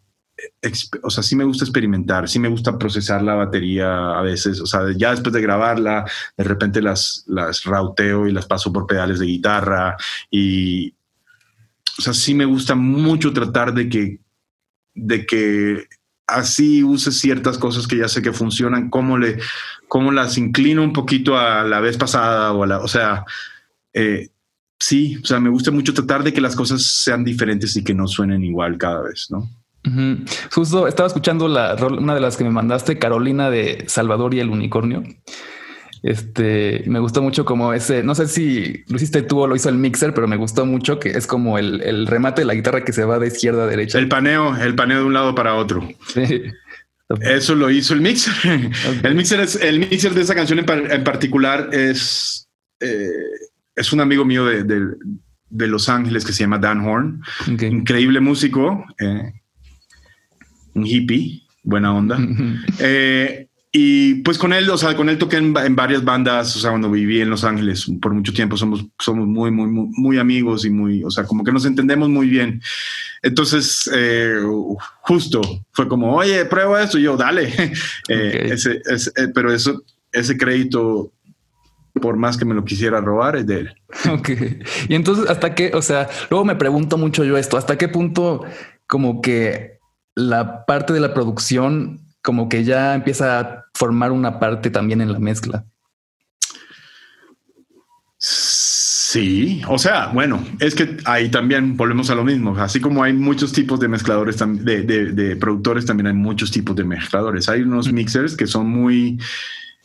o 1.01 1.09
sea, 1.09 1.23
sí 1.23 1.35
me 1.35 1.43
gusta 1.43 1.65
experimentar, 1.65 2.29
sí 2.29 2.39
me 2.39 2.47
gusta 2.47 2.77
procesar 2.77 3.23
la 3.23 3.35
batería 3.35 4.17
a 4.17 4.21
veces, 4.21 4.61
o 4.61 4.65
sea, 4.65 4.81
ya 4.95 5.11
después 5.11 5.33
de 5.33 5.41
grabarla, 5.41 6.05
de 6.37 6.43
repente 6.43 6.81
las, 6.81 7.23
las 7.27 7.63
rauteo 7.63 8.27
y 8.27 8.31
las 8.31 8.45
paso 8.45 8.71
por 8.71 8.85
pedales 8.85 9.19
de 9.19 9.25
guitarra 9.25 9.97
y, 10.29 10.93
o 11.97 12.01
sea, 12.01 12.13
sí 12.13 12.33
me 12.33 12.45
gusta 12.45 12.75
mucho 12.75 13.33
tratar 13.33 13.73
de 13.73 13.89
que, 13.89 14.19
de 14.93 15.25
que 15.25 15.87
así 16.27 16.83
use 16.83 17.11
ciertas 17.11 17.57
cosas 17.57 17.87
que 17.87 17.97
ya 17.97 18.07
sé 18.07 18.21
que 18.21 18.33
funcionan, 18.33 18.89
cómo, 18.89 19.17
le, 19.17 19.39
cómo 19.87 20.11
las 20.11 20.37
inclino 20.37 20.83
un 20.83 20.93
poquito 20.93 21.37
a 21.37 21.63
la 21.63 21.79
vez 21.79 21.97
pasada 21.97 22.51
o 22.51 22.63
a 22.63 22.67
la, 22.67 22.79
o 22.79 22.87
sea, 22.87 23.25
eh, 23.93 24.29
sí, 24.79 25.17
o 25.23 25.25
sea, 25.25 25.39
me 25.39 25.49
gusta 25.49 25.71
mucho 25.71 25.93
tratar 25.93 26.23
de 26.23 26.33
que 26.33 26.41
las 26.41 26.55
cosas 26.55 26.83
sean 26.83 27.23
diferentes 27.23 27.75
y 27.75 27.83
que 27.83 27.93
no 27.93 28.07
suenen 28.07 28.43
igual 28.43 28.77
cada 28.77 29.01
vez, 29.01 29.27
¿no? 29.31 29.49
Justo 30.51 30.87
estaba 30.87 31.07
escuchando 31.07 31.47
la, 31.47 31.75
una 31.75 32.13
de 32.13 32.19
las 32.19 32.35
que 32.35 32.43
me 32.43 32.49
mandaste, 32.49 32.99
Carolina 32.99 33.49
de 33.49 33.85
Salvador 33.87 34.33
y 34.33 34.39
el 34.39 34.49
Unicornio. 34.49 35.03
Este 36.03 36.83
me 36.87 36.99
gustó 36.99 37.21
mucho 37.21 37.43
como 37.45 37.73
ese, 37.73 38.03
no 38.03 38.15
sé 38.15 38.27
si 38.27 38.83
lo 38.87 38.97
hiciste 38.97 39.23
tú 39.23 39.39
o 39.39 39.47
lo 39.47 39.55
hizo 39.55 39.69
el 39.69 39.77
mixer, 39.77 40.13
pero 40.13 40.27
me 40.27 40.37
gustó 40.37 40.65
mucho 40.65 40.99
que 40.99 41.09
es 41.09 41.25
como 41.27 41.57
el, 41.57 42.07
remate 42.07 42.41
de 42.41 42.45
la 42.45 42.53
guitarra 42.53 42.83
que 42.83 42.93
se 42.93 43.03
va 43.03 43.19
de 43.19 43.27
izquierda 43.27 43.63
a 43.63 43.67
derecha. 43.67 43.97
El 43.97 44.07
paneo, 44.07 44.55
el 44.55 44.75
paneo 44.75 44.99
de 44.99 45.05
un 45.05 45.13
lado 45.13 45.33
para 45.35 45.55
otro. 45.55 45.87
Eso 47.21 47.55
lo 47.55 47.69
hizo 47.71 47.93
el 47.93 48.01
mixer. 48.01 48.71
El 49.03 49.15
mixer 49.15 49.39
es 49.39 49.55
el 49.55 49.79
mixer 49.79 50.13
de 50.13 50.21
esa 50.21 50.35
canción 50.35 50.59
en, 50.59 51.03
particular 51.03 51.69
es, 51.71 52.49
eh, 52.79 53.09
es 53.75 53.93
un 53.93 54.01
amigo 54.01 54.25
mío 54.25 54.45
de, 54.45 55.67
Los 55.67 55.87
Ángeles 55.89 56.25
que 56.25 56.33
se 56.33 56.43
llama 56.43 56.57
Dan 56.57 56.85
Horn. 56.85 57.21
Increíble 57.47 58.19
músico. 58.19 58.85
Eh, 58.99 59.36
un 60.77 60.85
hippie, 60.85 61.43
buena 61.63 61.93
onda. 61.93 62.17
Eh, 62.79 63.47
y 63.71 64.15
pues 64.23 64.37
con 64.37 64.53
él, 64.53 64.69
o 64.69 64.77
sea, 64.77 64.95
con 64.95 65.09
él 65.09 65.17
toqué 65.17 65.37
en, 65.37 65.53
varias 65.53 66.03
bandas, 66.03 66.55
o 66.55 66.59
sea, 66.59 66.71
cuando 66.71 66.89
viví 66.89 67.21
en 67.21 67.29
Los 67.29 67.43
Ángeles 67.43 67.85
por 68.01 68.13
mucho 68.13 68.33
tiempo, 68.33 68.55
somos, 68.57 68.85
somos 68.97 69.27
muy, 69.27 69.51
muy, 69.51 69.67
muy, 69.67 70.17
amigos 70.17 70.65
y 70.65 70.69
muy, 70.69 71.03
o 71.03 71.11
sea, 71.11 71.25
como 71.25 71.43
que 71.43 71.51
nos 71.51 71.65
entendemos 71.65 72.09
muy 72.09 72.27
bien. 72.27 72.61
Entonces, 73.21 73.89
eh, 73.93 74.39
justo 75.01 75.41
fue 75.71 75.87
como, 75.87 76.15
oye, 76.15 76.45
prueba 76.45 76.81
esto, 76.81 76.97
y 76.97 77.03
yo, 77.03 77.17
dale. 77.17 77.53
Eh, 78.09 78.51
ese, 78.53 78.79
pero 79.35 79.51
eso, 79.51 79.83
ese 80.13 80.37
crédito 80.37 81.11
por 81.99 82.15
más 82.15 82.37
que 82.37 82.45
me 82.45 82.55
lo 82.55 82.63
quisiera 82.63 83.01
robar, 83.01 83.35
es 83.35 83.47
de 83.47 83.59
él. 83.59 83.75
Ok. 84.11 84.29
Y 84.87 84.95
entonces, 84.95 85.29
¿hasta 85.29 85.53
qué? 85.55 85.71
O 85.73 85.81
sea, 85.81 86.09
luego 86.29 86.45
me 86.45 86.55
pregunto 86.55 86.97
mucho 86.97 87.23
yo 87.23 87.37
esto, 87.37 87.57
¿hasta 87.57 87.77
qué 87.77 87.87
punto 87.87 88.43
como 88.87 89.21
que 89.21 89.76
la 90.17 90.65
parte 90.65 90.93
de 90.93 90.99
la 90.99 91.13
producción 91.13 92.01
como 92.23 92.49
que 92.49 92.63
ya 92.63 92.95
empieza 92.95 93.39
a 93.39 93.65
formar 93.75 94.11
una 94.11 94.39
parte 94.39 94.71
también 94.71 94.99
en 94.99 95.13
la 95.13 95.19
mezcla. 95.19 95.63
Sí, 98.17 99.61
o 99.67 99.77
sea, 99.77 100.07
bueno, 100.07 100.43
es 100.59 100.73
que 100.73 100.97
ahí 101.05 101.29
también 101.29 101.77
volvemos 101.77 102.09
a 102.09 102.15
lo 102.15 102.23
mismo. 102.23 102.57
Así 102.57 102.81
como 102.81 103.03
hay 103.03 103.13
muchos 103.13 103.53
tipos 103.53 103.79
de 103.79 103.89
mezcladores, 103.89 104.37
de, 104.39 104.81
de, 104.83 105.35
productores, 105.35 105.85
también 105.85 106.07
hay 106.07 106.13
muchos 106.13 106.49
tipos 106.49 106.75
de 106.75 106.83
mezcladores. 106.83 107.47
Hay 107.47 107.61
unos 107.61 107.93
mixers 107.93 108.35
que 108.35 108.47
son 108.47 108.67
muy... 108.67 109.19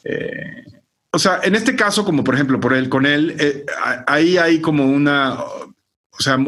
Eh, 0.04 0.64
o 1.10 1.18
sea, 1.18 1.40
en 1.42 1.54
este 1.54 1.76
caso, 1.76 2.06
como 2.06 2.24
por 2.24 2.34
ejemplo, 2.34 2.58
por 2.58 2.72
él, 2.72 2.88
con 2.88 3.04
él, 3.04 3.36
eh, 3.38 3.66
ahí 4.06 4.38
hay 4.38 4.62
como 4.62 4.86
una... 4.86 5.34
O 5.34 6.20
sea, 6.20 6.38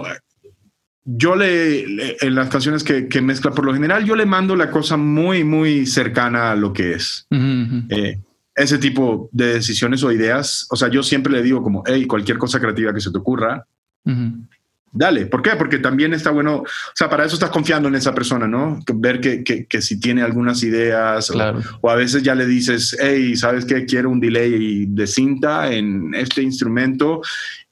yo 1.04 1.36
le, 1.36 2.16
en 2.20 2.34
las 2.34 2.48
canciones 2.48 2.82
que, 2.82 3.20
mezcla 3.20 3.50
por 3.50 3.64
lo 3.64 3.74
general, 3.74 4.04
yo 4.04 4.16
le 4.16 4.24
mando 4.24 4.56
la 4.56 4.70
cosa 4.70 4.96
muy, 4.96 5.44
muy 5.44 5.86
cercana 5.86 6.52
a 6.52 6.56
lo 6.56 6.72
que 6.72 6.94
es. 6.94 7.26
Eh, 7.30 8.18
ese 8.54 8.78
tipo 8.78 9.28
de 9.32 9.54
decisiones 9.54 10.02
o 10.02 10.12
ideas, 10.12 10.66
o 10.70 10.76
sea, 10.76 10.88
yo 10.88 11.02
siempre 11.02 11.32
le 11.32 11.42
digo 11.42 11.62
como, 11.62 11.82
hey, 11.86 12.06
cualquier 12.06 12.38
cosa 12.38 12.60
creativa 12.60 12.94
que 12.94 13.00
se 13.00 13.10
te 13.10 13.18
ocurra, 13.18 13.66
dale. 14.94 15.26
¿Por 15.26 15.42
qué? 15.42 15.50
Porque 15.58 15.78
también 15.78 16.14
está 16.14 16.30
bueno, 16.30 16.58
o 16.58 16.66
sea, 16.94 17.10
para 17.10 17.26
eso 17.26 17.34
estás 17.34 17.50
confiando 17.50 17.88
en 17.88 17.96
esa 17.96 18.14
persona, 18.14 18.46
¿no? 18.46 18.78
Ver 18.94 19.20
que, 19.20 19.44
que, 19.44 19.82
si 19.82 20.00
tiene 20.00 20.22
algunas 20.22 20.62
ideas 20.62 21.30
o, 21.82 21.90
a 21.90 21.94
veces 21.96 22.22
ya 22.22 22.34
le 22.34 22.46
dices, 22.46 22.96
hey, 22.98 23.36
¿sabes 23.36 23.66
qué? 23.66 23.84
Quiero 23.84 24.08
un 24.08 24.20
delay 24.20 24.86
de 24.86 25.06
cinta 25.06 25.70
en 25.70 26.14
este 26.14 26.40
instrumento 26.42 27.20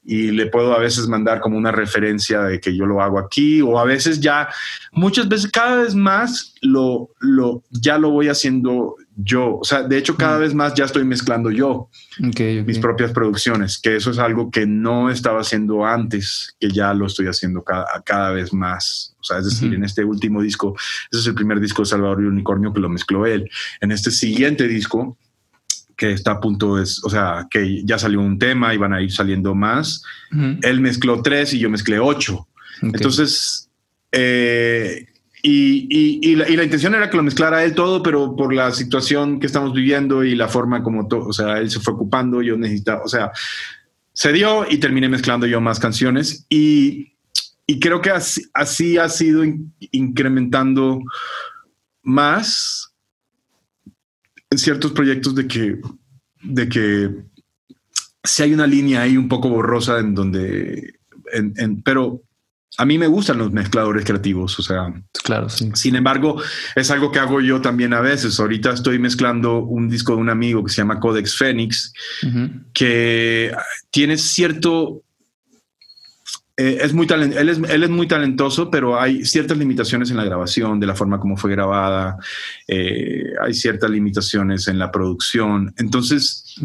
y 0.05 0.31
le 0.31 0.47
puedo 0.47 0.73
a 0.73 0.79
veces 0.79 1.07
mandar 1.07 1.39
como 1.39 1.57
una 1.57 1.71
referencia 1.71 2.41
de 2.41 2.59
que 2.59 2.75
yo 2.75 2.85
lo 2.85 3.01
hago 3.01 3.19
aquí 3.19 3.61
o 3.61 3.79
a 3.79 3.85
veces 3.85 4.19
ya 4.19 4.49
muchas 4.91 5.29
veces 5.29 5.49
cada 5.49 5.77
vez 5.77 5.95
más 5.95 6.55
lo, 6.61 7.09
lo 7.19 7.63
ya 7.71 7.97
lo 7.97 8.11
voy 8.11 8.27
haciendo 8.27 8.95
yo. 9.15 9.59
O 9.59 9.63
sea, 9.63 9.83
de 9.83 9.97
hecho, 9.97 10.15
cada 10.15 10.37
mm. 10.37 10.41
vez 10.41 10.53
más 10.53 10.73
ya 10.73 10.85
estoy 10.85 11.05
mezclando 11.05 11.51
yo 11.51 11.89
mis 12.65 12.79
propias 12.79 13.11
producciones, 13.11 13.79
que 13.79 13.95
eso 13.95 14.11
es 14.11 14.19
algo 14.19 14.49
que 14.51 14.65
no 14.65 15.09
estaba 15.09 15.41
haciendo 15.41 15.85
antes, 15.85 16.55
que 16.59 16.69
ya 16.69 16.93
lo 16.93 17.05
estoy 17.05 17.27
haciendo 17.27 17.63
cada, 17.63 17.85
cada 18.05 18.31
vez 18.31 18.53
más. 18.53 19.15
O 19.19 19.23
sea, 19.23 19.37
es 19.37 19.45
decir, 19.45 19.73
en 19.73 19.85
este 19.85 20.03
último 20.03 20.41
disco, 20.41 20.75
ese 21.11 21.21
es 21.21 21.27
el 21.27 21.35
primer 21.35 21.59
disco 21.59 21.83
de 21.83 21.87
Salvador 21.87 22.21
y 22.21 22.25
Unicornio 22.25 22.73
que 22.73 22.81
lo 22.81 22.89
mezcló 22.89 23.25
él. 23.25 23.49
En 23.79 23.91
este 23.91 24.11
siguiente 24.11 24.67
disco, 24.67 25.17
que 25.95 26.11
está 26.11 26.31
a 26.31 26.39
punto 26.39 26.75
de, 26.75 26.83
o 26.83 27.09
sea, 27.09 27.47
que 27.49 27.83
ya 27.85 27.97
salió 27.97 28.21
un 28.21 28.39
tema 28.39 28.73
y 28.73 28.77
van 28.77 28.93
a 28.93 29.01
ir 29.01 29.11
saliendo 29.11 29.55
más. 29.55 30.03
Él 30.61 30.81
mezcló 30.81 31.21
tres 31.21 31.53
y 31.53 31.59
yo 31.59 31.69
mezclé 31.69 31.99
ocho. 31.99 32.47
Entonces, 32.81 33.69
eh, 34.11 35.07
y, 35.45 36.35
la, 36.35 36.63
intención 36.63 36.95
era 36.95 37.09
que 37.09 37.17
lo 37.17 37.23
mezclara 37.23 37.65
él 37.65 37.75
todo, 37.75 38.01
pero 38.01 38.33
por 38.35 38.53
la 38.53 38.71
situación 38.71 39.41
que 39.41 39.47
estamos 39.47 39.73
viviendo 39.73 40.23
y 40.23 40.35
la 40.35 40.47
forma 40.47 40.81
como 40.81 41.07
todo, 41.07 41.27
o 41.27 41.33
sea, 41.33 41.57
él 41.57 41.69
se 41.69 41.81
fue 41.81 41.93
ocupando, 41.93 42.41
yo 42.41 42.57
necesitaba, 42.57 43.03
o 43.03 43.09
sea, 43.09 43.29
se 44.13 44.31
dio 44.31 44.65
y 44.69 44.77
terminé 44.77 45.09
mezclando 45.09 45.45
yo 45.45 45.59
más 45.59 45.79
canciones 45.79 46.45
y, 46.49 47.11
creo 47.81 48.01
que 48.01 48.11
así, 48.11 48.43
así, 48.53 48.97
ha 48.97 49.09
sido 49.09 49.43
incrementando 49.91 51.01
más 52.03 52.92
en 54.53 54.59
ciertos 54.59 54.91
proyectos 54.91 55.33
de 55.33 55.47
que, 55.47 55.79
de 56.43 56.69
que 56.69 57.09
si 58.23 58.43
hay 58.43 58.53
una 58.53 58.67
línea 58.67 59.01
ahí 59.01 59.17
un 59.17 59.27
poco 59.27 59.49
borrosa 59.49 59.99
en 59.99 60.13
donde, 60.13 60.93
pero 61.83 62.21
a 62.77 62.85
mí 62.85 62.99
me 62.99 63.07
gustan 63.07 63.39
los 63.39 63.51
mezcladores 63.51 64.05
creativos, 64.05 64.57
o 64.59 64.61
sea, 64.61 64.93
claro, 65.23 65.49
sí. 65.49 65.71
Sin 65.73 65.95
embargo, 65.95 66.39
es 66.75 66.91
algo 66.91 67.11
que 67.11 67.17
hago 67.17 67.41
yo 67.41 67.61
también 67.61 67.93
a 67.93 68.01
veces. 68.01 68.39
Ahorita 68.39 68.71
estoy 68.71 68.99
mezclando 68.99 69.59
un 69.59 69.89
disco 69.89 70.15
de 70.15 70.21
un 70.21 70.29
amigo 70.29 70.63
que 70.63 70.71
se 70.71 70.77
llama 70.77 70.99
Codex 70.99 71.35
Phoenix, 71.35 71.93
que 72.73 73.51
tiene 73.89 74.17
cierto 74.17 75.01
eh, 76.55 76.79
es 76.81 76.93
muy 76.93 77.07
él, 77.09 77.49
es, 77.49 77.57
él 77.57 77.83
es 77.83 77.89
muy 77.89 78.07
talentoso, 78.07 78.69
pero 78.69 78.99
hay 78.99 79.25
ciertas 79.25 79.57
limitaciones 79.57 80.11
en 80.11 80.17
la 80.17 80.23
grabación, 80.23 80.79
de 80.79 80.85
la 80.85 80.93
forma 80.93 81.19
como 81.19 81.35
fue 81.35 81.49
grabada, 81.49 82.17
eh, 82.67 83.33
hay 83.41 83.55
ciertas 83.55 83.89
limitaciones 83.89 84.67
en 84.67 84.77
la 84.77 84.91
producción. 84.91 85.73
Entonces, 85.77 86.55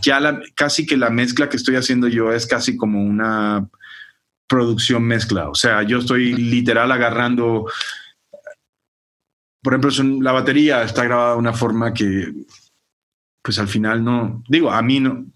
ya 0.00 0.18
la, 0.18 0.40
casi 0.54 0.86
que 0.86 0.96
la 0.96 1.10
mezcla 1.10 1.50
que 1.50 1.58
estoy 1.58 1.76
haciendo 1.76 2.08
yo 2.08 2.32
es 2.32 2.46
casi 2.46 2.76
como 2.78 3.04
una 3.04 3.68
producción 4.46 5.02
mezcla. 5.02 5.50
O 5.50 5.54
sea, 5.54 5.82
yo 5.82 5.98
estoy 5.98 6.32
literal 6.32 6.90
agarrando, 6.90 7.66
por 9.62 9.74
ejemplo, 9.74 10.22
la 10.22 10.32
batería 10.32 10.82
está 10.82 11.04
grabada 11.04 11.32
de 11.32 11.38
una 11.38 11.52
forma 11.52 11.92
que, 11.92 12.32
pues 13.42 13.58
al 13.58 13.68
final 13.68 14.02
no, 14.02 14.42
digo, 14.48 14.70
a 14.70 14.80
mí 14.80 15.00
no, 15.00 15.26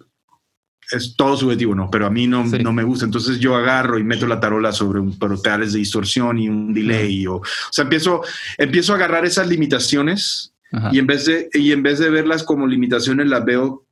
es 0.93 1.17
todo 1.17 1.37
subjetivo, 1.37 1.75
no, 1.75 1.91
pero 1.91 2.07
a 2.07 2.11
mí 2.11 2.27
no, 2.27 2.45
no 2.45 2.73
me 2.73 2.85
gusta. 2.85 3.05
Entonces 3.05 3.39
yo 3.39 3.57
agarro 3.57 3.99
y 3.99 4.05
meto 4.05 4.27
la 4.27 4.41
tarola 4.41 4.73
sobre 4.73 5.01
un 5.01 5.19
pedales 5.19 5.73
de 5.73 5.81
distorsión 5.81 6.39
y 6.39 6.49
un 6.49 6.73
delay. 6.73 7.27
O, 7.27 7.37
o 7.37 7.43
sea, 7.71 7.85
empiezo, 7.85 8.23
empiezo 8.59 8.93
a 8.93 8.97
agarrar 8.97 9.25
esas 9.25 9.49
limitaciones 9.49 10.53
y 10.91 10.99
en, 10.99 11.07
vez 11.07 11.27
de, 11.27 11.49
y 11.53 11.73
en 11.73 11.83
vez 11.83 11.99
de 11.99 12.09
verlas 12.09 12.45
como 12.45 12.67
limitaciones, 12.67 13.27
las 13.27 13.45
veo 13.45 13.85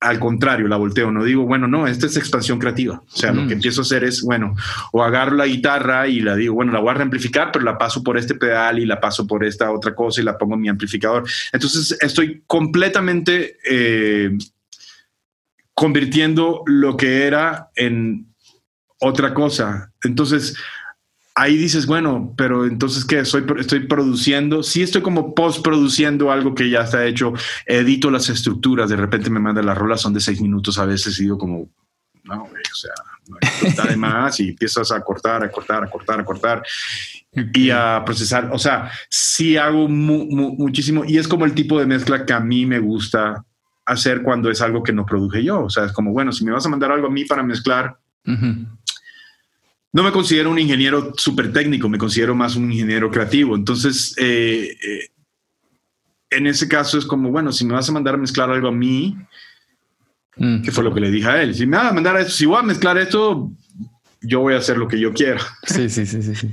al 0.00 0.18
contrario, 0.18 0.66
la 0.66 0.76
volteo, 0.76 1.12
no 1.12 1.22
digo, 1.22 1.44
bueno, 1.44 1.68
no, 1.68 1.86
esta 1.86 2.06
es 2.06 2.16
expansión 2.16 2.58
creativa. 2.58 3.02
O 3.06 3.16
sea, 3.16 3.30
lo 3.30 3.42
que 3.42 3.54
mm. 3.54 3.58
empiezo 3.58 3.82
a 3.82 3.84
hacer 3.84 4.04
es, 4.04 4.22
bueno, 4.22 4.54
o 4.92 5.02
agarro 5.02 5.36
la 5.36 5.46
guitarra 5.46 6.08
y 6.08 6.20
la 6.20 6.34
digo, 6.34 6.54
bueno, 6.54 6.72
la 6.72 6.80
voy 6.80 6.90
a 6.90 6.94
reamplificar, 6.94 7.52
pero 7.52 7.64
la 7.64 7.78
paso 7.78 8.02
por 8.02 8.16
este 8.16 8.34
pedal 8.34 8.78
y 8.78 8.86
la 8.86 9.00
paso 9.00 9.26
por 9.26 9.44
esta 9.44 9.70
otra 9.70 9.94
cosa 9.94 10.20
y 10.20 10.24
la 10.24 10.36
pongo 10.38 10.54
en 10.54 10.62
mi 10.62 10.68
amplificador. 10.68 11.24
Entonces 11.52 11.96
estoy 12.00 12.42
completamente 12.46 13.58
eh, 13.70 14.36
convirtiendo 15.76 16.62
lo 16.66 16.96
que 16.96 17.26
era 17.26 17.70
en 17.76 18.34
otra 18.98 19.34
cosa. 19.34 19.92
Entonces, 20.02 20.56
ahí 21.34 21.58
dices, 21.58 21.86
bueno, 21.86 22.32
pero 22.36 22.64
entonces 22.64 23.04
qué, 23.04 23.26
Soy, 23.26 23.44
estoy 23.58 23.80
produciendo, 23.86 24.62
sí 24.62 24.82
estoy 24.82 25.02
como 25.02 25.34
post 25.34 25.62
produciendo 25.62 26.32
algo 26.32 26.54
que 26.54 26.70
ya 26.70 26.80
está 26.80 27.04
hecho, 27.04 27.34
edito 27.66 28.10
las 28.10 28.30
estructuras, 28.30 28.88
de 28.88 28.96
repente 28.96 29.28
me 29.28 29.38
manda 29.38 29.62
las 29.62 29.76
rolas, 29.76 30.00
son 30.00 30.14
de 30.14 30.20
seis 30.20 30.40
minutos 30.40 30.78
a 30.78 30.86
veces 30.86 31.20
y 31.20 31.24
digo 31.24 31.36
como, 31.36 31.68
no, 32.24 32.44
o 32.44 32.74
sea, 32.74 32.94
no 33.28 33.96
más 33.98 34.40
y 34.40 34.48
empiezas 34.48 34.90
a 34.90 35.00
cortar, 35.02 35.44
a 35.44 35.50
cortar, 35.50 35.84
a 35.84 35.90
cortar, 35.90 36.20
a 36.20 36.24
cortar 36.24 36.62
y 37.32 37.70
a 37.70 38.02
procesar. 38.04 38.48
O 38.50 38.58
sea, 38.58 38.90
sí 39.10 39.58
hago 39.58 39.88
muchísimo 39.88 41.04
y 41.04 41.18
es 41.18 41.28
como 41.28 41.44
el 41.44 41.52
tipo 41.52 41.78
de 41.78 41.84
mezcla 41.84 42.24
que 42.24 42.32
a 42.32 42.40
mí 42.40 42.64
me 42.64 42.78
gusta 42.78 43.44
hacer 43.86 44.22
cuando 44.22 44.50
es 44.50 44.60
algo 44.60 44.82
que 44.82 44.92
no 44.92 45.06
produje 45.06 45.42
yo. 45.42 45.64
O 45.64 45.70
sea, 45.70 45.84
es 45.84 45.92
como, 45.92 46.12
bueno, 46.12 46.32
si 46.32 46.44
me 46.44 46.52
vas 46.52 46.66
a 46.66 46.68
mandar 46.68 46.92
algo 46.92 47.06
a 47.06 47.10
mí 47.10 47.24
para 47.24 47.42
mezclar, 47.42 47.96
no 48.24 50.02
me 50.02 50.12
considero 50.12 50.50
un 50.50 50.58
ingeniero 50.58 51.12
súper 51.16 51.52
técnico, 51.52 51.88
me 51.88 51.98
considero 51.98 52.34
más 52.34 52.56
un 52.56 52.70
ingeniero 52.70 53.10
creativo. 53.10 53.56
Entonces, 53.56 54.14
eh, 54.18 54.76
eh, 54.82 55.08
en 56.30 56.46
ese 56.46 56.68
caso 56.68 56.98
es 56.98 57.06
como, 57.06 57.30
bueno, 57.30 57.52
si 57.52 57.64
me 57.64 57.74
vas 57.74 57.88
a 57.88 57.92
mandar 57.92 58.14
a 58.14 58.18
mezclar 58.18 58.50
algo 58.50 58.68
a 58.68 58.72
mí, 58.72 59.16
mm. 60.36 60.62
que 60.62 60.72
fue 60.72 60.84
lo 60.84 60.92
que 60.92 61.00
le 61.00 61.10
dije 61.10 61.28
a 61.28 61.42
él, 61.42 61.54
si 61.54 61.66
me 61.66 61.76
vas 61.76 61.92
a 61.92 61.94
mandar 61.94 62.16
esto, 62.16 62.32
si 62.32 62.46
voy 62.46 62.58
a 62.58 62.62
mezclar 62.62 62.98
esto, 62.98 63.50
yo 64.20 64.40
voy 64.40 64.54
a 64.54 64.58
hacer 64.58 64.76
lo 64.76 64.88
que 64.88 64.98
yo 64.98 65.12
quiera. 65.12 65.40
Sí, 65.62 65.88
sí, 65.88 66.04
sí, 66.04 66.22
sí. 66.22 66.50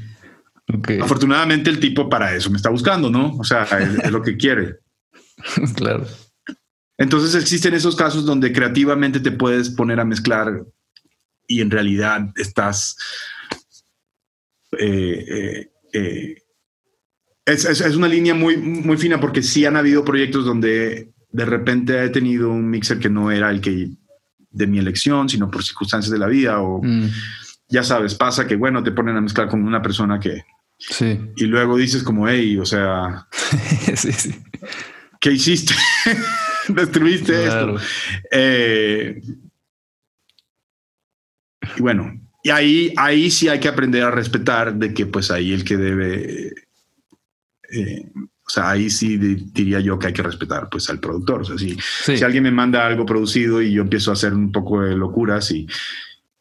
Afortunadamente 1.01 1.69
el 1.69 1.79
tipo 1.79 2.09
para 2.09 2.33
eso 2.33 2.49
me 2.49 2.57
está 2.57 2.69
buscando, 2.69 3.09
¿no? 3.09 3.35
O 3.37 3.43
sea, 3.43 3.63
es, 3.63 4.11
lo 4.11 4.21
que 4.21 4.37
quiere. 4.37 4.77
claro. 5.75 6.05
Entonces 6.97 7.35
existen 7.35 7.73
esos 7.73 7.95
casos 7.95 8.25
donde 8.25 8.53
creativamente 8.53 9.19
te 9.19 9.31
puedes 9.31 9.69
poner 9.69 9.99
a 9.99 10.05
mezclar 10.05 10.63
y 11.47 11.61
en 11.61 11.71
realidad 11.71 12.29
estás 12.35 12.95
eh, 14.79 15.25
eh, 15.27 15.71
eh, 15.93 16.35
es, 17.45 17.95
una 17.95 18.07
línea 18.07 18.33
muy, 18.33 18.57
muy 18.57 18.97
fina 18.97 19.19
porque 19.19 19.41
sí 19.41 19.65
han 19.65 19.75
habido 19.75 20.05
proyectos 20.05 20.45
donde 20.45 21.11
de 21.31 21.45
repente 21.45 22.03
he 22.03 22.09
tenido 22.09 22.49
un 22.51 22.69
mixer 22.69 22.99
que 22.99 23.09
no 23.09 23.31
era 23.31 23.49
el 23.49 23.59
que 23.59 23.89
de 24.49 24.67
mi 24.67 24.79
elección, 24.79 25.27
sino 25.27 25.49
por 25.49 25.63
circunstancias 25.63 26.11
de 26.11 26.19
la 26.19 26.27
vida 26.27 26.61
o 26.61 26.81
mm. 26.81 27.09
ya 27.67 27.83
sabes, 27.83 28.15
pasa 28.15 28.47
que 28.47 28.55
bueno, 28.55 28.83
te 28.83 28.91
ponen 28.91 29.17
a 29.17 29.21
mezclar 29.21 29.49
con 29.49 29.63
una 29.63 29.81
persona 29.81 30.19
que... 30.19 30.43
Sí. 30.77 31.19
Y 31.35 31.45
luego 31.45 31.77
dices 31.77 32.03
como, 32.03 32.27
hey, 32.27 32.57
o 32.57 32.65
sea... 32.65 33.27
¿Qué 35.19 35.31
hiciste? 35.31 35.73
Destruiste 36.69 37.45
esto. 37.45 37.75
y 41.77 41.81
bueno, 41.81 42.19
y 42.43 42.49
ahí, 42.49 42.93
ahí 42.97 43.31
sí 43.31 43.47
hay 43.47 43.59
que 43.59 43.69
aprender 43.69 44.03
a 44.03 44.11
respetar 44.11 44.75
de 44.75 44.93
que 44.93 45.05
pues 45.05 45.31
ahí 45.31 45.53
el 45.53 45.63
que 45.63 45.77
debe, 45.77 46.53
eh, 47.71 48.11
o 48.15 48.49
sea, 48.49 48.71
ahí 48.71 48.89
sí 48.89 49.17
diría 49.17 49.79
yo 49.79 49.97
que 49.97 50.07
hay 50.07 50.13
que 50.13 50.21
respetar 50.21 50.67
pues 50.69 50.89
al 50.89 50.99
productor. 50.99 51.41
O 51.41 51.45
sea, 51.45 51.57
si, 51.57 51.77
si 51.79 52.21
alguien 52.23 52.43
me 52.43 52.51
manda 52.51 52.85
algo 52.85 53.05
producido 53.05 53.61
y 53.61 53.71
yo 53.71 53.81
empiezo 53.81 54.11
a 54.11 54.15
hacer 54.15 54.33
un 54.33 54.51
poco 54.51 54.81
de 54.81 54.95
locuras 54.95 55.49
y 55.51 55.67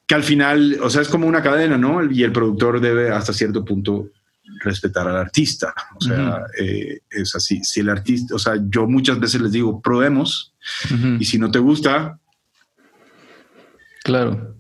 que 0.07 0.15
al 0.17 0.25
final, 0.25 0.79
o 0.83 0.91
sea, 0.91 1.03
es 1.03 1.09
como 1.09 1.29
una 1.29 1.43
cadena, 1.43 1.79
¿no? 1.79 2.05
Y 2.11 2.25
el 2.25 2.33
productor 2.33 2.81
debe 2.81 3.11
hasta 3.11 3.33
cierto 3.33 3.65
punto 3.65 4.11
respetar 4.61 5.09
al 5.09 5.17
artista. 5.17 5.75
O 5.97 6.01
sea, 6.01 6.45
eh, 6.59 7.01
es 7.11 7.35
así. 7.35 7.63
Si 7.63 7.81
el 7.81 7.89
artista, 7.89 8.35
o 8.35 8.39
sea, 8.39 8.55
yo 8.69 8.87
muchas 8.87 9.19
veces 9.19 9.41
les 9.41 9.53
digo, 9.53 9.81
probemos 9.81 10.55
y 11.19 11.25
si 11.25 11.39
no 11.39 11.51
te 11.51 11.59
gusta. 11.59 12.19
Claro 14.05 14.53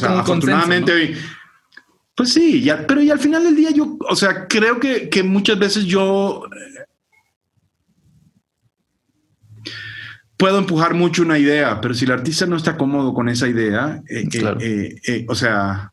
afortunadamente, 0.00 1.14
pues 2.14 2.32
sí, 2.32 2.62
ya, 2.62 2.86
pero 2.86 3.02
y 3.02 3.10
al 3.10 3.18
final 3.18 3.44
del 3.44 3.56
día 3.56 3.70
yo, 3.70 3.96
o 4.08 4.16
sea, 4.16 4.46
creo 4.46 4.78
que, 4.78 5.22
muchas 5.22 5.58
veces 5.58 5.84
yo 5.84 6.44
eh, 6.46 6.84
puedo 10.36 10.58
empujar 10.58 10.94
mucho 10.94 11.22
una 11.22 11.38
idea, 11.38 11.80
pero 11.80 11.94
si 11.94 12.04
el 12.04 12.12
artista 12.12 12.46
no 12.46 12.56
está 12.56 12.76
cómodo 12.76 13.14
con 13.14 13.28
esa 13.28 13.48
idea, 13.48 14.02
eh, 14.08 14.96
eh, 15.06 15.26
o 15.28 15.34
sea, 15.34 15.92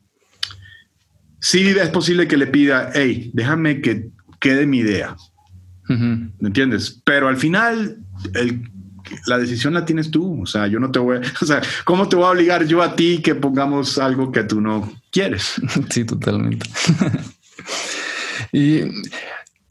sí 1.39 1.67
es 1.69 1.89
posible 1.89 2.27
que 2.27 2.37
le 2.37 2.47
pida, 2.47 2.91
hey, 2.93 3.31
déjame 3.33 3.81
que 3.81 4.09
quede 4.39 4.65
mi 4.65 4.79
idea. 4.79 5.15
¿Me 5.87 6.47
entiendes? 6.47 7.01
Pero 7.03 7.27
al 7.27 7.37
final, 7.37 7.97
el, 8.35 8.61
la 9.25 9.37
decisión 9.37 9.73
la 9.73 9.85
tienes 9.85 10.11
tú. 10.11 10.41
O 10.41 10.45
sea, 10.45 10.67
yo 10.67 10.79
no 10.79 10.91
te 10.91 10.99
voy, 10.99 11.19
o 11.41 11.45
sea, 11.45 11.61
¿cómo 11.85 12.07
te 12.07 12.15
voy 12.15 12.25
a 12.25 12.29
obligar 12.29 12.65
yo 12.65 12.81
a 12.81 12.95
ti 12.95 13.21
que 13.21 13.35
pongamos 13.35 13.97
algo 13.97 14.31
que 14.31 14.43
tú 14.43 14.61
no 14.61 14.91
quieres? 15.11 15.55
Sí, 15.89 16.05
totalmente. 16.05 16.69
y 18.51 18.81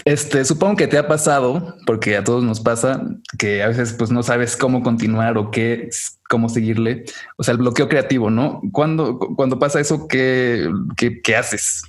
este, 0.05 0.45
supongo 0.45 0.77
que 0.77 0.87
te 0.87 0.99
ha 0.99 1.07
pasado, 1.07 1.77
porque 1.87 2.17
a 2.17 2.25
todos 2.25 2.43
nos 2.43 2.61
pasa, 2.61 3.03
que 3.39 3.63
a 3.63 3.69
veces 3.69 3.93
pues 3.93 4.11
no 4.11 4.23
sabes 4.23 4.57
cómo 4.57 4.83
continuar 4.83 5.39
o 5.39 5.51
qué, 5.51 5.91
cómo 6.29 6.49
seguirle. 6.49 7.05
O 7.37 7.43
sea, 7.43 7.53
el 7.53 7.59
bloqueo 7.59 7.89
creativo, 7.89 8.31
¿no? 8.31 8.61
Cuando, 8.73 9.19
cuando 9.19 9.59
pasa 9.59 9.81
eso, 9.81 10.07
¿qué, 10.07 10.71
qué, 10.97 11.21
qué 11.23 11.37
haces? 11.37 11.83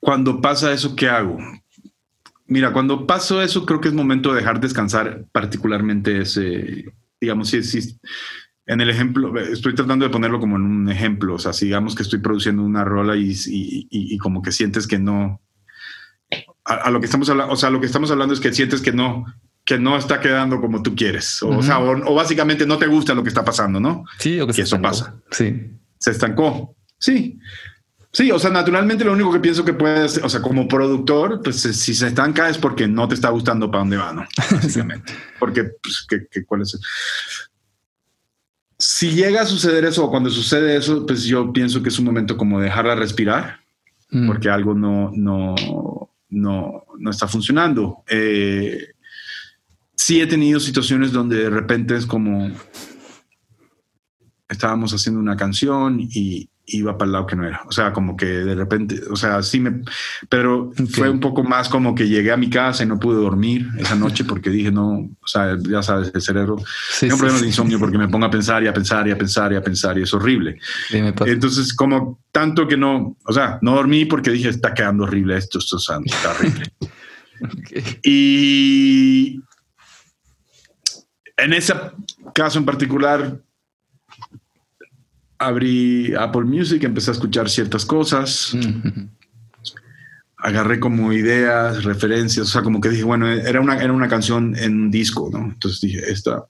Cuando 0.00 0.40
pasa 0.40 0.72
eso, 0.72 0.96
¿qué 0.96 1.08
hago? 1.08 1.38
Mira, 2.46 2.72
cuando 2.72 3.06
paso 3.06 3.40
eso, 3.40 3.64
creo 3.64 3.80
que 3.80 3.88
es 3.88 3.94
momento 3.94 4.30
de 4.32 4.40
dejar 4.40 4.60
descansar 4.60 5.24
particularmente 5.30 6.22
ese, 6.22 6.92
digamos, 7.20 7.48
si, 7.48 7.62
si 7.62 7.96
en 8.66 8.80
el 8.80 8.90
ejemplo, 8.90 9.38
estoy 9.38 9.74
tratando 9.74 10.04
de 10.04 10.10
ponerlo 10.10 10.40
como 10.40 10.56
en 10.56 10.62
un 10.62 10.88
ejemplo, 10.88 11.34
o 11.34 11.38
sea, 11.38 11.52
si 11.52 11.66
digamos 11.66 11.94
que 11.94 12.02
estoy 12.02 12.20
produciendo 12.20 12.62
una 12.62 12.84
rola 12.84 13.16
y, 13.16 13.30
y, 13.30 13.86
y, 13.90 14.18
como 14.18 14.42
que 14.42 14.52
sientes 14.52 14.86
que 14.86 14.98
no, 14.98 15.40
a, 16.64 16.90
lo 16.90 17.00
que 17.00 17.06
estamos 17.06 17.28
hablando, 17.30 17.52
o 17.52 17.56
sea, 17.56 17.70
lo 17.70 17.80
que 17.80 17.86
estamos 17.86 18.10
hablando 18.10 18.34
es 18.34 18.40
que 18.40 18.52
sientes 18.52 18.80
que 18.80 18.92
no, 18.92 19.24
que 19.70 19.78
no 19.78 19.96
está 19.96 20.18
quedando 20.18 20.60
como 20.60 20.82
tú 20.82 20.96
quieres, 20.96 21.40
o, 21.44 21.62
sea, 21.62 21.78
o, 21.78 22.12
básicamente 22.12 22.66
no 22.66 22.76
te 22.76 22.88
gusta 22.88 23.14
lo 23.14 23.22
que 23.22 23.28
está 23.28 23.44
pasando, 23.44 23.78
¿no? 23.78 24.04
Sí, 24.18 24.40
o 24.40 24.48
que, 24.48 24.62
eso 24.62 24.82
pasa. 24.82 25.14
Sí. 25.30 25.70
Se 25.96 26.10
estancó. 26.10 26.74
Sí. 26.98 27.38
Sí, 28.10 28.32
o 28.32 28.38
sea, 28.40 28.50
naturalmente 28.50 29.04
lo 29.04 29.12
único 29.12 29.32
que 29.32 29.38
pienso 29.38 29.64
que 29.64 29.72
puedes, 29.72 30.18
o 30.18 30.28
sea, 30.28 30.42
como 30.42 30.66
productor, 30.66 31.40
pues 31.40 31.64
eh, 31.66 31.72
si 31.72 31.94
se 31.94 32.08
estanca 32.08 32.48
es 32.48 32.58
porque 32.58 32.88
no 32.88 33.06
te 33.06 33.14
está 33.14 33.28
gustando 33.28 33.70
para 33.70 33.82
dónde 33.82 33.96
va, 33.96 34.12
¿no? 34.12 34.24
Básicamente. 34.50 35.12
porque, 35.38 35.70
pues, 35.80 36.04
¿qué, 36.08 36.44
cuál 36.44 36.62
es? 36.62 36.76
Si 38.76 39.12
llega 39.12 39.42
a 39.42 39.46
suceder 39.46 39.84
eso 39.84 40.04
o 40.04 40.10
cuando 40.10 40.30
sucede 40.30 40.78
eso, 40.78 41.06
pues 41.06 41.22
yo 41.22 41.52
pienso 41.52 41.80
que 41.80 41.90
es 41.90 41.98
un 42.00 42.06
momento 42.06 42.36
como 42.36 42.60
dejarla 42.60 42.96
respirar, 42.96 43.60
mm. 44.10 44.26
porque 44.26 44.50
algo 44.50 44.74
no, 44.74 45.12
no, 45.14 45.54
no, 46.28 46.86
no 46.98 47.10
está 47.12 47.28
funcionando. 47.28 48.02
Eh, 48.08 48.94
sí 50.00 50.18
he 50.18 50.26
tenido 50.26 50.58
situaciones 50.60 51.12
donde 51.12 51.36
de 51.36 51.50
repente 51.50 51.94
es 51.94 52.06
como 52.06 52.50
estábamos 54.48 54.94
haciendo 54.94 55.20
una 55.20 55.36
canción 55.36 56.00
y, 56.00 56.48
iba 56.72 56.96
para 56.96 57.06
el 57.06 57.12
lado 57.12 57.26
que 57.26 57.34
no 57.34 57.44
era. 57.44 57.62
O 57.66 57.72
sea, 57.72 57.92
como 57.92 58.16
que 58.16 58.26
de 58.26 58.54
repente, 58.54 59.00
o 59.10 59.16
sea, 59.16 59.42
sí 59.42 59.58
me, 59.58 59.82
pero 60.28 60.70
fue 60.92 61.10
un 61.10 61.18
poco 61.18 61.42
más 61.42 61.68
como 61.68 61.96
que 61.96 62.06
llegué 62.06 62.30
a 62.30 62.36
mi 62.36 62.48
casa 62.48 62.84
y 62.84 62.86
no 62.86 63.00
pude 63.00 63.16
dormir 63.16 63.66
esa 63.76 63.96
noche 63.96 64.24
porque 64.24 64.50
dije, 64.50 64.70
no, 64.70 65.10
o 65.20 65.26
sea, 65.26 65.58
ya 65.68 65.82
sabes, 65.82 66.12
el 66.14 66.22
cerebro 66.22 66.58
sí, 66.92 67.08
tengo 67.08 67.16
problemas 67.16 67.40
de 67.40 67.48
insomnio 67.48 67.80
porque 67.80 67.98
me 67.98 68.06
pongo 68.06 68.26
a 68.26 68.30
pensar 68.30 68.62
y 68.62 68.68
a 68.68 68.72
pensar 68.72 69.08
y 69.08 69.10
a 69.10 69.18
pensar 69.18 69.52
y 69.52 69.56
a 69.56 69.62
pensar 69.62 69.98
y 69.98 70.02
es 70.02 70.14
horrible. 70.14 70.60
Entonces, 70.92 71.74
como 71.74 72.20
tanto 72.30 72.68
que 72.68 72.76
no, 72.76 73.16
o 73.26 73.32
sea, 73.32 73.58
no 73.62 73.74
dormí 73.74 74.04
porque 74.04 74.30
dije, 74.30 74.48
está 74.48 74.72
quedando 74.72 75.02
horrible 75.02 75.38
esto, 75.38 75.58
esto 75.58 75.76
está 75.76 76.30
horrible. 76.30 76.72
Y 78.04 79.40
en 81.42 81.52
ese 81.52 81.74
caso 82.34 82.58
en 82.58 82.64
particular, 82.64 83.40
abrí 85.38 86.14
Apple 86.14 86.44
Music, 86.44 86.84
empecé 86.84 87.10
a 87.10 87.14
escuchar 87.14 87.48
ciertas 87.48 87.84
cosas. 87.84 88.56
Agarré 90.36 90.80
como 90.80 91.12
ideas, 91.12 91.84
referencias, 91.84 92.46
o 92.46 92.50
sea, 92.50 92.62
como 92.62 92.80
que 92.80 92.88
dije, 92.88 93.04
bueno, 93.04 93.28
era 93.28 93.60
una, 93.60 93.76
era 93.82 93.92
una 93.92 94.08
canción 94.08 94.56
en 94.56 94.84
un 94.84 94.90
disco, 94.90 95.28
¿no? 95.32 95.40
Entonces 95.40 95.80
dije, 95.80 96.10
esta, 96.10 96.44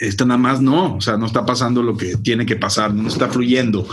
esta 0.00 0.24
nada 0.24 0.38
más 0.38 0.62
no, 0.62 0.96
o 0.96 1.00
sea, 1.00 1.18
no 1.18 1.26
está 1.26 1.44
pasando 1.44 1.82
lo 1.82 1.94
que 1.94 2.16
tiene 2.16 2.46
que 2.46 2.56
pasar, 2.56 2.94
no 2.94 3.06
está 3.06 3.28
fluyendo. 3.28 3.86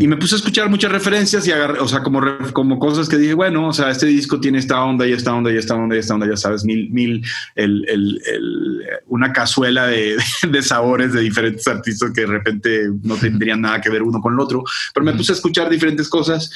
Y 0.00 0.08
me 0.08 0.16
puse 0.16 0.34
a 0.34 0.38
escuchar 0.38 0.70
muchas 0.70 0.90
referencias 0.90 1.46
y 1.46 1.52
agarré, 1.52 1.78
o 1.78 1.86
sea, 1.86 2.02
como, 2.02 2.22
como 2.54 2.78
cosas 2.78 3.06
que 3.06 3.18
dije, 3.18 3.34
bueno, 3.34 3.68
o 3.68 3.72
sea, 3.74 3.90
este 3.90 4.06
disco 4.06 4.40
tiene 4.40 4.58
esta 4.58 4.82
onda 4.82 5.06
y 5.06 5.12
esta 5.12 5.34
onda 5.34 5.52
y 5.52 5.58
esta 5.58 5.74
onda 5.74 5.94
y 5.94 5.98
esta 5.98 6.14
onda, 6.14 6.26
ya 6.26 6.38
sabes, 6.38 6.64
mil, 6.64 6.90
mil, 6.90 7.22
el, 7.54 7.84
el, 7.88 8.22
el, 8.32 8.82
una 9.08 9.30
cazuela 9.34 9.86
de, 9.88 10.16
de, 10.50 10.62
sabores 10.62 11.12
de 11.12 11.20
diferentes 11.20 11.68
artistas 11.68 12.12
que 12.12 12.22
de 12.22 12.26
repente 12.26 12.88
no 13.02 13.16
tendrían 13.16 13.60
nada 13.60 13.82
que 13.82 13.90
ver 13.90 14.02
uno 14.02 14.22
con 14.22 14.32
el 14.32 14.40
otro, 14.40 14.64
pero 14.94 15.04
me 15.04 15.12
puse 15.12 15.32
a 15.32 15.34
escuchar 15.34 15.68
diferentes 15.68 16.08
cosas 16.08 16.50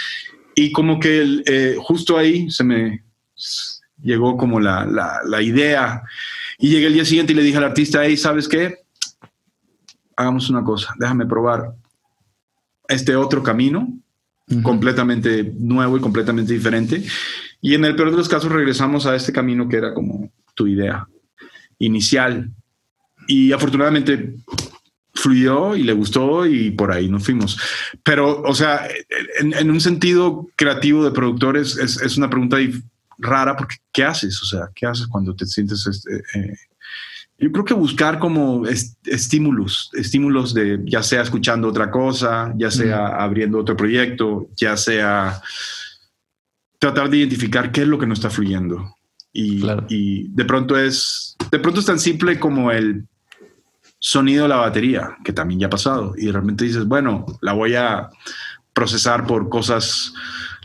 y 0.55 0.72
como 0.72 0.98
que 0.98 1.42
eh, 1.44 1.77
justo 1.79 2.16
ahí 2.16 2.50
se 2.50 2.64
me 2.64 3.05
llegó 4.00 4.38
como 4.38 4.59
la, 4.59 4.87
la, 4.87 5.20
la 5.27 5.42
idea 5.42 6.03
y 6.59 6.71
llegué 6.71 6.87
el 6.87 6.95
día 6.95 7.05
siguiente 7.05 7.33
y 7.33 7.37
le 7.37 7.43
dije 7.43 7.59
al 7.59 7.64
artista, 7.64 8.05
hey, 8.05 8.17
¿sabes 8.17 8.49
qué? 8.49 8.79
Hagamos 10.17 10.49
una 10.51 10.62
cosa, 10.62 10.95
déjame 10.99 11.27
probar 11.27 11.75
este 12.88 13.17
otro 13.17 13.43
camino, 13.43 13.88
completamente 14.62 15.53
nuevo 15.59 15.97
y 15.97 16.01
completamente 16.01 16.53
diferente. 16.53 17.05
Y 17.61 17.75
en 17.75 17.85
el 17.85 17.97
peor 17.97 18.11
de 18.11 18.19
los 18.19 18.29
casos 18.29 18.53
regresamos 18.53 19.07
a 19.07 19.17
este 19.17 19.33
camino 19.33 19.69
que 19.69 19.77
era 19.77 19.95
como 19.95 20.31
tu 20.55 20.67
idea 20.67 21.09
inicial. 21.79 22.51
Y 23.27 23.53
afortunadamente 23.53 24.35
fluyó 25.14 25.75
y 25.75 25.83
le 25.83 25.93
gustó 25.95 26.45
y 26.47 26.73
por 26.73 26.93
ahí 26.93 27.09
nos 27.09 27.25
fuimos. 27.25 27.59
Pero, 28.03 28.43
o 28.43 28.55
sea, 28.55 28.87
en, 29.38 29.71
un 29.71 29.81
sentido 29.81 30.47
creativo 30.57 31.05
de 31.05 31.12
productores 31.12 31.79
es, 31.79 32.01
es 32.03 32.17
una 32.19 32.29
pregunta 32.29 32.59
rara 33.18 33.57
porque 33.57 33.77
¿qué 33.92 34.05
haces? 34.05 34.40
O 34.42 34.46
sea, 34.46 34.70
¿qué 34.74 34.87
haces 34.87 35.07
cuando 35.07 35.35
te 35.35 35.46
sientes... 35.46 35.87
Este, 35.87 36.22
eh, 36.35 36.57
yo 37.38 37.50
creo 37.50 37.64
que 37.64 37.74
buscar 37.74 38.18
como 38.18 38.64
estímulos, 39.05 39.90
estímulos 39.94 40.55
de 40.55 40.81
ya 40.85 41.03
sea 41.03 41.22
escuchando 41.22 41.68
otra 41.68 41.90
cosa, 41.90 42.55
ya 42.57 42.70
sea 42.70 43.09
abriendo 43.09 43.59
otro 43.59 43.77
proyecto, 43.77 44.48
ya 44.57 44.77
sea 44.77 45.42
tratar 46.79 47.11
de 47.11 47.18
identificar 47.18 47.72
qué 47.72 47.83
es 47.83 47.88
lo 47.88 47.98
que 47.98 48.07
no 48.07 48.14
está 48.14 48.31
fluyendo. 48.31 48.96
Y, 49.33 49.64
y, 49.88 50.29
de 50.29 50.44
pronto 50.44 50.79
es, 50.79 51.37
de 51.50 51.59
pronto 51.59 51.81
es 51.81 51.87
tan 51.87 51.98
simple 51.98 52.38
como 52.38 52.70
el 52.70 53.09
sonido 53.98 54.44
de 54.44 54.50
la 54.50 54.57
batería, 54.57 55.16
que 55.24 55.33
también 55.33 55.59
ya 55.59 55.66
ha 55.66 55.70
pasado. 55.70 56.14
Y 56.16 56.27
de 56.27 56.33
repente 56.33 56.64
dices, 56.64 56.85
bueno, 56.85 57.27
la 57.40 57.53
voy 57.53 57.74
a 57.74 58.11
procesar 58.72 59.27
por 59.27 59.48
cosas 59.48 60.12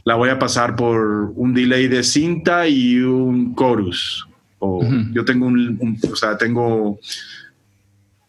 la 0.09 0.15
voy 0.15 0.29
a 0.29 0.39
pasar 0.39 0.75
por 0.75 1.31
un 1.35 1.53
delay 1.53 1.87
de 1.87 2.01
cinta 2.03 2.67
y 2.67 2.97
un 2.97 3.55
chorus. 3.55 4.27
O 4.57 4.83
yo 5.11 5.23
tengo 5.23 5.45
un, 5.45 5.99
o 6.11 6.15
sea, 6.15 6.35
tengo 6.35 6.99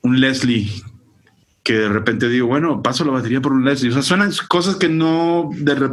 un 0.02 0.20
Leslie 0.20 0.70
que 1.62 1.72
de 1.72 1.88
repente 1.88 2.28
digo, 2.28 2.48
bueno, 2.48 2.82
paso 2.82 3.02
la 3.06 3.12
batería 3.12 3.40
por 3.40 3.54
un 3.54 3.64
Leslie. 3.64 3.88
O 3.88 3.94
sea, 3.94 4.02
suenan 4.02 4.30
cosas 4.46 4.76
que 4.76 4.90
no, 4.90 5.48
de 5.54 5.90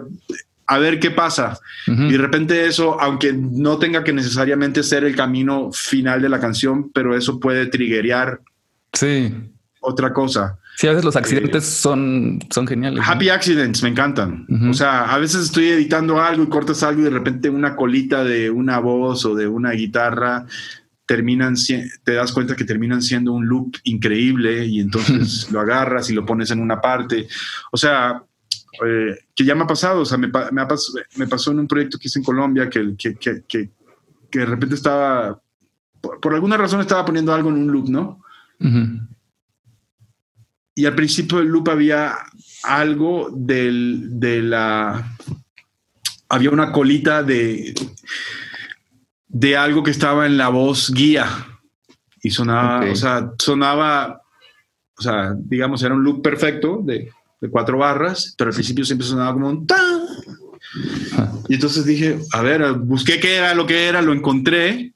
a 0.66 0.78
ver 0.78 1.00
qué 1.00 1.10
pasa. 1.10 1.58
Y 1.88 2.12
de 2.12 2.18
repente 2.18 2.66
eso, 2.66 3.00
aunque 3.00 3.32
no 3.32 3.78
tenga 3.78 4.04
que 4.04 4.12
necesariamente 4.12 4.84
ser 4.84 5.06
el 5.06 5.16
camino 5.16 5.72
final 5.72 6.22
de 6.22 6.28
la 6.28 6.42
canción, 6.42 6.92
pero 6.92 7.16
eso 7.16 7.40
puede 7.40 7.68
triggerear 7.68 8.42
sí. 8.92 9.34
otra 9.80 10.12
cosa. 10.12 10.60
Sí, 10.78 10.86
a 10.86 10.92
veces 10.92 11.06
los 11.06 11.16
accidentes 11.16 11.66
son, 11.66 12.38
son 12.52 12.68
geniales. 12.68 13.04
Happy 13.04 13.30
accidents 13.30 13.82
me 13.82 13.90
encantan. 13.90 14.46
O 14.70 14.76
sea, 14.76 15.12
a 15.12 15.18
veces 15.18 15.46
estoy 15.46 15.70
editando 15.70 16.22
algo 16.22 16.44
y 16.44 16.50
cortas 16.50 16.84
algo 16.84 17.02
y 17.02 17.06
de 17.06 17.10
repente 17.10 17.50
una 17.50 17.76
colita 17.76 18.24
de 18.24 18.52
una 18.52 18.78
voz 18.78 19.26
o 19.26 19.34
de 19.34 19.48
una 19.48 19.72
guitarra 19.72 20.46
terminan, 21.08 21.56
te 22.04 22.14
das 22.14 22.32
cuenta 22.32 22.56
que 22.56 22.64
terminan 22.64 23.02
siendo 23.02 23.34
un 23.34 23.48
loop 23.48 23.76
increíble 23.86 24.68
y 24.68 24.80
entonces 24.80 25.50
lo 25.52 25.62
agarras 25.62 26.12
y 26.12 26.14
lo 26.14 26.28
pones 26.28 26.52
en 26.52 26.60
una 26.60 26.80
parte. 26.80 27.28
O 27.72 27.78
sea, 27.78 28.22
eh, 28.86 29.18
que 29.34 29.44
ya 29.44 29.56
me 29.56 29.64
ha 29.64 29.68
pasado, 29.68 30.02
o 30.02 30.06
sea, 30.06 30.20
me, 30.20 30.28
me, 30.28 31.28
pasó 31.28 31.52
en 31.52 31.60
un 31.60 31.68
proyecto 31.68 31.98
que 31.98 32.08
hice 32.08 32.20
en 32.20 32.26
Colombia 32.26 32.70
que, 32.70 32.96
que, 32.96 33.16
que, 33.16 33.42
que, 33.48 33.72
de 34.32 34.46
repente 34.46 34.76
estaba, 34.76 35.42
por, 36.00 36.36
alguna 36.36 36.56
razón 36.56 36.82
estaba 36.82 37.04
poniendo 37.04 37.34
algo 37.34 37.50
en 37.50 37.56
un 37.56 37.72
loop, 37.72 37.90
¿no? 37.90 38.22
Y 40.78 40.86
al 40.86 40.94
principio 40.94 41.40
del 41.40 41.48
loop 41.48 41.70
había 41.70 42.20
algo 42.62 43.32
del, 43.34 44.20
de 44.20 44.44
la... 44.44 45.18
Había 46.30 46.52
una 46.52 46.72
colita 46.72 47.24
de, 47.24 47.74
de 49.28 49.58
algo 49.58 49.82
que 49.82 49.90
estaba 49.90 50.28
en 50.28 50.38
la 50.38 50.50
voz 50.50 50.94
guía 50.94 51.48
y 52.22 52.30
sonaba, 52.30 52.92
o 52.92 52.96
sea, 52.96 53.32
sonaba, 53.40 54.22
o 55.00 55.02
sea, 55.02 55.34
digamos, 55.36 55.82
era 55.82 55.96
un 55.96 56.04
loop 56.04 56.22
perfecto 56.22 56.82
de, 56.84 57.10
de 57.42 57.50
cuatro 57.50 57.80
barras, 57.80 58.36
pero 58.38 58.52
al 58.52 58.54
principio 58.54 58.86
siempre 58.86 59.08
sonaba 59.08 59.34
como 59.34 59.50
un 59.50 59.66
tan. 59.66 60.02
Y 61.50 61.56
entonces 61.56 61.86
dije, 61.86 62.20
a 62.34 62.44
ver, 62.44 62.72
busqué 62.74 63.20
qué 63.20 63.38
era 63.38 63.56
lo 63.56 63.66
que 63.66 63.88
era, 63.88 64.04
lo 64.04 64.14
encontré 64.14 64.94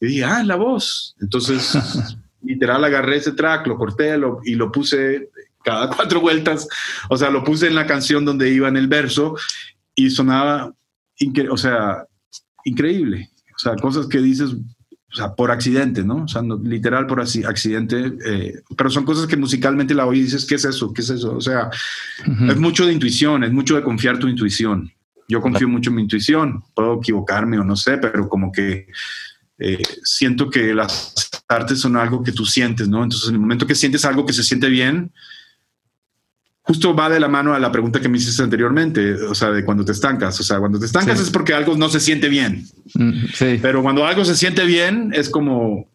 y 0.00 0.06
dije, 0.06 0.24
ah, 0.24 0.42
es 0.42 0.46
la 0.46 0.56
voz. 0.56 1.16
Entonces 1.18 1.72
literal 2.42 2.84
agarré 2.84 3.16
ese 3.16 3.32
track, 3.32 3.66
lo 3.66 3.76
corté 3.76 4.18
y 4.44 4.54
lo 4.54 4.72
puse 4.72 5.30
cada 5.64 5.90
cuatro 5.96 6.20
vueltas, 6.20 6.68
o 7.08 7.16
sea, 7.16 7.30
lo 7.30 7.44
puse 7.44 7.66
en 7.66 7.74
la 7.74 7.86
canción 7.86 8.24
donde 8.24 8.50
iba 8.50 8.68
en 8.68 8.76
el 8.76 8.88
verso 8.88 9.36
y 9.94 10.10
sonaba, 10.10 10.72
o 11.50 11.56
sea, 11.56 12.04
increíble. 12.64 13.30
O 13.54 13.58
sea, 13.58 13.74
cosas 13.74 14.06
que 14.06 14.18
dices, 14.18 14.52
o 14.52 15.14
sea, 15.14 15.34
por 15.34 15.50
accidente, 15.50 16.04
¿no? 16.04 16.24
O 16.24 16.28
sea, 16.28 16.42
literal 16.62 17.06
por 17.06 17.20
así, 17.20 17.42
accidente, 17.42 18.12
eh, 18.24 18.60
pero 18.76 18.90
son 18.90 19.04
cosas 19.04 19.26
que 19.26 19.36
musicalmente 19.36 19.94
la 19.94 20.06
oí 20.06 20.18
y 20.20 20.22
dices, 20.22 20.46
¿qué 20.46 20.56
es 20.56 20.64
eso? 20.64 20.92
¿Qué 20.92 21.00
es 21.00 21.10
eso? 21.10 21.34
O 21.34 21.40
sea, 21.40 21.70
es 22.48 22.56
mucho 22.56 22.86
de 22.86 22.92
intuición, 22.92 23.42
es 23.42 23.52
mucho 23.52 23.74
de 23.74 23.82
confiar 23.82 24.18
tu 24.18 24.28
intuición. 24.28 24.92
Yo 25.26 25.40
confío 25.40 25.68
mucho 25.68 25.90
en 25.90 25.96
mi 25.96 26.02
intuición, 26.02 26.62
puedo 26.74 26.98
equivocarme 26.98 27.58
o 27.58 27.64
no 27.64 27.76
sé, 27.76 27.98
pero 27.98 28.28
como 28.28 28.52
que 28.52 28.86
eh, 29.58 29.82
siento 30.04 30.48
que 30.48 30.72
las 30.74 31.14
artes 31.48 31.80
son 31.80 31.96
algo 31.96 32.22
que 32.22 32.32
tú 32.32 32.46
sientes, 32.46 32.88
¿no? 32.88 33.02
Entonces, 33.02 33.28
en 33.28 33.34
el 33.34 33.40
momento 33.40 33.66
que 33.66 33.74
sientes 33.74 34.04
algo 34.04 34.24
que 34.24 34.32
se 34.32 34.42
siente 34.42 34.68
bien, 34.68 35.12
justo 36.62 36.94
va 36.94 37.08
de 37.08 37.18
la 37.18 37.28
mano 37.28 37.54
a 37.54 37.58
la 37.58 37.72
pregunta 37.72 38.00
que 38.00 38.08
me 38.08 38.18
hiciste 38.18 38.42
anteriormente, 38.42 39.14
o 39.14 39.34
sea, 39.34 39.50
de 39.50 39.64
cuando 39.64 39.84
te 39.84 39.92
estancas. 39.92 40.38
O 40.38 40.42
sea, 40.42 40.58
cuando 40.58 40.78
te 40.78 40.86
estancas 40.86 41.18
es 41.18 41.30
porque 41.30 41.54
algo 41.54 41.76
no 41.76 41.88
se 41.88 41.98
siente 41.98 42.28
bien. 42.28 42.66
Mm, 42.94 43.26
sí. 43.32 43.58
Pero 43.60 43.82
cuando 43.82 44.06
algo 44.06 44.24
se 44.24 44.36
siente 44.36 44.64
bien, 44.64 45.10
es 45.14 45.30
como 45.30 45.88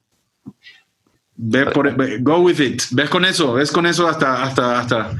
ve 1.35 1.65
por 1.67 1.95
go 2.21 2.39
with 2.39 2.59
it. 2.59 2.81
Ves 2.91 3.09
con 3.09 3.23
eso, 3.25 3.53
ves 3.53 3.71
con 3.71 3.85
eso 3.85 4.07
hasta, 4.07 4.43
hasta, 4.43 4.79
hasta, 4.79 5.17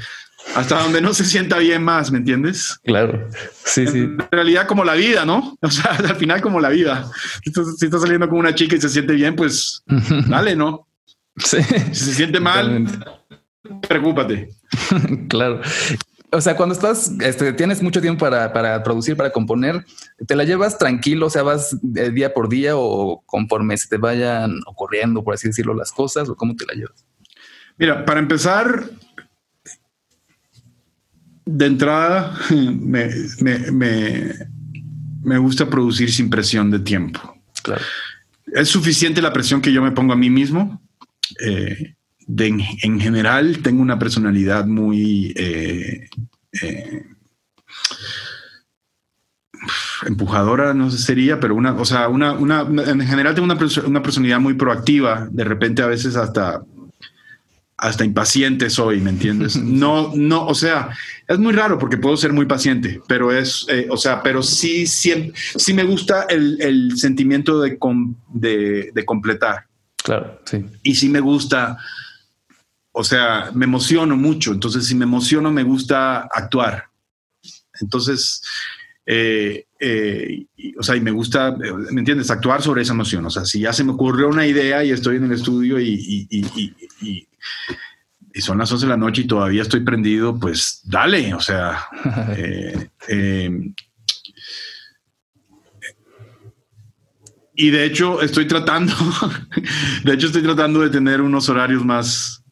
hasta 0.56 0.82
donde 0.82 1.02
no 1.02 1.14
se 1.14 1.26
sienta 1.26 1.58
bien 1.58 1.84
más, 1.84 2.12
¿me 2.12 2.20
entiendes? 2.20 2.80
Claro. 2.84 3.30
Sí, 3.66 3.88
sí. 3.88 4.00
En 4.00 4.28
realidad, 4.32 4.68
como 4.68 4.84
la 4.84 4.94
vida, 4.94 5.26
¿no? 5.26 5.58
O 5.62 5.72
sea, 5.72 5.92
al 5.92 6.16
final, 6.16 6.42
como 6.42 6.60
la 6.60 6.70
vida. 6.70 7.10
Si 7.44 7.86
estás, 7.86 8.02
saliendo 8.02 8.30
con 8.30 8.40
una 8.40 8.54
chica 8.54 8.76
y 8.76 8.82
se 8.82 8.90
siente 8.90 9.14
bien, 9.14 9.36
pues 9.36 9.84
dale, 10.28 10.56
¿no? 10.56 10.88
Sí. 11.38 11.58
Si 11.92 12.06
se 12.06 12.14
siente 12.14 12.40
mal, 12.40 12.88
preocúpate. 13.88 14.50
claro. 15.30 15.62
O 16.34 16.42
sea, 16.42 16.56
cuando 16.56 16.74
estás, 16.74 17.12
este, 17.22 17.54
tienes 17.54 17.84
mucho 17.84 18.02
tiempo 18.02 18.26
para, 18.26 18.82
producir, 18.84 19.16
para 19.16 19.32
componer, 19.32 19.86
¿te 20.26 20.36
la 20.36 20.44
llevas 20.44 20.80
tranquilo? 20.80 21.28
O 21.28 21.30
sea, 21.30 21.44
vas 21.44 21.78
eh, 21.96 22.10
día 22.10 22.34
por 22.34 22.50
día 22.50 22.76
o 22.76 23.22
conforme 23.28 23.78
se 23.78 23.88
te 23.88 23.98
vayan 23.98 24.60
ocurriendo, 24.66 25.24
por 25.24 25.36
así 25.36 25.48
decirlo, 25.48 25.76
las 25.76 25.92
cosas, 25.92 26.30
o 26.30 26.36
cómo 26.36 26.56
te 26.56 26.66
la 26.66 26.74
llevas? 26.74 27.06
Mira, 27.78 28.04
para 28.04 28.20
empezar, 28.20 28.90
de 31.46 31.66
entrada, 31.66 32.38
me, 32.52 33.10
me, 35.24 35.38
gusta 35.38 35.70
producir 35.70 36.12
sin 36.12 36.30
presión 36.30 36.72
de 36.72 36.80
tiempo. 36.80 37.20
Claro. 37.62 37.82
Es 38.54 38.70
suficiente 38.70 39.22
la 39.22 39.34
presión 39.34 39.62
que 39.62 39.74
yo 39.74 39.82
me 39.82 39.92
pongo 39.92 40.14
a 40.14 40.18
mí 40.18 40.30
mismo. 40.30 40.82
Eh, 41.40 41.96
en 42.28 43.00
general 43.00 43.60
tengo 43.60 43.82
una 43.82 44.00
personalidad 44.00 44.66
muy 44.66 45.34
eh, 45.36 46.08
eh, 46.62 47.06
empujadora, 50.06 50.74
no 50.74 50.90
sé 50.90 50.98
sería, 50.98 51.40
pero 51.40 51.56
una, 51.56 51.74
o 51.74 51.86
sea, 51.86 52.08
una, 52.08 52.34
una, 52.34 52.62
en 52.62 53.02
general 53.02 53.36
tengo 53.36 53.46
una, 53.46 53.58
una, 53.86 54.04
personalidad 54.04 54.40
muy 54.40 54.54
proactiva, 54.54 55.28
de 55.32 55.44
repente 55.44 55.82
a 55.82 55.88
veces 55.88 56.16
hasta 56.16 56.64
hasta 57.84 58.06
impaciente 58.06 58.70
soy, 58.70 59.00
¿me 59.02 59.10
entiendes? 59.10 59.56
No, 59.64 60.12
no, 60.16 60.46
o 60.46 60.56
sea, 60.56 60.90
es 61.28 61.38
muy 61.38 61.54
raro 61.54 61.78
porque 61.78 61.98
puedo 61.98 62.16
ser 62.16 62.32
muy 62.32 62.46
paciente, 62.46 63.02
pero 63.08 63.32
es, 63.32 63.66
eh, 63.70 63.88
o 63.90 63.98
sea, 63.98 64.24
pero 64.24 64.42
sí, 64.42 64.88
sí, 64.88 65.32
sí 65.36 65.74
me 65.74 65.84
gusta 65.84 66.24
el, 66.30 66.62
el 66.62 66.98
sentimiento 66.98 67.60
de, 67.60 67.78
de, 68.34 68.92
de, 68.94 69.06
completar. 69.06 69.66
Claro, 70.04 70.40
sí. 70.46 70.66
Y 70.84 70.96
sí 70.96 71.10
me 71.10 71.20
gusta 71.20 71.78
o 72.94 73.04
sea, 73.04 73.50
me 73.54 73.66
emociono 73.66 74.16
mucho. 74.16 74.54
Entonces, 74.54 74.86
si 74.86 74.96
me 74.96 75.06
emociono, 75.06 75.52
me 75.52 75.64
gusta 75.64 76.30
actuar. 76.32 76.86
Entonces, 77.82 78.42
eh, 79.06 79.66
eh, 79.80 80.46
o 80.78 80.84
sea, 80.84 80.96
y 80.96 81.02
me 81.02 81.12
gusta, 81.12 81.56
¿me 81.92 82.00
entiendes? 82.00 82.30
Actuar 82.30 82.62
sobre 82.62 82.84
esa 82.84 82.94
emoción. 82.94 83.26
O 83.26 83.32
sea, 83.32 83.46
si 83.46 83.62
ya 83.62 83.74
se 83.74 83.84
me 83.84 83.94
ocurrió 83.94 84.30
una 84.30 84.46
idea 84.46 84.84
y 84.84 84.92
estoy 84.92 85.18
en 85.18 85.26
el 85.26 85.32
estudio 85.32 85.80
y, 85.80 86.28
y, 86.30 87.28
son 88.36 88.58
las 88.58 88.72
11 88.72 88.86
de 88.86 88.90
la 88.90 88.98
noche 88.98 89.22
y 89.22 89.28
todavía 89.28 89.62
estoy 89.62 89.82
prendido, 89.82 90.40
pues 90.40 90.82
dale. 90.84 91.34
O 91.34 91.40
sea, 91.40 91.88
eh, 93.08 93.74
y 97.56 97.70
de 97.70 97.86
hecho 97.86 98.22
estoy 98.22 98.48
tratando, 98.48 98.94
de 100.04 100.14
hecho 100.14 100.28
estoy 100.28 100.42
tratando 100.42 100.82
de 100.82 100.90
tener 100.90 101.22
unos 101.22 101.50
horarios 101.50 101.86
más, 101.86 102.44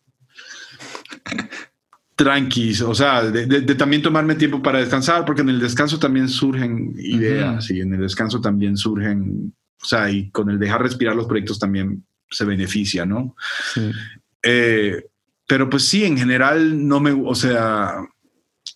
tranquis, 2.16 2.82
o 2.82 2.94
sea, 2.94 3.24
de, 3.24 3.62
también 3.76 4.04
tomarme 4.04 4.36
tiempo 4.36 4.62
para 4.62 4.80
descansar, 4.80 5.26
porque 5.26 5.42
en 5.42 5.50
el 5.50 5.60
descanso 5.60 5.98
también 5.98 6.30
surgen 6.30 6.94
ideas 6.98 7.70
y 7.72 7.82
en 7.82 7.96
el 7.96 8.02
descanso 8.02 8.40
también 8.40 8.78
surgen, 8.78 9.56
o 9.82 9.86
sea, 9.86 10.10
y 10.12 10.30
con 10.30 10.50
el 10.52 10.60
dejar 10.60 10.84
respirar 10.84 11.16
los 11.16 11.26
proyectos 11.26 11.58
también 11.58 12.06
se 12.30 12.46
beneficia, 12.46 13.06
¿no? 13.06 13.36
Eh, 14.44 15.06
pero 15.48 15.70
pues 15.70 15.88
sí, 15.88 16.06
en 16.06 16.18
general 16.18 16.88
no 16.88 17.00
me, 17.00 17.12
o 17.12 17.36
sea, 17.36 18.08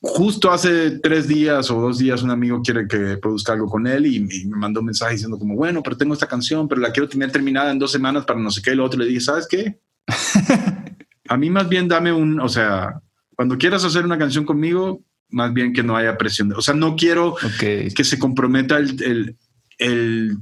justo 0.02 0.52
hace 0.52 1.00
tres 1.00 1.28
días 1.28 1.72
o 1.72 1.80
dos 1.80 2.00
días 2.00 2.22
un 2.22 2.32
amigo 2.32 2.62
quiere 2.62 2.88
que 2.88 3.18
produzca 3.18 3.54
algo 3.54 3.68
con 3.68 3.88
él 3.88 4.06
y, 4.06 4.20
me 4.20 4.58
mandó 4.58 4.82
un 4.82 4.88
mensaje 4.88 5.14
diciendo 5.14 5.40
como, 5.40 5.56
bueno, 5.56 5.82
pero 5.82 5.98
tengo 5.98 6.14
esta 6.14 6.28
canción, 6.28 6.68
pero 6.68 6.82
la 6.82 6.92
quiero 6.92 7.10
tener 7.10 7.32
terminada 7.32 7.72
en 7.72 7.80
dos 7.80 7.92
semanas 7.92 8.26
para 8.26 8.40
no 8.40 8.52
sé 8.52 8.62
qué, 8.62 8.74
y 8.74 8.76
lo 8.76 8.86
otro 8.86 9.00
le 9.00 9.08
dije, 9.08 9.22
¿sabes 9.22 9.48
qué? 9.48 9.80
a 11.30 11.38
mí 11.38 11.50
más 11.50 11.68
bien 11.70 11.88
dame 11.88 12.12
un, 12.12 12.40
o 12.40 12.50
sea, 12.50 13.02
cuando 13.36 13.58
quieras 13.58 13.84
hacer 13.84 14.06
una 14.06 14.18
canción 14.18 14.46
conmigo, 14.46 15.02
más 15.30 15.54
bien 15.54 15.74
que 15.74 15.84
no 15.84 15.96
haya 15.98 16.18
presión. 16.18 16.54
O 16.54 16.62
sea, 16.62 16.74
no 16.74 16.96
quiero 16.96 17.36
que 17.60 18.04
se 18.04 18.20
comprometa 18.20 18.78
el, 18.78 19.38
el, 19.78 20.38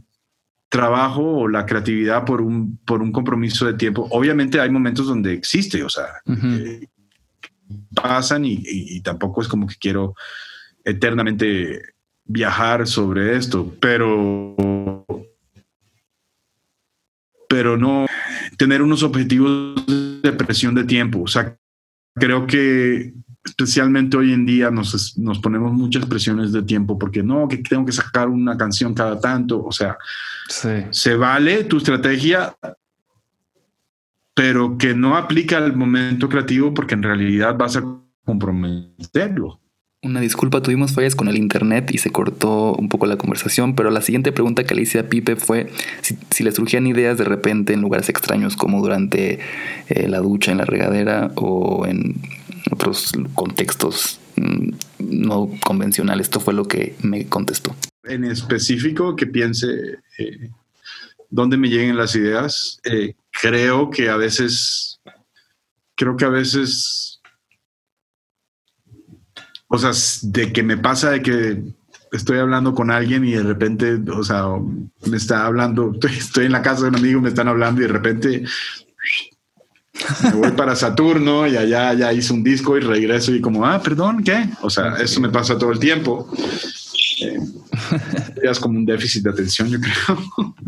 trabajo 0.73 1.21
o 1.21 1.47
la 1.47 1.67
creatividad 1.67 2.25
por 2.25 2.41
un, 2.41 2.77
por 2.77 3.03
un 3.03 3.11
compromiso 3.11 3.67
de 3.67 3.75
tiempo. 3.75 4.07
Obviamente 4.09 4.59
hay 4.59 4.71
momentos 4.71 5.05
donde 5.05 5.31
existe, 5.31 5.83
o 5.83 5.89
sea, 5.89 6.07
eh, 6.25 6.87
pasan 7.93 8.43
y, 8.43 8.59
y, 8.63 8.99
tampoco 9.01 9.43
es 9.43 9.47
como 9.47 9.67
que 9.67 9.75
quiero 9.75 10.15
eternamente 10.83 11.79
viajar 12.25 12.87
sobre 12.87 13.37
esto, 13.37 13.71
pero 13.79 14.55
pero 17.47 17.77
no 17.77 18.07
tener 18.57 18.81
unos 18.81 19.03
objetivos 19.03 19.75
de 19.85 20.31
presión 20.31 20.73
de 20.73 20.85
tiempo. 20.85 21.21
O 21.21 21.27
sea, 21.27 21.55
creo 22.15 22.47
que 22.47 23.13
especialmente 23.43 24.17
hoy 24.17 24.33
en 24.33 24.45
día 24.45 24.71
nos, 24.71 25.17
nos 25.17 25.39
ponemos 25.39 25.73
muchas 25.73 26.05
presiones 26.05 26.51
de 26.51 26.63
tiempo 26.63 26.97
porque 26.97 27.23
no, 27.23 27.47
que 27.47 27.57
tengo 27.57 27.85
que 27.85 27.91
sacar 27.91 28.29
una 28.29 28.57
canción 28.57 28.93
cada 28.93 29.19
tanto. 29.19 29.63
O 29.63 29.71
sea, 29.71 29.97
se 30.47 31.15
vale 31.15 31.65
tu 31.65 31.77
estrategia, 31.77 32.55
pero 34.33 34.77
que 34.77 34.93
no 34.93 35.17
aplica 35.17 35.57
al 35.57 35.75
momento 35.75 36.29
creativo 36.29 36.73
porque 36.73 36.95
en 36.95 37.03
realidad 37.03 37.55
vas 37.57 37.75
a 37.75 37.83
comprometerlo. 38.23 39.59
Una 40.01 40.19
disculpa, 40.19 40.61
tuvimos 40.61 40.91
fallas 40.91 41.15
con 41.15 41.29
el 41.29 41.37
internet 41.37 41.91
y 41.93 41.97
se 41.97 42.09
cortó 42.09 42.73
un 42.73 42.89
poco 42.89 43.05
la 43.05 43.15
conversación, 43.15 43.73
pero 43.73 43.89
la 43.89 44.01
siguiente 44.01 44.33
pregunta 44.33 44.65
que 44.65 44.75
le 44.75 44.81
hice 44.81 44.99
a 44.99 45.07
Pipe 45.07 45.37
fue 45.37 45.71
si, 46.01 46.43
le 46.43 46.51
surgían 46.51 46.85
ideas 46.87 47.17
de 47.17 47.23
repente 47.23 47.71
en 47.71 47.79
lugares 47.79 48.09
extraños 48.09 48.57
como 48.57 48.81
durante 48.81 49.39
eh, 49.87 50.09
la 50.09 50.19
ducha, 50.19 50.51
en 50.51 50.57
la 50.57 50.65
regadera 50.65 51.31
o 51.35 51.85
en 51.85 52.15
otros 52.73 53.11
contextos 53.33 54.19
mm, 54.35 54.69
no 54.99 55.49
convencionales. 55.63 56.27
Esto 56.27 56.39
fue 56.39 56.53
lo 56.53 56.65
que 56.65 56.95
me 57.01 57.27
contestó. 57.27 57.75
En 58.03 58.25
específico, 58.25 59.15
que 59.15 59.27
piense 59.27 59.99
eh, 60.17 60.49
dónde 61.29 61.57
me 61.57 61.69
lleguen 61.69 61.97
las 61.97 62.15
ideas. 62.15 62.79
Eh, 62.83 63.15
creo 63.31 63.89
que 63.89 64.09
a 64.09 64.17
veces, 64.17 64.99
creo 65.95 66.17
que 66.17 66.25
a 66.25 66.29
veces 66.29 67.13
o 69.73 69.79
sea, 69.79 69.91
de 70.29 70.53
que 70.53 70.61
me 70.61 70.77
pasa 70.77 71.09
de 71.09 71.23
que 71.23 71.63
estoy 72.11 72.37
hablando 72.37 72.75
con 72.75 72.91
alguien 72.91 73.25
y 73.25 73.31
de 73.31 73.41
repente, 73.41 73.99
o 74.11 74.23
sea, 74.23 74.45
me 75.07 75.17
está 75.17 75.47
hablando, 75.47 75.91
estoy, 76.07 76.45
en 76.45 76.51
la 76.51 76.61
casa 76.61 76.83
de 76.83 76.89
un 76.89 76.97
amigo, 76.97 77.19
me 77.19 77.29
están 77.29 77.47
hablando 77.47 77.81
y 77.81 77.87
de 77.87 77.91
repente 77.91 78.45
me 80.23 80.31
voy 80.31 80.51
para 80.51 80.75
Saturno 80.75 81.47
y 81.47 81.55
allá 81.55 81.93
ya 81.93 82.13
hice 82.13 82.33
un 82.33 82.43
disco 82.43 82.77
y 82.77 82.81
regreso 82.81 83.33
y 83.33 83.41
como, 83.41 83.65
ah, 83.65 83.81
perdón, 83.81 84.23
¿qué? 84.23 84.49
O 84.61 84.69
sea, 84.69 84.97
eso 84.97 85.21
me 85.21 85.29
pasa 85.29 85.57
todo 85.57 85.71
el 85.71 85.79
tiempo. 85.79 86.29
Eh, 87.21 87.39
es 88.41 88.59
como 88.59 88.77
un 88.77 88.85
déficit 88.85 89.23
de 89.23 89.29
atención, 89.29 89.69
yo 89.69 89.79
creo. 89.79 90.55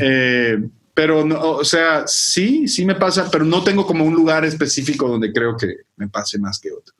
Eh, 0.00 0.58
pero, 0.94 1.24
no, 1.24 1.40
o 1.40 1.64
sea, 1.64 2.04
sí, 2.06 2.68
sí 2.68 2.84
me 2.84 2.94
pasa, 2.94 3.28
pero 3.30 3.44
no 3.44 3.62
tengo 3.64 3.86
como 3.86 4.04
un 4.04 4.14
lugar 4.14 4.44
específico 4.44 5.08
donde 5.08 5.32
creo 5.32 5.56
que 5.56 5.76
me 5.96 6.08
pase 6.08 6.38
más 6.38 6.58
que 6.58 6.70
otro. 6.72 6.94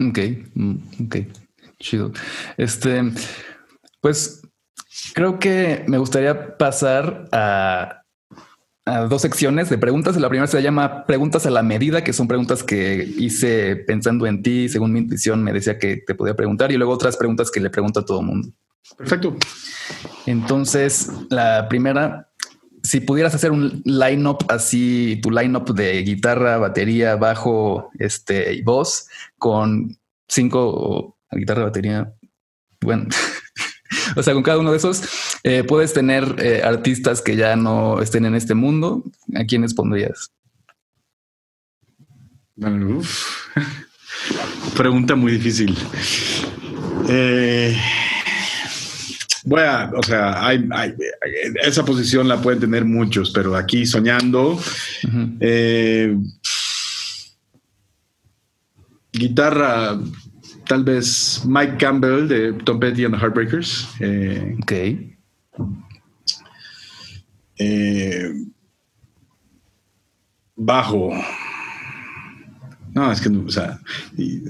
Ok, 0.00 0.18
mm, 0.54 0.74
ok, 1.06 1.16
chido. 1.78 2.12
Este, 2.56 3.12
pues 4.00 4.42
creo 5.14 5.38
que 5.38 5.84
me 5.86 5.98
gustaría 5.98 6.56
pasar 6.56 7.28
a, 7.32 8.03
dos 9.08 9.22
secciones 9.22 9.70
de 9.70 9.78
preguntas. 9.78 10.16
La 10.16 10.28
primera 10.28 10.46
se 10.46 10.62
llama 10.62 11.06
Preguntas 11.06 11.46
a 11.46 11.50
la 11.50 11.62
medida, 11.62 12.04
que 12.04 12.12
son 12.12 12.28
preguntas 12.28 12.62
que 12.62 13.08
hice 13.16 13.76
pensando 13.76 14.26
en 14.26 14.42
ti, 14.42 14.68
según 14.68 14.92
mi 14.92 15.00
intuición 15.00 15.42
me 15.42 15.52
decía 15.52 15.78
que 15.78 15.96
te 15.96 16.14
podía 16.14 16.34
preguntar, 16.34 16.72
y 16.72 16.76
luego 16.76 16.92
otras 16.92 17.16
preguntas 17.16 17.50
que 17.50 17.60
le 17.60 17.70
pregunto 17.70 18.00
a 18.00 18.04
todo 18.04 18.20
el 18.20 18.26
mundo. 18.26 18.48
Perfecto. 18.96 19.36
Entonces, 20.26 21.10
la 21.30 21.68
primera 21.68 22.28
si 22.84 23.00
pudieras 23.00 23.34
hacer 23.34 23.50
un 23.50 23.80
line-up 23.86 24.44
así, 24.48 25.18
tu 25.22 25.30
line-up 25.30 25.74
de 25.74 26.02
guitarra, 26.02 26.58
batería, 26.58 27.16
bajo, 27.16 27.90
este, 27.98 28.52
y 28.52 28.62
voz, 28.62 29.08
con 29.38 29.96
cinco 30.28 31.16
guitarra, 31.32 31.64
batería, 31.64 32.12
bueno, 32.82 33.06
o 34.16 34.22
sea, 34.22 34.34
con 34.34 34.42
cada 34.42 34.58
uno 34.58 34.70
de 34.70 34.76
esos, 34.76 35.02
eh, 35.44 35.62
puedes 35.62 35.92
tener 35.92 36.36
eh, 36.38 36.62
artistas 36.64 37.22
que 37.22 37.36
ya 37.36 37.54
no 37.54 38.00
estén 38.00 38.24
en 38.24 38.34
este 38.34 38.54
mundo. 38.54 39.04
¿A 39.36 39.44
quiénes 39.44 39.74
pondrías? 39.74 40.32
pregunta 44.76 45.14
muy 45.14 45.32
difícil. 45.32 45.76
Eh, 47.08 47.76
bueno, 49.44 49.98
o 49.98 50.02
sea, 50.02 50.46
hay, 50.46 50.66
esa 51.62 51.84
posición 51.84 52.28
la 52.28 52.40
pueden 52.40 52.60
tener 52.60 52.84
muchos, 52.84 53.30
pero 53.30 53.56
aquí 53.56 53.84
soñando, 53.84 54.58
eh, 55.40 56.16
guitarra, 59.12 59.98
tal 60.66 60.84
vez 60.84 61.42
Mike 61.44 61.76
Campbell 61.78 62.26
de 62.26 62.54
Tom 62.64 62.80
Petty 62.80 63.04
and 63.04 63.14
the 63.14 63.20
Heartbreakers. 63.20 63.88
Eh, 64.00 64.56
ok. 64.62 65.13
Eh, 67.58 68.32
bajo. 70.56 71.10
No, 72.92 73.12
es 73.12 73.20
que 73.20 73.30
no, 73.30 73.46
o 73.46 73.50
sea. 73.50 73.80
Y, 74.16 74.42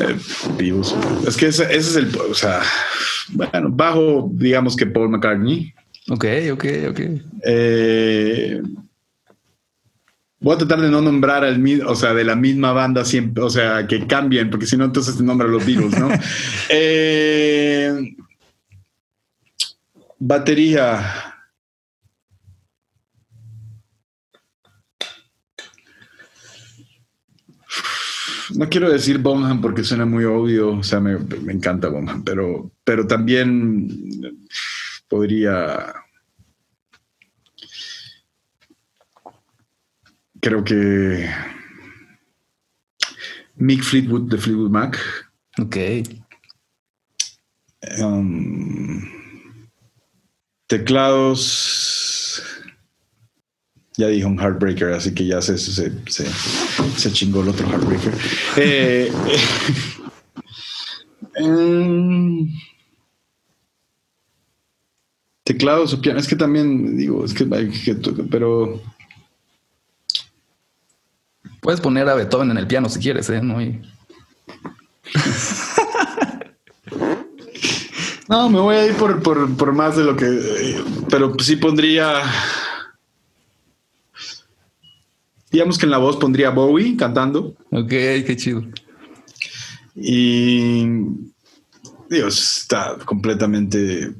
eh, 0.00 0.16
vivos. 0.58 0.96
Es 1.26 1.36
que 1.36 1.46
ese, 1.46 1.74
es 1.74 1.94
el, 1.96 2.16
o 2.16 2.34
sea, 2.34 2.60
bueno, 3.30 3.70
bajo, 3.70 4.28
digamos 4.32 4.76
que 4.76 4.86
Paul 4.86 5.10
McCartney. 5.10 5.72
Ok, 6.08 6.24
ok, 6.52 6.64
ok. 6.90 7.00
Eh, 7.44 8.62
voy 10.44 10.54
a 10.54 10.58
tratar 10.58 10.82
de 10.82 10.90
no 10.90 11.00
nombrar 11.00 11.42
al 11.42 11.58
mismo, 11.58 11.90
o 11.90 11.96
sea, 11.96 12.12
de 12.12 12.22
la 12.22 12.36
misma 12.36 12.72
banda 12.72 13.02
siempre, 13.06 13.42
o 13.42 13.48
sea, 13.48 13.86
que 13.86 14.06
cambien, 14.06 14.50
porque 14.50 14.66
si 14.66 14.76
no, 14.76 14.84
entonces 14.84 15.16
te 15.16 15.22
nombran 15.22 15.50
los 15.50 15.64
Beatles, 15.64 15.98
¿no? 15.98 16.10
Eh, 16.68 18.14
batería. 20.18 21.02
no 28.54 28.68
quiero 28.68 28.90
decir 28.92 29.18
Bonham 29.18 29.62
porque 29.62 29.82
suena 29.82 30.04
muy 30.04 30.24
obvio, 30.24 30.72
o 30.72 30.82
sea, 30.82 31.00
me, 31.00 31.12
encanta 31.50 31.88
Bonham, 31.88 32.22
pero, 32.22 32.70
pero 32.84 33.06
también 33.06 33.88
podría... 35.08 36.03
Creo 40.44 40.62
que 40.62 41.26
Mick 43.56 43.82
Fleetwood 43.82 44.28
de 44.28 44.36
Fleetwood 44.36 44.70
Mac. 44.70 44.98
Ok. 45.58 45.76
Um, 47.98 49.00
teclados 50.66 52.42
ya 53.96 54.08
dijo 54.08 54.28
un 54.28 54.38
heartbreaker, 54.38 54.92
así 54.92 55.14
que 55.14 55.24
ya 55.24 55.40
se, 55.40 55.56
se, 55.56 55.90
se, 56.10 57.12
chingó 57.12 57.40
el 57.40 57.48
otro 57.48 57.66
heartbreaker. 57.66 58.12
Eh, 58.58 59.10
em, 61.36 62.52
teclados 65.42 65.94
o 65.94 66.02
piano, 66.02 66.18
es 66.18 66.28
que 66.28 66.36
también 66.36 66.98
digo, 66.98 67.24
es 67.24 67.32
que, 67.32 67.46
pero 68.30 68.82
puedes 71.64 71.80
poner 71.80 72.08
a 72.10 72.14
Beethoven 72.14 72.50
en 72.50 72.58
el 72.58 72.66
piano 72.66 72.90
si 72.90 73.00
quieres, 73.00 73.30
¿eh? 73.30 73.40
No, 73.40 73.56
no 78.28 78.50
me 78.50 78.60
voy 78.60 78.76
a 78.76 78.86
ir 78.86 78.92
por, 78.96 79.22
por, 79.22 79.56
por 79.56 79.72
más 79.72 79.96
de 79.96 80.04
lo 80.04 80.14
que, 80.14 80.26
eh, 80.26 80.84
pero 81.08 81.34
sí 81.38 81.56
pondría 81.56 82.20
digamos 85.50 85.78
que 85.78 85.86
en 85.86 85.92
la 85.92 85.98
voz 85.98 86.18
pondría 86.18 86.50
Bowie 86.50 86.98
cantando. 86.98 87.56
Ok, 87.70 87.88
qué 87.88 88.36
chido. 88.36 88.62
Y 89.94 90.84
Dios, 92.10 92.58
está 92.60 92.98
completamente 93.06 94.12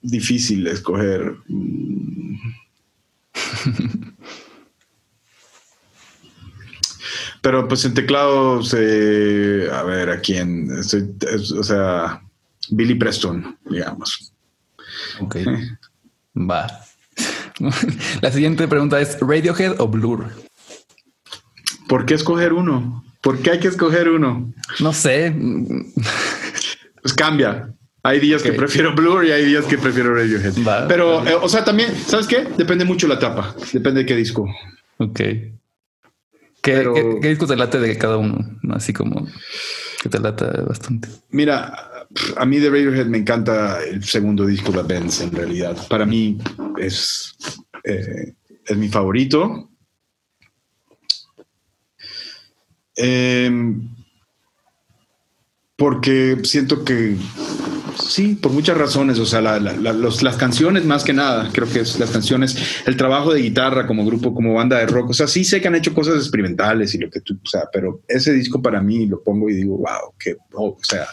difícil 0.00 0.66
escoger. 0.66 1.36
Pero 7.42 7.68
pues 7.68 7.84
en 7.84 7.94
teclados, 7.94 8.72
a 8.72 8.76
ver, 8.76 10.10
¿a 10.10 10.20
quién? 10.20 10.70
o 10.70 11.62
sea, 11.62 12.22
Billy 12.70 12.94
Preston, 12.94 13.58
digamos. 13.68 14.32
Ok. 15.20 15.36
Va. 16.36 16.66
La 18.20 18.32
siguiente 18.32 18.66
pregunta 18.68 19.00
es, 19.00 19.18
¿Radiohead 19.20 19.80
o 19.80 19.88
Blur? 19.88 20.30
¿Por 21.88 22.06
qué 22.06 22.14
escoger 22.14 22.52
uno? 22.52 23.04
¿Por 23.20 23.40
qué 23.40 23.52
hay 23.52 23.60
que 23.60 23.68
escoger 23.68 24.08
uno? 24.08 24.52
No 24.80 24.92
sé. 24.92 25.34
Pues 27.02 27.14
cambia. 27.14 27.74
Hay 28.04 28.18
días 28.18 28.42
que 28.42 28.52
prefiero 28.52 28.94
Blur 28.94 29.24
y 29.24 29.32
hay 29.32 29.44
días 29.44 29.64
que 29.66 29.78
prefiero 29.78 30.14
Radiohead. 30.14 30.54
Pero, 30.88 31.26
eh, 31.26 31.34
o 31.40 31.48
sea, 31.48 31.64
también, 31.64 31.94
¿sabes 32.06 32.26
qué? 32.26 32.48
Depende 32.56 32.84
mucho 32.84 33.06
la 33.06 33.18
tapa. 33.18 33.54
Depende 33.72 34.00
de 34.00 34.06
qué 34.06 34.16
disco. 34.16 34.48
Ok. 34.98 35.20
¿Qué, 36.62 37.28
disco 37.28 37.46
te 37.46 37.56
late 37.56 37.80
de 37.80 37.98
cada 37.98 38.16
uno? 38.16 38.38
Así 38.70 38.92
como 38.92 39.26
que 40.00 40.08
te 40.08 40.20
lata 40.20 40.62
bastante. 40.62 41.08
Mira, 41.30 42.06
a 42.36 42.46
mí 42.46 42.58
de 42.58 42.70
Radiohead 42.70 43.06
me 43.06 43.18
encanta 43.18 43.82
el 43.82 44.04
segundo 44.04 44.46
disco 44.46 44.70
de 44.70 44.82
Benz, 44.84 45.20
en 45.20 45.32
realidad. 45.32 45.76
Para 45.88 46.06
mí 46.06 46.38
es, 46.78 47.34
eh, 47.82 48.34
es 48.64 48.76
mi 48.76 48.88
favorito. 48.88 49.70
Em, 52.94 53.88
porque 55.82 56.38
siento 56.44 56.84
que 56.84 57.16
sí, 57.98 58.36
por 58.36 58.52
muchas 58.52 58.78
razones, 58.78 59.18
o 59.18 59.26
sea, 59.26 59.40
las 59.40 60.36
canciones 60.36 60.84
más 60.84 61.02
que 61.02 61.12
nada, 61.12 61.50
creo 61.52 61.68
que 61.68 61.80
es 61.80 61.98
las 61.98 62.10
canciones, 62.10 62.56
el 62.86 62.96
trabajo 62.96 63.34
de 63.34 63.42
guitarra 63.42 63.84
como 63.84 64.06
grupo, 64.06 64.32
como 64.32 64.54
banda 64.54 64.78
de 64.78 64.86
rock, 64.86 65.10
o 65.10 65.12
sea, 65.12 65.26
sí 65.26 65.42
sé 65.42 65.60
que 65.60 65.66
han 65.66 65.74
hecho 65.74 65.92
cosas 65.92 66.18
experimentales 66.18 66.94
y 66.94 66.98
lo 66.98 67.10
que 67.10 67.20
tú, 67.20 67.34
o 67.34 67.48
sea, 67.48 67.62
pero 67.72 68.00
ese 68.06 68.32
disco 68.32 68.62
para 68.62 68.80
mí 68.80 69.06
lo 69.06 69.24
pongo 69.24 69.50
y 69.50 69.54
digo, 69.54 69.76
wow, 69.78 70.14
qué, 70.20 70.36
o 70.52 70.78
sea, 70.82 71.08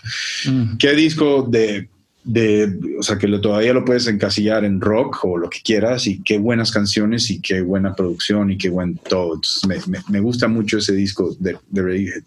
mm. 0.45 0.78
qué 0.78 0.93
disco 0.93 1.47
de 1.49 1.89
de, 2.24 2.78
o 2.99 3.01
sea, 3.01 3.17
que 3.17 3.28
lo, 3.28 3.41
todavía 3.41 3.74
lo 3.74 3.84
puedes 3.84 4.05
encasillar 4.05 4.65
en 4.65 4.82
rock 4.82 5.26
o 5.26 5.36
lo 5.36 5.49
que 5.49 5.61
quieras 5.63 6.05
y 6.05 6.22
qué 6.22 6.38
buenas 6.38 6.72
canciones 6.72 7.32
y 7.32 7.41
qué 7.41 7.61
buena 7.61 7.95
producción 7.95 8.51
y 8.51 8.57
qué 8.57 8.70
buen 8.70 8.97
todo. 8.97 9.41
me, 10.09 10.20
gusta 10.20 10.47
mucho 10.47 10.78
ese 10.78 10.93
disco 10.93 11.36
de, 11.39 11.57
de 11.70 11.82
Radiohead. 11.82 12.24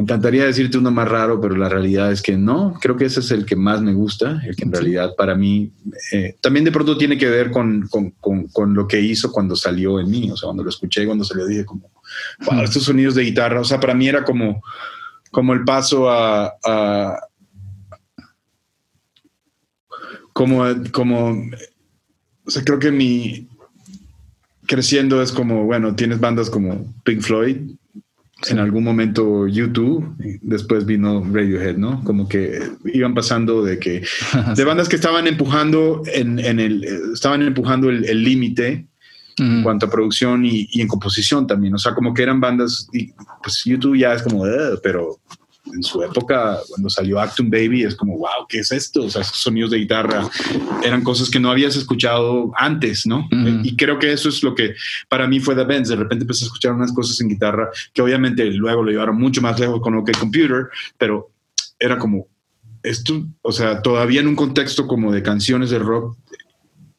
Me 0.00 0.04
encantaría 0.04 0.46
decirte 0.46 0.78
uno 0.78 0.90
más 0.90 1.06
raro, 1.06 1.40
pero 1.40 1.54
la 1.56 1.68
realidad 1.68 2.10
es 2.10 2.22
que 2.22 2.36
no. 2.36 2.72
Creo 2.80 2.96
que 2.96 3.04
ese 3.04 3.20
es 3.20 3.30
el 3.32 3.44
que 3.44 3.54
más 3.54 3.82
me 3.82 3.92
gusta, 3.92 4.40
el 4.46 4.56
que 4.56 4.64
en 4.64 4.72
realidad 4.72 5.14
para 5.14 5.34
mí 5.34 5.72
eh, 6.12 6.36
también 6.40 6.64
de 6.64 6.72
pronto 6.72 6.96
tiene 6.96 7.18
que 7.18 7.28
ver 7.28 7.50
con, 7.50 7.86
con, 7.88 8.12
con, 8.48 8.74
lo 8.74 8.88
que 8.88 8.98
hizo 8.98 9.30
cuando 9.30 9.54
salió 9.54 10.00
en 10.00 10.10
mí. 10.10 10.30
O 10.30 10.36
sea, 10.36 10.46
cuando 10.46 10.64
lo 10.64 10.70
escuché, 10.70 11.04
cuando 11.04 11.24
salió, 11.24 11.46
dije 11.46 11.66
como, 11.66 11.90
wow, 12.46 12.62
estos 12.62 12.84
sonidos 12.84 13.14
de 13.14 13.24
guitarra. 13.24 13.60
O 13.60 13.64
sea, 13.64 13.78
para 13.78 13.94
mí 13.94 14.08
era 14.08 14.24
como, 14.24 14.62
como 15.30 15.52
el 15.52 15.64
paso 15.64 16.08
a 16.08 17.18
como, 20.32 20.64
como, 20.92 21.50
o 22.46 22.50
sea, 22.50 22.64
creo 22.64 22.78
que 22.78 22.90
mi 22.90 23.46
creciendo 24.66 25.20
es 25.20 25.32
como, 25.32 25.64
bueno, 25.64 25.94
tienes 25.94 26.20
bandas 26.20 26.48
como 26.48 26.94
Pink 27.04 27.20
Floyd, 27.20 27.56
en 28.48 28.58
algún 28.58 28.84
momento 28.84 29.46
YouTube, 29.46 30.14
después 30.40 30.86
vino 30.86 31.22
Radiohead, 31.30 31.76
¿no? 31.76 32.02
Como 32.04 32.28
que 32.28 32.60
iban 32.86 33.14
pasando 33.14 33.62
de 33.62 33.78
que, 33.78 34.02
de 34.56 34.64
bandas 34.64 34.88
que 34.88 34.96
estaban 34.96 35.26
empujando 35.26 36.02
en, 36.06 36.38
en 36.38 36.58
el, 36.58 36.84
estaban 37.12 37.42
empujando 37.42 37.90
el 37.90 38.24
límite 38.24 38.86
en 39.40 39.62
cuanto 39.62 39.86
a 39.86 39.90
producción 39.90 40.44
y, 40.44 40.68
y, 40.70 40.82
en 40.82 40.88
composición 40.88 41.46
también, 41.46 41.74
o 41.74 41.78
sea, 41.78 41.94
como 41.94 42.12
que 42.12 42.22
eran 42.22 42.40
bandas, 42.40 42.88
y 42.92 43.12
pues 43.42 43.62
YouTube 43.64 43.96
ya 43.96 44.12
es 44.12 44.22
como, 44.22 44.44
pero 44.82 45.18
en 45.74 45.82
su 45.82 46.02
época, 46.02 46.58
cuando 46.68 46.90
salió 46.90 47.20
Actum 47.20 47.50
Baby, 47.50 47.84
es 47.84 47.94
como, 47.94 48.16
wow, 48.18 48.46
¿qué 48.48 48.58
es 48.58 48.72
esto? 48.72 49.04
O 49.04 49.10
sea, 49.10 49.22
esos 49.22 49.36
sonidos 49.36 49.70
de 49.70 49.78
guitarra 49.78 50.28
eran 50.82 51.02
cosas 51.02 51.30
que 51.30 51.40
no 51.40 51.50
habías 51.50 51.76
escuchado 51.76 52.52
antes, 52.56 53.06
¿no? 53.06 53.28
Y 53.62 53.76
creo 53.76 53.98
que 53.98 54.12
eso 54.12 54.28
es 54.28 54.42
lo 54.42 54.54
que 54.54 54.74
para 55.08 55.26
mí 55.26 55.40
fue 55.40 55.54
The 55.54 55.64
Benz. 55.64 55.88
De 55.88 55.96
repente 55.96 56.24
empecé 56.24 56.44
a 56.44 56.46
escuchar 56.46 56.72
unas 56.72 56.92
cosas 56.92 57.20
en 57.20 57.28
guitarra 57.28 57.70
que 57.92 58.02
obviamente 58.02 58.44
luego 58.46 58.82
lo 58.82 58.90
llevaron 58.90 59.18
mucho 59.18 59.40
más 59.40 59.58
lejos 59.58 59.80
con 59.80 59.94
OK 59.96 60.10
Computer, 60.18 60.68
pero 60.98 61.30
era 61.78 61.98
como, 61.98 62.26
esto, 62.82 63.26
o 63.42 63.52
sea, 63.52 63.82
todavía 63.82 64.20
en 64.20 64.28
un 64.28 64.36
contexto 64.36 64.86
como 64.86 65.12
de 65.12 65.22
canciones 65.22 65.70
de 65.70 65.78
rock, 65.78 66.16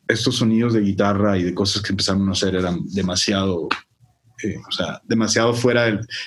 estos 0.07 0.35
sonidos 0.35 0.73
de 0.73 0.81
guitarra 0.81 1.37
y 1.37 1.43
de 1.43 1.53
cosas 1.53 1.81
que 1.81 1.93
empezaron 1.93 2.27
a 2.27 2.33
hacer 2.33 2.55
eran 2.55 2.85
demasiado, 2.87 3.67
eh, 4.43 4.57
o 4.67 4.71
sea, 4.71 5.01
demasiado 5.05 5.53
fuera 5.53 5.85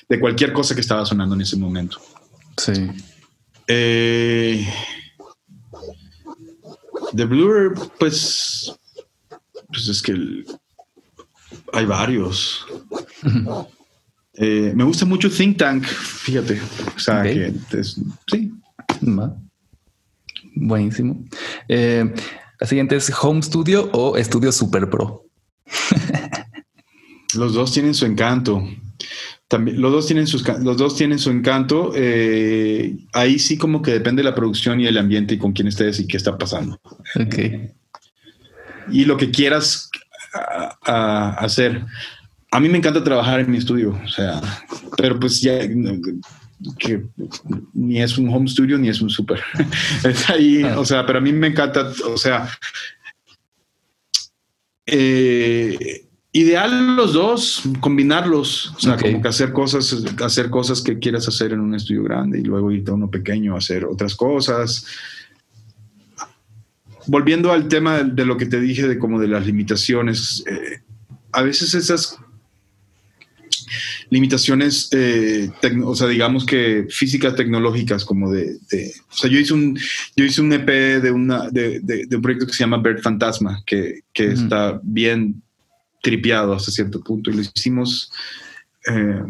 de 0.09 0.21
cualquier 0.21 0.53
cosa 0.53 0.75
que 0.75 0.81
estaba 0.81 1.05
sonando 1.05 1.35
en 1.35 1.43
ese 1.43 1.57
momento. 1.57 2.01
Sí. 2.57 2.91
Eh, 3.67 4.67
The 7.15 7.25
Blur, 7.25 7.75
pues, 7.99 8.75
pues 9.69 9.89
es 9.89 10.03
que 10.03 10.45
hay 11.73 11.87
varios. 11.87 12.67
Eh, 14.37 14.73
me 14.75 14.83
gusta 14.83 15.07
mucho 15.07 15.31
Think 15.31 15.59
Tank, 15.59 15.85
fíjate. 15.85 16.61
O 16.97 16.99
sea, 16.99 17.23
que 17.23 17.55
sí. 18.27 18.53
Buenísimo. 20.57 21.25
Eh, 21.69 22.13
la 22.59 22.67
siguiente 22.67 22.97
es 22.97 23.13
Home 23.23 23.43
Studio 23.43 23.91
o 23.93 24.17
Estudio 24.17 24.51
Super 24.51 24.91
Pro. 24.91 25.27
los 27.35 27.55
dos 27.55 27.73
tienen 27.73 27.95
su 27.95 28.07
encanto. 28.07 28.67
También, 29.55 29.81
los 29.81 29.93
dos 29.93 30.09
tienen 30.09 30.27
sus, 30.27 30.45
los 30.65 30.77
dos 30.77 30.97
tienen 30.97 31.21
su 31.21 31.31
encanto. 31.31 31.93
Eh, 31.95 32.97
ahí 33.13 33.39
sí 33.39 33.57
como 33.57 33.83
que 33.83 33.93
depende 33.93 34.21
de 34.21 34.29
la 34.29 34.35
producción 34.35 34.81
y 34.81 34.89
el 34.89 34.99
ambiente 34.99 35.35
y 35.35 35.39
con 35.39 35.53
quién 35.53 35.69
estés 35.69 36.01
y 36.01 36.09
qué 36.09 36.17
está 36.17 36.37
pasando. 36.37 36.81
Ok. 37.15 37.39
Y 38.91 39.05
lo 39.05 39.17
que 39.17 39.31
quieras 39.31 39.91
hacer. 40.83 41.85
A 42.51 42.59
mí 42.59 42.69
me 42.69 42.79
encanta 42.79 43.05
trabajar 43.05 43.39
en 43.39 43.49
mi 43.49 43.59
estudio, 43.59 43.97
o 44.05 44.09
sea, 44.09 44.41
pero 44.97 45.21
pues 45.21 45.41
ya 45.41 45.61
que 46.81 47.05
ni 47.75 48.03
es 48.03 48.19
un 48.19 48.29
home 48.29 48.49
studio 48.49 48.77
ni 48.77 48.89
es 48.89 49.01
un 49.01 49.09
super. 49.09 49.41
es 50.05 50.29
ahí, 50.31 50.65
ah. 50.65 50.81
o 50.81 50.85
sea, 50.85 51.07
pero 51.07 51.21
a 51.21 51.23
mí 51.23 51.33
me 51.33 51.47
encanta, 51.47 51.93
o 52.09 52.17
sea, 52.17 52.49
eh, 54.85 56.04
ideal 56.35 56.97
los 56.97 57.13
dos, 57.13 57.63
combinarlos, 57.79 58.73
o 58.77 58.81
sea, 58.81 58.97
como 58.97 59.23
que 59.23 59.29
hacer 59.29 59.53
cosas, 59.53 60.05
hacer 60.21 60.51
cosas 60.51 60.83
que 60.83 60.99
quieras 60.99 61.29
hacer 61.29 61.53
en 61.53 61.61
un 61.61 61.77
estudio 61.77 62.03
grande 62.03 62.41
y 62.41 62.43
luego 62.43 62.73
irte 62.73 62.91
a 62.91 62.95
uno 62.95 63.09
pequeño 63.09 63.55
a 63.55 63.59
hacer 63.59 63.85
otras 63.85 64.17
cosas. 64.17 64.85
Volviendo 67.07 67.53
al 67.53 67.69
tema 67.69 68.03
de, 68.03 68.25
lo 68.25 68.37
que 68.37 68.47
te 68.47 68.61
dije 68.61 68.89
de 68.89 68.99
como 68.99 69.21
de 69.21 69.29
las 69.29 69.47
limitaciones, 69.47 70.43
eh, 70.51 70.81
a 71.31 71.43
veces 71.43 71.73
esas 71.73 72.19
limitaciones, 74.11 74.89
eh, 74.91 75.53
o 75.85 75.95
sea, 75.95 76.09
digamos 76.09 76.45
que 76.45 76.87
físicas 76.91 77.37
tecnológicas, 77.37 78.05
como 78.05 78.33
de, 78.33 78.57
o 79.09 79.17
sea, 79.17 79.31
yo 79.31 79.39
hice 79.39 79.55
un, 79.55 79.79
yo 80.17 80.25
hice 80.25 80.41
un 80.41 80.53
EP 80.53 80.69
de, 81.01 81.13
una, 81.13 81.49
de, 81.49 82.09
un 82.11 82.23
proyecto 82.23 82.47
que 82.47 82.55
se 82.55 82.65
llama 82.65 82.79
Bird 82.79 83.03
Fantasma, 83.03 83.63
que, 83.65 84.01
que 84.13 84.33
está 84.33 84.81
bien 84.83 85.44
tripeado 86.05 86.53
hasta 86.53 86.71
cierto 86.71 87.01
punto, 87.01 87.31
y 87.31 87.35
lo 87.35 87.41
hicimos 87.41 88.13
eh, 88.87 89.23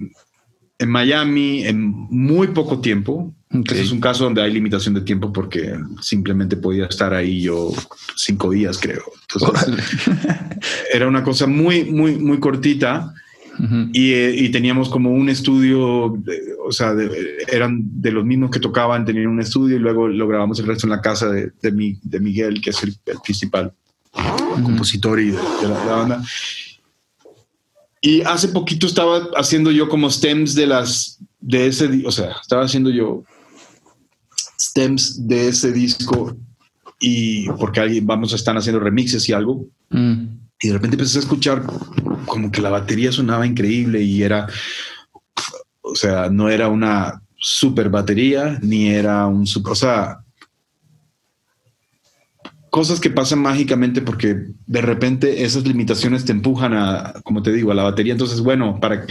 en 0.78 0.90
Miami 0.90 1.64
en 1.64 1.88
muy 1.88 2.48
poco 2.48 2.80
tiempo. 2.80 3.32
es 3.72 3.92
un 3.92 4.00
caso 4.00 4.24
donde 4.24 4.42
hay 4.42 4.52
limitación 4.52 4.94
de 4.94 5.02
tiempo 5.02 5.32
porque 5.32 5.78
simplemente 6.02 6.56
podía 6.56 6.86
estar 6.86 7.14
ahí 7.14 7.42
yo 7.42 7.72
cinco 8.16 8.50
días, 8.50 8.78
creo. 8.78 9.04
era 10.92 11.06
una 11.06 11.22
cosa 11.22 11.46
muy, 11.46 11.84
muy, 11.84 12.16
muy 12.16 12.40
cortita 12.40 13.14
eh, 13.94 14.34
y, 14.36 14.48
teníamos 14.48 14.88
como 14.88 15.12
un 15.12 15.28
estudio, 15.28 16.18
o 16.66 16.72
sea, 16.72 16.92
eran 17.46 17.82
de 18.00 18.10
los 18.10 18.24
mismos 18.24 18.50
que 18.50 18.58
tocaban, 18.58 19.04
tenían 19.04 19.28
un 19.28 19.40
estudio 19.40 19.76
y 19.76 19.78
luego 19.78 20.08
lo 20.08 20.26
grabamos 20.26 20.58
el 20.58 20.66
resto 20.66 20.86
en 20.86 20.90
la 20.90 21.00
casa 21.00 21.28
de, 21.30 21.52
de, 21.62 21.96
de 22.02 22.20
Miguel, 22.20 22.60
que 22.60 22.70
es 22.70 22.82
el, 22.82 22.96
principal 23.22 23.72
compositor 24.62 25.20
y 25.20 25.30
de, 25.30 25.38
la, 25.68 25.84
banda. 25.84 26.22
Y 28.04 28.20
hace 28.20 28.48
poquito 28.48 28.86
estaba 28.86 29.30
haciendo 29.34 29.70
yo 29.70 29.88
como 29.88 30.10
stems 30.10 30.54
de 30.54 30.66
las, 30.66 31.18
de 31.40 31.68
ese, 31.68 32.02
o 32.04 32.12
sea, 32.12 32.36
estaba 32.38 32.62
haciendo 32.62 32.90
yo 32.90 33.24
stems 34.60 35.26
de 35.26 35.48
ese 35.48 35.72
disco 35.72 36.36
y 37.00 37.48
porque 37.52 37.80
alguien, 37.80 38.06
vamos 38.06 38.34
a 38.34 38.36
estar 38.36 38.54
haciendo 38.58 38.78
remixes 38.78 39.26
y 39.30 39.32
algo. 39.32 39.66
Mm. 39.88 40.22
Y 40.60 40.68
de 40.68 40.74
repente 40.74 40.96
empecé 40.96 41.16
a 41.16 41.22
escuchar 41.22 41.62
como 42.26 42.52
que 42.52 42.60
la 42.60 42.68
batería 42.68 43.10
sonaba 43.10 43.46
increíble 43.46 44.02
y 44.02 44.22
era, 44.22 44.48
o 45.80 45.96
sea, 45.96 46.28
no 46.28 46.50
era 46.50 46.68
una 46.68 47.22
super 47.38 47.88
batería, 47.88 48.58
ni 48.60 48.88
era 48.90 49.26
un 49.26 49.46
super, 49.46 49.72
o 49.72 49.76
sea, 49.76 50.18
cosas 52.74 52.98
que 52.98 53.08
pasan 53.08 53.38
mágicamente 53.38 54.02
porque 54.02 54.36
de 54.66 54.80
repente 54.80 55.44
esas 55.44 55.64
limitaciones 55.64 56.24
te 56.24 56.32
empujan 56.32 56.74
a, 56.74 57.14
como 57.22 57.40
te 57.40 57.52
digo, 57.52 57.70
a 57.70 57.74
la 57.76 57.84
batería. 57.84 58.14
Entonces, 58.14 58.40
bueno, 58.40 58.80
para 58.80 59.06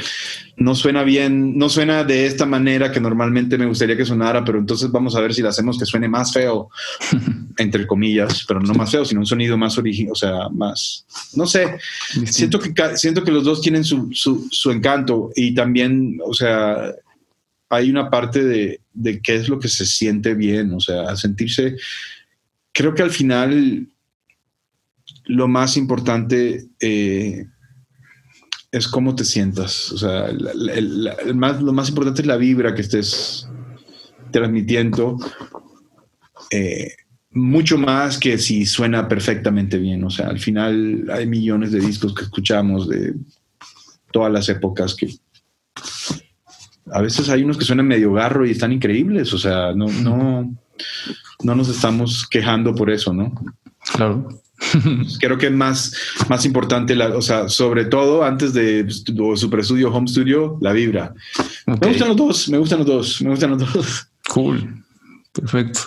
no 0.58 0.76
suena 0.76 1.04
bien, 1.04 1.58
no 1.58 1.70
suena 1.70 2.04
de 2.04 2.26
esta 2.26 2.46
manera 2.46 2.92
que 2.92 3.00
normalmente 3.00 3.58
me 3.58 3.66
gustaría 3.66 3.96
que 3.96 4.04
sonara, 4.04 4.44
pero 4.44 4.60
entonces 4.60 4.92
vamos 4.92 5.16
a 5.16 5.22
ver 5.22 5.34
si 5.34 5.42
la 5.42 5.48
hacemos 5.48 5.80
que 5.80 5.86
suene 5.86 6.10
más 6.10 6.34
feo, 6.34 6.72
entre 7.58 7.88
comillas, 7.88 8.44
pero 8.46 8.60
no 8.60 8.74
más 8.74 8.92
feo, 8.92 9.06
sino 9.06 9.22
un 9.22 9.28
sonido 9.28 9.58
más 9.58 9.78
original, 9.78 10.12
o 10.12 10.16
sea, 10.16 10.50
más, 10.50 11.06
no 11.34 11.48
sé, 11.48 11.78
siento 12.26 12.60
que, 12.60 12.74
siento 12.98 13.24
que 13.24 13.32
los 13.32 13.46
dos 13.46 13.62
tienen 13.62 13.86
su, 13.86 14.10
su, 14.12 14.46
su 14.52 14.72
encanto 14.72 15.30
y 15.38 15.54
también, 15.54 16.20
o 16.26 16.34
sea, 16.34 16.92
hay 17.70 17.90
una 17.90 18.10
parte 18.10 18.44
de, 18.44 18.82
de 18.94 19.22
qué 19.22 19.36
es 19.36 19.48
lo 19.48 19.58
que 19.58 19.70
se 19.70 19.86
siente 19.86 20.34
bien, 20.34 20.74
o 20.74 20.82
sea, 20.82 21.16
sentirse 21.16 21.78
creo 22.74 22.94
que 22.94 23.04
al 23.04 23.12
final 23.12 23.88
lo 25.26 25.48
más 25.48 25.78
importante 25.78 26.66
eh, 26.80 27.46
es 28.72 28.88
cómo 28.88 29.16
te 29.16 29.24
sientas. 29.24 29.92
O 29.92 29.98
sea, 29.98 30.32
lo 30.32 31.34
más 31.74 31.90
importante 31.90 32.22
es 32.22 32.28
la 32.28 32.38
vibra 32.38 32.74
que 32.76 32.82
estés 32.82 33.48
transmitiendo. 34.32 35.18
Eh, 36.52 36.92
mucho 37.32 37.78
más 37.78 38.18
que 38.18 38.38
si 38.38 38.66
suena 38.66 39.08
perfectamente 39.08 39.78
bien. 39.78 40.04
O 40.04 40.10
sea, 40.10 40.28
al 40.28 40.40
final 40.40 41.08
hay 41.12 41.26
millones 41.26 41.72
de 41.72 41.80
discos 41.80 42.14
que 42.14 42.24
escuchamos 42.24 42.90
de 42.90 43.14
todas 44.12 44.32
las 44.32 44.50
épocas 44.50 44.96
que 44.96 45.10
a 46.92 47.02
veces 47.02 47.30
hay 47.30 47.44
unos 47.44 47.58
que 47.58 47.66
suenan 47.66 47.88
medio 47.88 48.14
garro 48.14 48.46
y 48.46 48.52
están 48.52 48.72
increíbles. 48.72 49.34
O 49.34 49.38
sea, 49.38 49.74
no, 49.74 49.88
no, 49.88 50.56
no 51.44 51.56
nos 51.56 51.70
estamos 51.70 52.28
quejando 52.28 52.74
por 52.74 52.90
eso, 52.90 53.14
¿no? 53.14 53.32
Claro. 53.94 54.28
Creo 55.20 55.38
que 55.38 55.48
es 55.48 55.52
más, 55.52 55.94
más 56.30 56.46
importante, 56.46 56.96
la, 56.96 57.10
o 57.10 57.22
sea, 57.22 57.50
sobre 57.50 57.86
todo 57.86 58.24
antes 58.24 58.54
de 58.54 58.90
Super 58.90 59.64
Studio, 59.64 59.92
Home 59.94 60.08
Studio, 60.08 60.58
la 60.62 60.72
vibra. 60.72 61.14
Me 61.66 61.88
gustan 61.88 62.10
los 62.10 62.18
dos, 62.18 62.50
me 62.50 62.58
gustan 62.58 62.80
los 62.80 62.88
dos, 62.88 63.22
me 63.22 63.30
gustan 63.30 63.52
los 63.52 63.74
dos. 63.74 64.08
Cool. 64.30 64.84
Perfecto. 65.34 65.82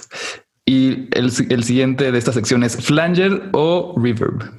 Y 0.67 1.09
el, 1.13 1.33
el 1.49 1.65
siguiente 1.65 2.11
de 2.13 2.19
esta 2.19 2.33
sección 2.33 2.65
es 2.65 2.77
Flanger 2.77 3.51
o 3.53 3.95
Reverb. 3.97 4.53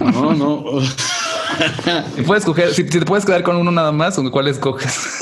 No, 0.00 0.34
no. 0.34 0.64
puedes 2.26 2.42
escoger, 2.42 2.74
si, 2.74 2.84
te 2.84 3.00
puedes 3.02 3.24
quedar 3.24 3.42
con 3.42 3.56
uno 3.56 3.70
nada 3.70 3.92
más, 3.92 4.18
¿cuál 4.30 4.48
escoges? 4.48 5.18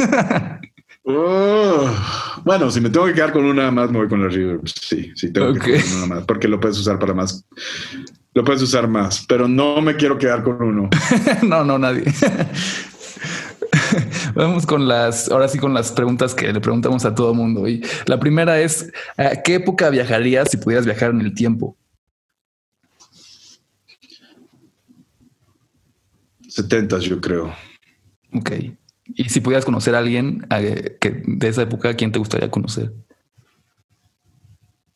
Bueno, 1.04 2.70
si 2.70 2.80
me 2.80 2.90
tengo 2.90 3.06
que 3.06 3.12
quedar 3.12 3.32
con 3.32 3.44
una 3.44 3.70
más, 3.70 3.90
me 3.90 3.98
voy 3.98 4.08
con 4.08 4.22
la 4.22 4.28
reverb. 4.28 4.66
Sí, 4.66 5.12
sí, 5.14 5.32
tengo 5.32 5.52
que 5.52 5.60
quedar 5.60 5.82
con 5.82 5.96
una 5.96 6.06
más, 6.06 6.24
porque 6.24 6.48
lo 6.48 6.58
puedes 6.58 6.78
usar 6.78 6.98
para 6.98 7.14
más. 7.14 7.44
Lo 8.32 8.42
puedes 8.42 8.62
usar 8.62 8.88
más, 8.88 9.24
pero 9.28 9.46
no 9.46 9.80
me 9.80 9.96
quiero 9.96 10.18
quedar 10.18 10.42
con 10.42 10.60
uno. 10.60 10.88
no, 11.42 11.62
no, 11.62 11.78
nadie. 11.78 12.04
Vamos 14.34 14.66
con 14.66 14.88
las, 14.88 15.30
ahora 15.30 15.46
sí 15.46 15.58
con 15.58 15.74
las 15.74 15.92
preguntas 15.92 16.34
que 16.34 16.52
le 16.52 16.60
preguntamos 16.60 17.04
a 17.04 17.14
todo 17.14 17.34
mundo. 17.34 17.68
Y 17.68 17.84
la 18.06 18.18
primera 18.18 18.60
es, 18.60 18.90
¿a 19.16 19.42
qué 19.42 19.56
época 19.56 19.90
viajarías 19.90 20.50
si 20.50 20.56
pudieras 20.56 20.86
viajar 20.86 21.10
en 21.10 21.20
el 21.20 21.34
tiempo? 21.34 21.76
70, 26.48 26.98
yo 27.00 27.20
creo. 27.20 27.54
Ok. 28.32 28.50
Y 29.06 29.28
si 29.28 29.40
pudieras 29.40 29.64
conocer 29.64 29.94
a 29.94 29.98
alguien 29.98 30.46
que 31.00 31.22
de 31.26 31.48
esa 31.48 31.62
época, 31.62 31.94
¿quién 31.94 32.12
te 32.12 32.18
gustaría 32.18 32.50
conocer? 32.50 32.92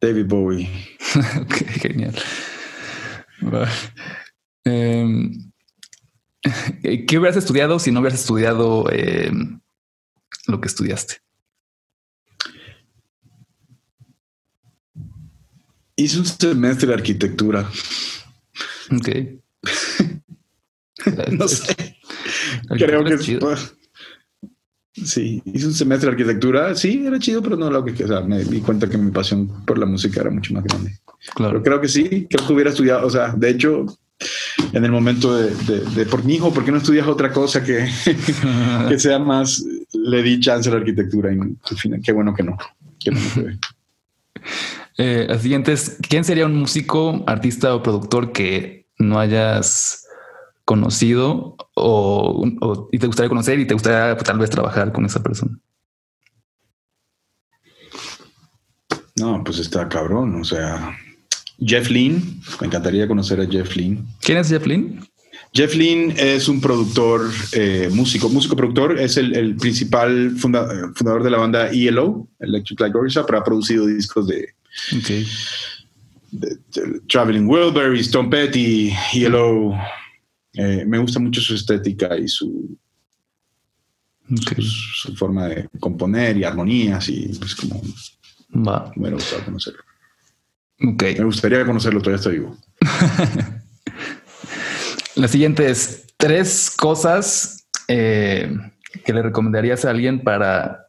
David 0.00 0.26
Bowie. 0.26 0.70
ok, 1.42 1.54
genial. 1.80 2.14
Em, 4.64 5.50
¿Qué 7.06 7.18
hubieras 7.18 7.36
estudiado 7.36 7.78
si 7.78 7.90
no 7.90 8.00
hubieras 8.00 8.20
estudiado 8.20 8.90
em, 8.90 9.60
lo 10.46 10.60
que 10.60 10.68
estudiaste? 10.68 11.16
Hice 15.96 16.18
un 16.20 16.26
semestre 16.26 16.88
de 16.88 16.94
arquitectura. 16.94 17.68
Ok. 18.92 19.08
no 21.32 21.48
sé. 21.48 21.96
Creo 22.68 23.04
que 23.04 23.18
Sí, 25.04 25.42
hice 25.44 25.66
un 25.66 25.74
semestre 25.74 26.08
de 26.10 26.12
arquitectura. 26.12 26.74
Sí, 26.74 27.04
era 27.06 27.18
chido, 27.18 27.42
pero 27.42 27.56
no 27.56 27.70
lo 27.70 27.84
que, 27.84 28.04
o 28.04 28.08
sea, 28.08 28.20
me 28.20 28.44
di 28.44 28.60
cuenta 28.60 28.88
que 28.88 28.98
mi 28.98 29.10
pasión 29.10 29.64
por 29.64 29.78
la 29.78 29.86
música 29.86 30.20
era 30.20 30.30
mucho 30.30 30.54
más 30.54 30.64
grande. 30.64 30.98
Claro. 31.34 31.52
Pero 31.52 31.62
creo 31.62 31.80
que 31.80 31.88
sí, 31.88 32.26
creo 32.28 32.46
que 32.46 32.52
hubiera 32.52 32.70
estudiado, 32.70 33.06
o 33.06 33.10
sea, 33.10 33.32
de 33.36 33.50
hecho, 33.50 33.86
en 34.72 34.84
el 34.84 34.90
momento 34.90 35.36
de, 35.36 35.50
de, 35.94 36.06
por 36.06 36.24
mi 36.24 36.34
hijo, 36.34 36.52
¿por 36.52 36.64
qué 36.64 36.72
no 36.72 36.78
estudias 36.78 37.06
otra 37.06 37.32
cosa 37.32 37.62
que, 37.62 37.88
que 38.88 38.98
sea 38.98 39.18
más, 39.18 39.64
le 39.92 40.22
di 40.22 40.40
chance 40.40 40.68
a 40.68 40.72
la 40.72 40.78
arquitectura 40.78 41.32
y 41.32 42.00
qué 42.02 42.12
bueno 42.12 42.34
que 42.34 42.42
no. 42.42 42.56
Que 42.98 43.10
no 43.10 43.20
eh, 44.98 45.26
la 45.28 45.38
siguiente 45.38 45.72
es, 45.72 45.98
¿quién 46.08 46.24
sería 46.24 46.46
un 46.46 46.56
músico, 46.56 47.22
artista 47.26 47.74
o 47.74 47.82
productor 47.82 48.32
que 48.32 48.86
no 48.98 49.20
hayas 49.20 50.07
conocido 50.68 51.56
o, 51.74 52.88
y 52.92 52.98
te 52.98 53.06
gustaría 53.06 53.30
conocer 53.30 53.58
y 53.58 53.66
te 53.66 53.72
gustaría 53.72 54.14
pues, 54.14 54.24
tal 54.24 54.38
vez 54.38 54.50
trabajar 54.50 54.92
con 54.92 55.06
esa 55.06 55.22
persona? 55.22 55.58
No, 59.16 59.42
pues 59.42 59.60
está 59.60 59.88
cabrón. 59.88 60.38
O 60.38 60.44
sea, 60.44 60.94
Jeff 61.58 61.88
Lynn, 61.88 62.42
me 62.60 62.66
encantaría 62.66 63.08
conocer 63.08 63.40
a 63.40 63.46
Jeff 63.46 63.76
Lynn. 63.76 64.06
¿Quién 64.20 64.36
es 64.36 64.50
Jeff 64.50 64.66
Lynn? 64.66 65.08
Jeff 65.54 65.74
Lynn 65.74 66.12
es 66.18 66.50
un 66.50 66.60
productor, 66.60 67.30
eh, 67.52 67.88
músico, 67.90 68.28
músico 68.28 68.54
productor, 68.54 69.00
es 69.00 69.16
el, 69.16 69.56
principal 69.56 70.32
fundador 70.36 71.22
de 71.22 71.30
la 71.30 71.38
banda 71.38 71.70
ELO, 71.70 72.28
Electric 72.40 72.78
Light 72.78 72.94
Orchestra, 72.94 73.24
pero 73.24 73.38
ha 73.38 73.44
producido 73.44 73.86
discos 73.86 74.26
de, 74.26 74.50
Traveling 77.08 77.48
Wilburys, 77.48 78.10
Tom 78.10 78.28
Petty, 78.28 78.92
ELO. 79.14 79.74
Eh, 80.54 80.84
me 80.86 80.98
gusta 80.98 81.20
mucho 81.20 81.40
su 81.40 81.54
estética 81.54 82.16
y 82.16 82.26
su, 82.26 82.76
su, 84.60 85.14
forma 85.14 85.46
de 85.48 85.68
componer 85.78 86.36
y 86.36 86.44
armonías 86.44 87.08
y 87.08 87.28
pues 87.38 87.54
como 87.54 87.82
Va. 88.66 88.90
me 88.96 89.10
gusta 89.10 89.44
conocerlo. 89.44 89.82
Me 90.78 91.24
gustaría 91.24 91.64
conocerlo, 91.66 92.00
todavía 92.00 92.16
estoy 92.16 92.38
vivo. 92.38 92.56
La 95.16 95.26
siguiente 95.26 95.68
es 95.68 96.06
tres 96.16 96.70
cosas 96.70 97.66
eh, 97.88 98.56
que 99.04 99.12
le 99.12 99.22
recomendarías 99.22 99.84
a 99.84 99.90
alguien 99.90 100.22
para 100.22 100.87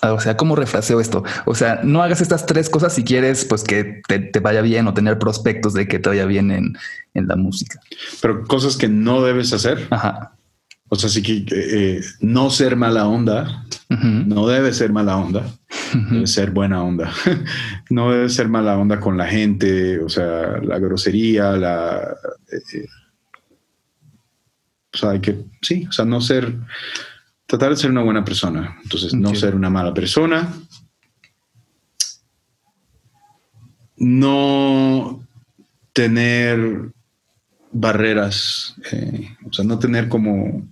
o 0.00 0.20
sea, 0.20 0.36
¿cómo 0.36 0.56
refraseo 0.56 1.00
esto? 1.00 1.22
O 1.44 1.54
sea, 1.54 1.80
no 1.84 2.02
hagas 2.02 2.20
estas 2.20 2.46
tres 2.46 2.68
cosas 2.68 2.94
si 2.94 3.04
quieres, 3.04 3.44
pues 3.44 3.62
que 3.64 4.02
te, 4.08 4.40
vaya 4.40 4.62
bien 4.62 4.86
o 4.86 4.94
tener 4.94 5.18
prospectos 5.18 5.74
de 5.74 5.86
que 5.86 5.98
te 5.98 6.08
vaya 6.08 6.26
bien 6.26 6.50
en, 6.50 6.76
la 7.14 7.36
música. 7.36 7.80
Pero 8.20 8.44
cosas 8.44 8.76
que 8.76 8.88
no 8.88 9.22
debes 9.22 9.52
hacer. 9.52 9.86
Ajá. 9.90 10.32
O 10.88 10.96
sea, 10.96 11.08
sí 11.08 11.22
que 11.22 11.44
eh, 11.50 12.00
no 12.20 12.50
ser 12.50 12.76
mala 12.76 13.06
onda, 13.06 13.64
no 13.88 14.46
debe 14.46 14.74
ser 14.74 14.92
mala 14.92 15.16
onda, 15.16 15.46
debe 16.10 16.26
ser 16.26 16.50
buena 16.50 16.82
onda. 16.82 17.10
no 17.90 18.12
debe 18.12 18.28
ser 18.28 18.48
mala 18.48 18.76
onda 18.76 19.00
con 19.00 19.16
la 19.16 19.26
gente, 19.26 20.00
o 20.00 20.08
sea, 20.08 20.58
la 20.62 20.78
grosería, 20.78 21.52
la... 21.52 22.14
Eh, 22.52 22.86
o 24.94 24.98
sea, 24.98 25.10
hay 25.10 25.20
que, 25.20 25.38
sí, 25.62 25.86
o 25.88 25.92
sea, 25.92 26.04
no 26.04 26.20
ser, 26.20 26.54
tratar 27.52 27.68
de 27.68 27.76
ser 27.76 27.90
una 27.90 28.02
buena 28.02 28.24
persona. 28.24 28.78
Entonces, 28.82 29.12
no 29.12 29.34
ser 29.34 29.54
una 29.54 29.68
mala 29.68 29.92
persona. 29.92 30.50
No 33.98 35.22
tener 35.92 36.90
barreras, 37.70 38.74
eh, 38.90 39.36
o 39.44 39.52
sea, 39.52 39.66
no 39.66 39.78
tener 39.78 40.08
como, 40.08 40.66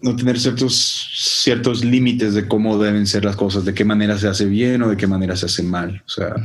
no 0.00 0.16
tener 0.16 0.40
ciertos, 0.40 1.10
ciertos 1.42 1.84
límites 1.84 2.32
de 2.32 2.48
cómo 2.48 2.78
deben 2.78 3.06
ser 3.06 3.26
las 3.26 3.36
cosas, 3.36 3.66
de 3.66 3.74
qué 3.74 3.84
manera 3.84 4.16
se 4.16 4.28
hace 4.28 4.46
bien 4.46 4.80
o 4.80 4.88
de 4.88 4.96
qué 4.96 5.06
manera 5.06 5.36
se 5.36 5.44
hace 5.44 5.62
mal. 5.62 6.02
O 6.06 6.08
sea, 6.08 6.36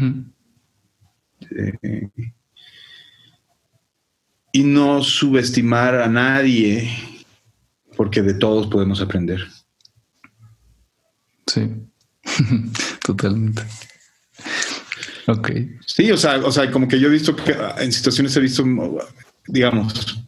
y 4.51 4.63
no 4.63 5.01
subestimar 5.01 5.95
a 5.95 6.09
nadie, 6.09 7.14
porque 7.95 8.21
de 8.21 8.33
todos 8.33 8.67
podemos 8.67 9.01
aprender. 9.01 9.41
Sí, 11.47 11.71
totalmente. 13.05 13.63
Ok. 15.27 15.51
Sí, 15.85 16.11
o 16.11 16.17
sea, 16.17 16.37
o 16.37 16.51
sea, 16.51 16.69
como 16.71 16.87
que 16.87 16.99
yo 16.99 17.07
he 17.07 17.11
visto 17.11 17.35
que 17.35 17.55
en 17.79 17.91
situaciones 17.91 18.35
he 18.35 18.41
visto, 18.41 18.63
digamos, 19.47 20.23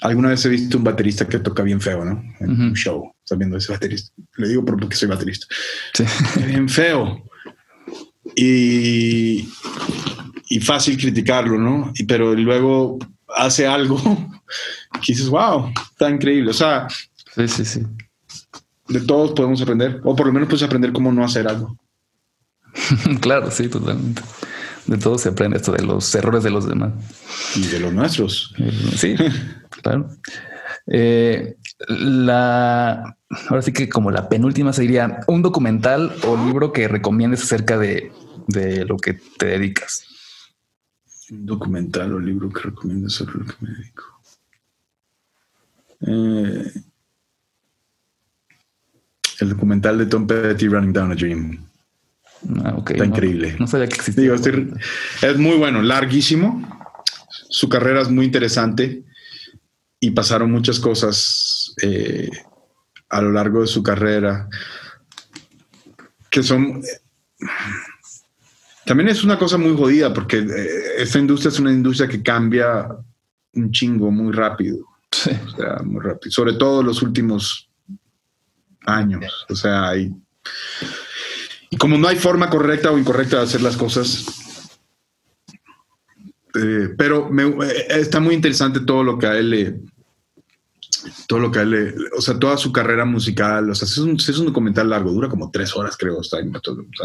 alguna 0.00 0.30
vez 0.30 0.44
he 0.44 0.48
visto 0.48 0.76
un 0.78 0.84
baterista 0.84 1.26
que 1.26 1.38
toca 1.38 1.62
bien 1.62 1.80
feo, 1.80 2.04
¿no? 2.04 2.22
En 2.40 2.50
un 2.50 2.74
show, 2.74 3.14
sabiendo 3.24 3.56
ese 3.56 3.72
baterista. 3.72 4.12
Le 4.36 4.48
digo 4.48 4.64
porque 4.64 4.96
soy 4.96 5.08
baterista. 5.08 5.46
Sí. 5.94 6.04
Bien 6.46 6.68
feo. 6.68 7.24
Y 8.36 9.48
y 10.52 10.58
fácil 10.58 10.98
criticarlo, 10.98 11.56
¿no? 11.56 11.92
Y, 11.94 12.04
pero 12.04 12.34
luego 12.34 12.98
hace 13.36 13.66
algo 13.66 13.98
que 15.04 15.12
dices, 15.12 15.28
wow, 15.28 15.72
está 15.90 16.10
increíble. 16.10 16.50
O 16.50 16.54
sea, 16.54 16.88
sí, 17.34 17.48
sí, 17.48 17.64
sí. 17.64 17.82
De 18.88 19.00
todos 19.00 19.32
podemos 19.32 19.62
aprender, 19.62 20.00
o 20.04 20.16
por 20.16 20.26
lo 20.26 20.32
menos 20.32 20.48
puedes 20.48 20.64
aprender 20.64 20.92
cómo 20.92 21.12
no 21.12 21.24
hacer 21.24 21.46
algo. 21.46 21.76
claro, 23.20 23.50
sí, 23.50 23.68
totalmente. 23.68 24.22
De 24.86 24.98
todos 24.98 25.20
se 25.20 25.28
aprende 25.28 25.58
esto 25.58 25.72
de 25.72 25.84
los 25.84 26.12
errores 26.14 26.42
de 26.42 26.50
los 26.50 26.68
demás. 26.68 26.92
Y 27.54 27.66
de 27.66 27.78
los 27.78 27.92
nuestros. 27.92 28.54
Sí, 28.96 29.14
claro. 29.82 30.08
Eh, 30.86 31.56
la 31.88 33.16
ahora 33.48 33.62
sí 33.62 33.72
que 33.72 33.88
como 33.88 34.10
la 34.10 34.28
penúltima 34.28 34.72
sería 34.72 35.20
un 35.28 35.42
documental 35.42 36.12
o 36.26 36.36
libro 36.36 36.72
que 36.72 36.88
recomiendes 36.88 37.44
acerca 37.44 37.78
de, 37.78 38.10
de 38.48 38.84
lo 38.84 38.96
que 38.96 39.14
te 39.38 39.46
dedicas 39.46 40.09
un 41.30 41.46
documental 41.46 42.12
o 42.14 42.18
libro 42.18 42.50
que 42.50 42.62
recomiendo 42.62 43.08
sobre 43.08 43.38
lo 43.38 43.44
que 43.46 43.54
me 43.60 43.70
dedico. 43.70 44.04
Eh, 46.06 46.72
el 49.40 49.48
documental 49.48 49.98
de 49.98 50.06
Tom 50.06 50.26
Petty, 50.26 50.68
Running 50.68 50.92
Down 50.92 51.12
a 51.12 51.14
Dream. 51.14 51.66
Ah, 52.64 52.82
Está 52.86 53.04
increíble. 53.04 53.56
No 53.58 53.66
sabía 53.66 53.88
que 53.88 53.96
existía. 53.96 54.34
es 54.34 55.38
muy 55.38 55.56
bueno, 55.56 55.82
larguísimo. 55.82 56.66
Su 57.48 57.68
carrera 57.68 58.02
es 58.02 58.10
muy 58.10 58.26
interesante 58.26 59.04
y 59.98 60.10
pasaron 60.12 60.50
muchas 60.50 60.80
cosas 60.80 61.74
eh, 61.82 62.30
a 63.08 63.20
lo 63.20 63.32
largo 63.32 63.60
de 63.60 63.66
su 63.66 63.82
carrera 63.82 64.48
que 66.30 66.42
son 66.42 66.80
también 68.84 69.08
es 69.08 69.22
una 69.24 69.38
cosa 69.38 69.58
muy 69.58 69.76
jodida 69.76 70.12
porque 70.12 70.38
eh, 70.38 70.68
esta 70.98 71.18
industria 71.18 71.50
es 71.50 71.58
una 71.60 71.72
industria 71.72 72.08
que 72.08 72.22
cambia 72.22 72.88
un 73.54 73.70
chingo 73.72 74.10
muy 74.10 74.32
rápido. 74.32 74.86
O 75.12 75.56
sea, 75.56 75.80
muy 75.84 76.00
rápido. 76.00 76.30
Sobre 76.30 76.54
todo 76.54 76.82
los 76.82 77.02
últimos 77.02 77.68
años. 78.86 79.46
O 79.48 79.54
sea, 79.54 79.88
hay. 79.88 80.12
Y 81.68 81.76
como 81.76 81.98
no 81.98 82.08
hay 82.08 82.16
forma 82.16 82.48
correcta 82.48 82.90
o 82.90 82.98
incorrecta 82.98 83.38
de 83.38 83.42
hacer 83.42 83.60
las 83.60 83.76
cosas. 83.76 84.26
Eh, 86.54 86.94
pero 86.96 87.28
me, 87.30 87.44
eh, 87.44 87.86
está 87.90 88.18
muy 88.18 88.34
interesante 88.34 88.80
todo 88.80 89.04
lo 89.04 89.18
que 89.18 89.26
a 89.26 89.36
él 89.36 89.50
le, 89.50 89.80
todo 91.26 91.38
lo 91.38 91.50
que 91.50 91.60
él, 91.60 91.94
o 92.16 92.20
sea, 92.20 92.38
toda 92.38 92.56
su 92.56 92.72
carrera 92.72 93.04
musical, 93.04 93.70
o 93.70 93.74
sea, 93.74 93.86
es 93.86 93.98
un, 93.98 94.16
es 94.16 94.38
un 94.38 94.46
documental 94.46 94.90
largo, 94.90 95.12
dura 95.12 95.28
como 95.28 95.50
tres 95.50 95.76
horas, 95.76 95.96
creo, 95.96 96.20
está, 96.20 96.38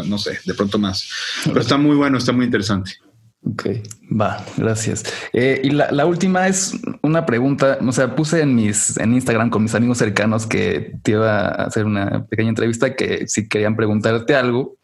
no 0.04 0.18
sé, 0.18 0.38
de 0.44 0.54
pronto 0.54 0.78
más, 0.78 1.08
pero 1.44 1.60
está 1.60 1.76
muy 1.76 1.96
bueno, 1.96 2.18
está 2.18 2.32
muy 2.32 2.44
interesante. 2.44 2.92
Ok, 3.48 3.64
va, 4.20 4.44
gracias. 4.56 5.04
Eh, 5.32 5.60
y 5.62 5.70
la, 5.70 6.04
última 6.04 6.48
es 6.48 6.74
una 7.02 7.24
pregunta, 7.26 7.78
o 7.80 7.92
sea, 7.92 8.16
puse 8.16 8.40
en 8.40 8.56
mis, 8.56 8.96
en 8.96 9.14
Instagram 9.14 9.50
con 9.50 9.62
mis 9.62 9.74
amigos 9.76 9.98
cercanos 9.98 10.48
que 10.48 10.98
te 11.02 11.12
iba 11.12 11.42
a 11.42 11.66
hacer 11.66 11.84
una 11.84 12.26
pequeña 12.26 12.48
entrevista 12.48 12.96
que 12.96 13.28
si 13.28 13.48
querían 13.48 13.76
preguntarte 13.76 14.34
algo, 14.34 14.76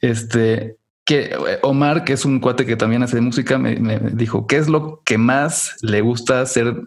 este, 0.00 0.76
que 1.04 1.36
Omar, 1.62 2.04
que 2.04 2.12
es 2.12 2.24
un 2.24 2.38
cuate 2.38 2.66
que 2.66 2.76
también 2.76 3.02
hace 3.02 3.20
música, 3.20 3.58
me, 3.58 3.98
dijo, 4.12 4.46
¿qué 4.46 4.58
es 4.58 4.68
lo 4.68 5.02
que 5.04 5.18
más 5.18 5.76
le 5.80 6.02
gusta 6.02 6.40
hacer 6.40 6.86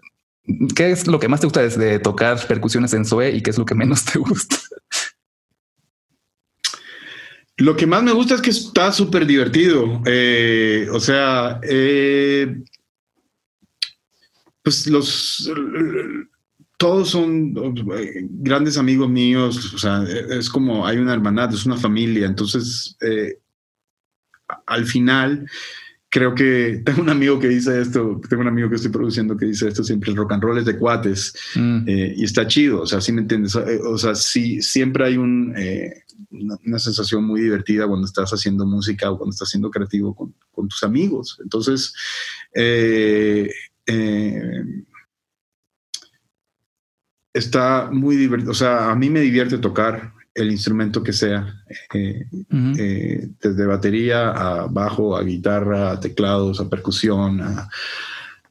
¿Qué 0.76 0.92
es 0.92 1.08
lo 1.08 1.20
que 1.20 1.28
más 1.28 1.40
te 1.40 1.48
gusta 1.48 1.62
de 1.62 2.00
tocar 2.00 2.46
percusiones 2.48 2.94
en 2.94 3.06
Zoe 3.06 3.32
y 3.32 3.42
qué 3.42 3.52
es 3.52 3.58
lo 3.58 3.66
que 3.66 3.76
menos 3.76 4.06
te 4.06 4.20
gusta? 4.20 4.58
Lo 7.60 7.76
que 7.76 7.86
más 7.86 8.02
me 8.02 8.14
gusta 8.14 8.36
es 8.36 8.42
que 8.42 8.52
está 8.52 8.92
súper 8.92 9.26
divertido. 9.26 10.02
Eh, 10.06 10.88
o 10.94 11.00
sea, 11.00 11.60
eh, 11.64 12.64
pues 14.64 14.88
los 14.88 15.52
todos 16.78 17.10
son 17.10 17.54
eh, 17.98 18.26
grandes 18.30 18.78
amigos 18.78 19.10
míos. 19.10 19.74
O 19.74 19.78
sea, 19.78 20.04
es 20.04 20.50
como 20.50 20.88
hay 20.88 20.98
una 21.00 21.14
hermandad, 21.14 21.54
es 21.54 21.66
una 21.66 21.76
familia. 21.76 22.28
Entonces, 22.28 22.98
al 24.66 24.86
final 24.86 25.46
creo 26.10 26.34
que 26.34 26.82
tengo 26.84 27.02
un 27.02 27.10
amigo 27.10 27.40
que 27.40 27.48
dice 27.48 27.82
esto, 27.82 28.20
tengo 28.28 28.42
un 28.42 28.48
amigo 28.48 28.70
que 28.70 28.76
estoy 28.76 28.92
produciendo 28.92 29.38
que 29.38 29.46
dice 29.46 29.68
esto 29.68 29.84
siempre, 29.84 30.10
el 30.12 30.18
rock 30.18 30.34
and 30.34 30.44
roll 30.44 30.58
es 30.58 30.66
de 30.66 30.78
cuates 30.78 31.34
mm. 31.56 31.88
eh, 31.88 32.14
y 32.18 32.24
está 32.24 32.48
chido, 32.48 32.82
o 32.82 32.86
sea, 32.86 33.00
sí 33.00 33.12
me 33.12 33.22
entiendes, 33.22 33.56
eh, 33.56 33.80
o 33.84 33.98
sea, 33.98 34.16
sí, 34.16 34.62
siempre 34.62 35.06
hay 35.06 35.18
un, 35.18 35.54
eh, 35.56 36.04
una, 36.32 36.80
sensación 36.80 37.24
muy 37.24 37.42
divertida 37.42 37.88
cuando 37.88 38.08
estás 38.08 38.32
haciendo 38.32 38.66
música 38.66 39.12
o 39.12 39.18
cuando 39.18 39.34
estás 39.34 39.50
siendo 39.50 39.70
creativo 39.70 40.16
con, 40.16 40.34
con 40.52 40.68
tus 40.68 40.84
amigos. 40.84 41.40
Entonces, 41.44 41.94
está 47.34 47.90
muy 47.92 48.16
divertido, 48.16 48.52
o 48.52 48.56
sea, 48.56 48.90
a 48.92 48.96
mí 48.96 49.10
me 49.10 49.22
divierte 49.22 49.58
tocar 49.60 50.14
el 50.42 50.52
instrumento 50.52 51.04
que 51.04 51.14
sea, 51.14 51.64
eh, 51.94 52.26
eh, 52.78 53.30
desde 53.42 53.66
batería 53.66 54.32
a 54.32 54.68
bajo, 54.68 55.16
a 55.18 55.24
guitarra, 55.24 55.92
a 55.92 56.00
teclados, 56.00 56.60
a 56.60 56.70
percusión, 56.70 57.42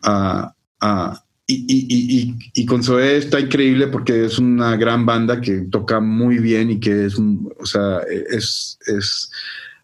a, 0.02 1.22
y, 1.46 2.66
con 2.66 2.82
Zoé 2.82 3.16
está 3.16 3.40
increíble 3.40 3.86
porque 3.86 4.26
es 4.26 4.38
una 4.38 4.76
gran 4.76 5.06
banda 5.06 5.40
que 5.40 5.62
toca 5.70 5.98
muy 5.98 6.38
bien 6.38 6.70
y 6.70 6.78
que 6.78 7.06
es 7.06 7.16
un, 7.16 7.50
o 7.58 7.64
sea, 7.64 8.00
es, 8.30 8.78
es 8.86 9.30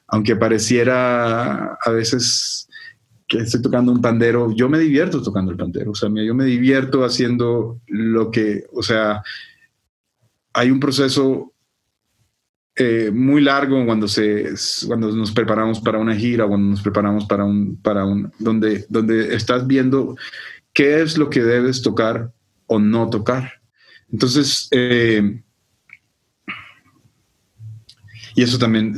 aunque 0.09 0.36
pareciera 0.36 1.74
a 1.74 1.90
veces 1.90 2.68
que 3.26 3.38
estoy 3.38 3.62
tocando 3.62 3.90
un 3.90 4.02
pandero, 4.02 4.55
yo 4.55 4.68
me 4.68 4.78
divierto 4.78 5.22
tocando 5.22 5.50
el 5.50 5.57
pandero, 5.57 5.92
o 5.92 5.94
sea, 5.94 6.11
yo 6.14 6.34
me 6.34 6.44
divierto 6.44 7.02
haciendo 7.05 7.80
lo 7.86 8.30
que, 8.30 8.66
o 8.72 8.82
sea, 8.82 9.22
hay 10.52 10.70
un 10.70 10.80
proceso 10.80 11.53
eh, 12.77 13.11
muy 13.12 13.41
largo 13.41 13.85
cuando, 13.87 14.09
se, 14.09 14.53
cuando 14.87 15.12
nos 15.12 15.31
preparamos 15.31 15.81
para 15.81 15.99
una 15.99 16.14
gira, 16.14 16.47
cuando 16.47 16.70
nos 16.70 16.83
preparamos 16.83 17.25
para 17.27 17.45
un, 17.45 17.77
para 17.77 18.05
un, 18.05 18.33
donde, 18.39 18.85
donde 18.89 19.35
estás 19.35 19.66
viendo 19.66 20.16
qué 20.72 21.01
es 21.03 21.16
lo 21.16 21.31
que 21.31 21.43
debes 21.43 21.83
tocar 21.83 22.33
o 22.66 22.81
no 22.81 23.09
tocar. 23.11 23.61
Entonces, 24.11 24.68
eh, 24.72 25.41
y 28.35 28.43
eso 28.43 28.59
también 28.59 28.97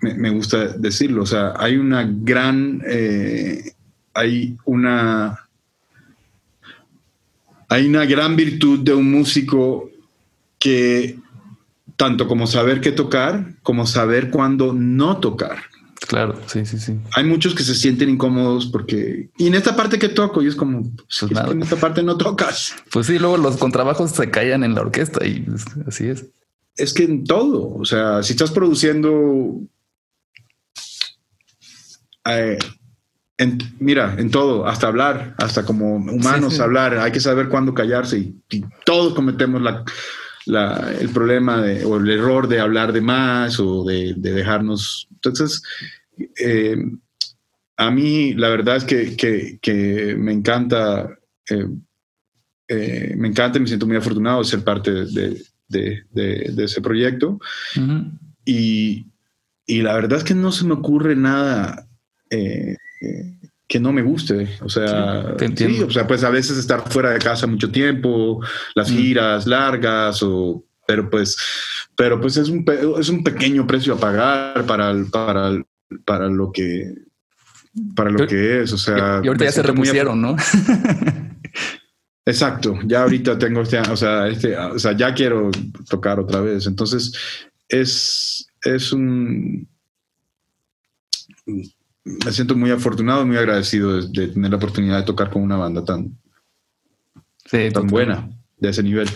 me, 0.00 0.30
gusta 0.30 0.68
decirlo, 0.68 1.22
o 1.22 1.26
sea, 1.26 1.54
hay 1.56 1.76
una 1.76 2.08
gran, 2.08 2.80
eh, 2.86 3.72
hay 4.14 4.56
una, 4.64 5.48
hay 7.68 7.88
una 7.88 8.04
gran 8.06 8.36
virtud 8.36 8.80
de 8.84 8.94
un 8.94 9.10
músico 9.10 9.90
que 10.60 11.18
tanto 11.96 12.28
como 12.28 12.46
saber 12.46 12.80
qué 12.80 12.92
tocar, 12.92 13.54
como 13.62 13.86
saber 13.86 14.30
cuándo 14.30 14.72
no 14.72 15.18
tocar. 15.18 15.58
Claro, 16.06 16.38
sí, 16.46 16.64
sí, 16.66 16.78
sí. 16.78 16.98
Hay 17.14 17.24
muchos 17.24 17.54
que 17.54 17.64
se 17.64 17.74
sienten 17.74 18.10
incómodos 18.10 18.66
porque... 18.66 19.30
Y 19.38 19.46
en 19.46 19.54
esta 19.54 19.74
parte 19.74 19.98
que 19.98 20.08
toco, 20.08 20.42
y 20.42 20.46
es 20.46 20.54
como, 20.54 20.82
pues, 20.82 21.32
pues 21.32 21.50
en 21.50 21.62
esta 21.62 21.76
parte 21.76 22.02
no 22.02 22.16
tocas. 22.16 22.74
Pues 22.92 23.06
sí, 23.06 23.18
luego 23.18 23.38
los 23.38 23.56
contrabajos 23.56 24.12
se 24.12 24.30
callan 24.30 24.62
en 24.62 24.74
la 24.74 24.82
orquesta 24.82 25.26
y 25.26 25.46
así 25.86 26.06
es. 26.08 26.26
Es 26.76 26.92
que 26.92 27.04
en 27.04 27.24
todo, 27.24 27.74
o 27.74 27.84
sea, 27.84 28.22
si 28.22 28.34
estás 28.34 28.50
produciendo... 28.50 29.60
Eh, 32.26 32.58
mira, 33.78 34.14
en 34.18 34.30
todo, 34.30 34.66
hasta 34.66 34.88
hablar, 34.88 35.34
hasta 35.38 35.64
como 35.64 35.96
humanos 35.96 36.60
hablar, 36.60 36.98
hay 36.98 37.12
que 37.12 37.20
saber 37.20 37.48
cuándo 37.48 37.72
callarse 37.72 38.18
y 38.18 38.64
todos 38.84 39.14
cometemos 39.14 39.62
la 39.62 39.84
el 40.46 41.08
problema 41.10 41.60
de, 41.60 41.84
o 41.84 41.96
el 41.96 42.10
error 42.10 42.48
de 42.48 42.60
hablar 42.60 42.92
de 42.92 43.00
más 43.00 43.58
o 43.58 43.84
de, 43.84 44.14
dejarnos. 44.16 45.08
Entonces, 45.12 45.62
eh, 46.38 46.76
a 47.76 47.90
mí 47.90 48.34
la 48.34 48.48
verdad 48.48 48.76
es 48.76 48.84
que, 48.84 50.16
me 50.18 50.32
encanta, 50.32 51.10
eh, 51.50 51.68
eh, 52.68 53.14
me 53.16 53.28
encanta 53.28 53.58
y 53.58 53.62
me 53.62 53.66
siento 53.68 53.86
muy 53.86 53.96
afortunado 53.96 54.38
de 54.38 54.44
ser 54.44 54.62
parte 54.62 54.92
de, 54.92 55.44
ese 56.56 56.80
proyecto. 56.80 57.38
y, 58.44 59.06
y, 59.66 59.82
la 59.82 59.94
verdad 59.94 60.18
es 60.18 60.24
que 60.24 60.34
no 60.34 60.52
se 60.52 60.64
me 60.64 60.74
ocurre 60.74 61.16
nada 61.16 61.88
que 63.68 63.80
no 63.80 63.92
me 63.92 64.02
guste. 64.02 64.48
O 64.62 64.68
sea, 64.68 65.34
sí, 65.56 65.82
o 65.82 65.90
sea, 65.90 66.06
pues 66.06 66.22
a 66.24 66.30
veces 66.30 66.58
estar 66.58 66.90
fuera 66.90 67.10
de 67.10 67.18
casa 67.18 67.46
mucho 67.46 67.70
tiempo, 67.70 68.40
las 68.74 68.90
mm. 68.90 68.94
giras 68.94 69.46
largas, 69.46 70.22
o, 70.22 70.64
pero 70.86 71.10
pues, 71.10 71.36
pero 71.96 72.20
pues 72.20 72.36
es 72.36 72.48
un, 72.48 72.64
es 72.98 73.08
un 73.08 73.24
pequeño 73.24 73.66
precio 73.66 73.94
a 73.94 74.00
pagar 74.00 74.64
para, 74.66 74.94
para, 75.10 75.62
para 76.04 76.28
lo 76.28 76.52
que, 76.52 76.94
para 77.94 78.10
lo 78.10 78.26
que 78.26 78.62
es. 78.62 78.72
O 78.72 78.78
sea, 78.78 79.20
y 79.22 79.26
ahorita 79.26 79.44
ya 79.46 79.52
se 79.52 79.62
repusieron, 79.62 80.20
¿no? 80.20 80.36
Exacto, 82.28 82.76
ya 82.84 83.02
ahorita 83.02 83.38
tengo 83.38 83.60
este, 83.60 83.78
o 83.78 83.96
sea, 83.96 84.26
este, 84.26 84.56
o 84.56 84.78
sea, 84.80 84.96
ya 84.96 85.14
quiero 85.14 85.50
tocar 85.88 86.18
otra 86.18 86.40
vez. 86.40 86.66
Entonces, 86.66 87.12
es, 87.68 88.48
es 88.64 88.92
un, 88.92 89.68
me 92.06 92.32
siento 92.32 92.54
muy 92.54 92.70
afortunado 92.70 93.22
y 93.22 93.26
muy 93.26 93.36
agradecido 93.36 94.00
de, 94.00 94.28
tener 94.28 94.50
la 94.50 94.56
oportunidad 94.56 94.98
de 94.98 95.02
tocar 95.02 95.28
con 95.28 95.42
una 95.42 95.56
banda 95.56 95.84
tan, 95.84 96.16
tan 97.50 97.86
buena, 97.88 98.30
de 98.58 98.68
ese 98.68 98.82
nivel. 98.82 99.08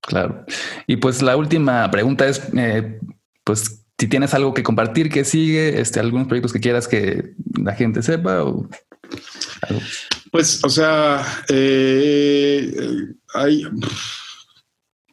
Claro. 0.00 0.44
Y 0.88 0.96
pues 0.96 1.22
la 1.22 1.36
última 1.36 1.88
pregunta 1.90 2.26
es, 2.26 2.42
eh, 2.56 2.98
pues, 3.44 3.84
si 3.96 4.08
tienes 4.08 4.34
algo 4.34 4.54
que 4.54 4.64
compartir 4.64 5.08
que 5.08 5.24
sigue, 5.24 5.80
este, 5.80 6.00
algunos 6.00 6.26
proyectos 6.26 6.52
que 6.52 6.60
quieras 6.60 6.88
que 6.88 7.34
la 7.62 7.74
gente 7.74 8.02
sepa 8.02 8.42
o 8.42 8.68
Pues, 10.32 10.64
o 10.64 10.68
sea, 10.68 11.24
eh, 11.48 12.74
hay 13.34 13.64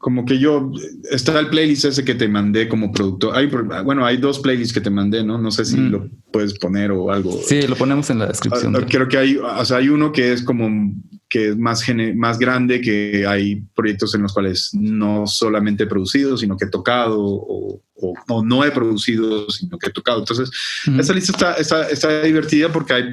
como 0.08 0.24
que 0.24 0.40
yo, 0.40 0.72
está 1.12 1.38
el 1.38 1.50
playlist 1.50 1.84
ese 1.84 2.06
que 2.06 2.16
te 2.16 2.30
mandé 2.30 2.70
como 2.70 2.94
productor. 2.94 3.36
Hay, 3.36 3.48
bueno, 3.84 4.06
hay 4.06 4.16
dos 4.16 4.40
playlists 4.40 4.74
que 4.74 4.80
te 4.80 4.90
mandé, 4.90 5.22
¿no? 5.22 5.38
No 5.38 5.52
sé 5.52 5.66
si 5.66 5.76
mm. 5.76 5.92
lo 5.92 6.10
puedes 6.32 6.58
poner 6.58 6.92
o 6.92 7.12
algo. 7.12 7.38
Sí, 7.46 7.64
lo 7.64 7.76
ponemos 7.76 8.10
en 8.10 8.20
la 8.20 8.28
descripción. 8.28 8.74
Ah, 8.74 8.86
creo 8.88 9.10
que 9.10 9.18
hay, 9.18 9.36
o 9.36 9.66
sea, 9.66 9.80
hay 9.80 9.90
uno 9.90 10.14
que 10.14 10.32
es 10.32 10.44
como 10.44 10.94
que 11.28 11.50
es 11.50 11.58
más, 11.58 11.84
más 12.16 12.40
grande, 12.40 12.80
que 12.80 13.28
hay 13.28 13.58
proyectos 13.76 14.16
en 14.16 14.22
los 14.22 14.34
cuales 14.34 14.70
no 14.72 15.28
solamente 15.28 15.84
he 15.84 15.88
producido, 15.88 16.38
sino 16.38 16.56
que 16.56 16.64
he 16.64 16.70
tocado 16.70 17.18
o, 17.20 17.82
no 18.46 18.64
he 18.64 18.72
producido, 18.72 19.50
sino 19.50 19.78
que 19.78 19.90
he 19.90 19.92
tocado. 19.92 20.20
Entonces, 20.20 20.50
esa 20.98 21.12
lista 21.12 21.34
está, 21.34 21.54
está, 21.56 21.90
está, 21.90 22.22
divertida 22.22 22.72
porque 22.72 22.94
hay, 22.94 23.04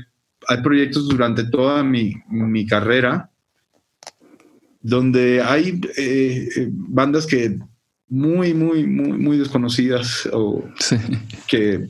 hay 0.47 0.63
proyectos 0.63 1.09
durante 1.09 1.43
toda 1.43 1.83
mi, 1.83 2.15
mi 2.31 2.65
carrera 2.69 3.33
donde 4.85 5.43
hay 5.43 5.81
eh, 5.97 6.47
eh, 6.57 6.69
bandas 6.71 7.27
que 7.27 7.59
muy, 8.07 8.53
muy, 8.53 8.87
muy, 8.87 9.13
muy 9.17 9.39
desconocidas 9.39 10.29
o 10.31 10.63
que, 11.49 11.89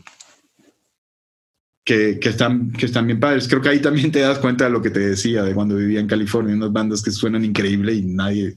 que, 1.84 2.20
están, 2.22 2.70
que 2.70 2.86
están 2.86 3.08
bien 3.08 3.18
padres. 3.18 3.48
Creo 3.48 3.60
que 3.60 3.68
ahí 3.68 3.80
también 3.80 4.12
te 4.12 4.20
das 4.20 4.38
cuenta 4.38 4.66
de 4.66 4.70
lo 4.70 4.80
que 4.80 4.90
te 4.90 5.00
decía 5.00 5.42
de 5.42 5.54
cuando 5.54 5.74
vivía 5.74 5.98
en 5.98 6.06
California, 6.06 6.54
unas 6.54 6.72
bandas 6.72 7.02
que 7.02 7.10
suenan 7.10 7.44
increíble 7.44 7.92
y 7.94 8.02
nadie 8.02 8.54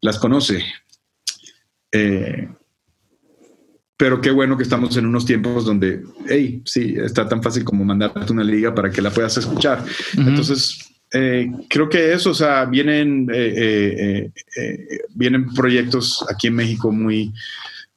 las 0.00 0.16
conoce. 0.20 0.64
Eh, 1.90 2.48
pero 3.96 4.20
qué 4.20 4.30
bueno 4.30 4.56
que 4.56 4.62
estamos 4.62 4.96
en 4.96 5.06
unos 5.06 5.26
tiempos 5.26 5.64
donde, 5.64 6.04
hey, 6.28 6.62
sí, 6.64 6.94
está 6.96 7.28
tan 7.28 7.42
fácil 7.42 7.64
como 7.64 7.84
mandarte 7.84 8.32
una 8.32 8.44
liga 8.44 8.72
para 8.72 8.90
que 8.90 9.02
la 9.02 9.10
puedas 9.10 9.36
escuchar. 9.38 9.84
Entonces, 10.16 10.95
eh, 11.18 11.50
creo 11.70 11.88
que 11.88 12.12
eso, 12.12 12.30
o 12.30 12.34
sea, 12.34 12.66
vienen, 12.66 13.26
eh, 13.32 14.30
eh, 14.56 15.00
vienen 15.14 15.52
proyectos 15.54 16.22
aquí 16.28 16.48
en 16.48 16.54
México 16.54 16.92
muy, 16.92 17.32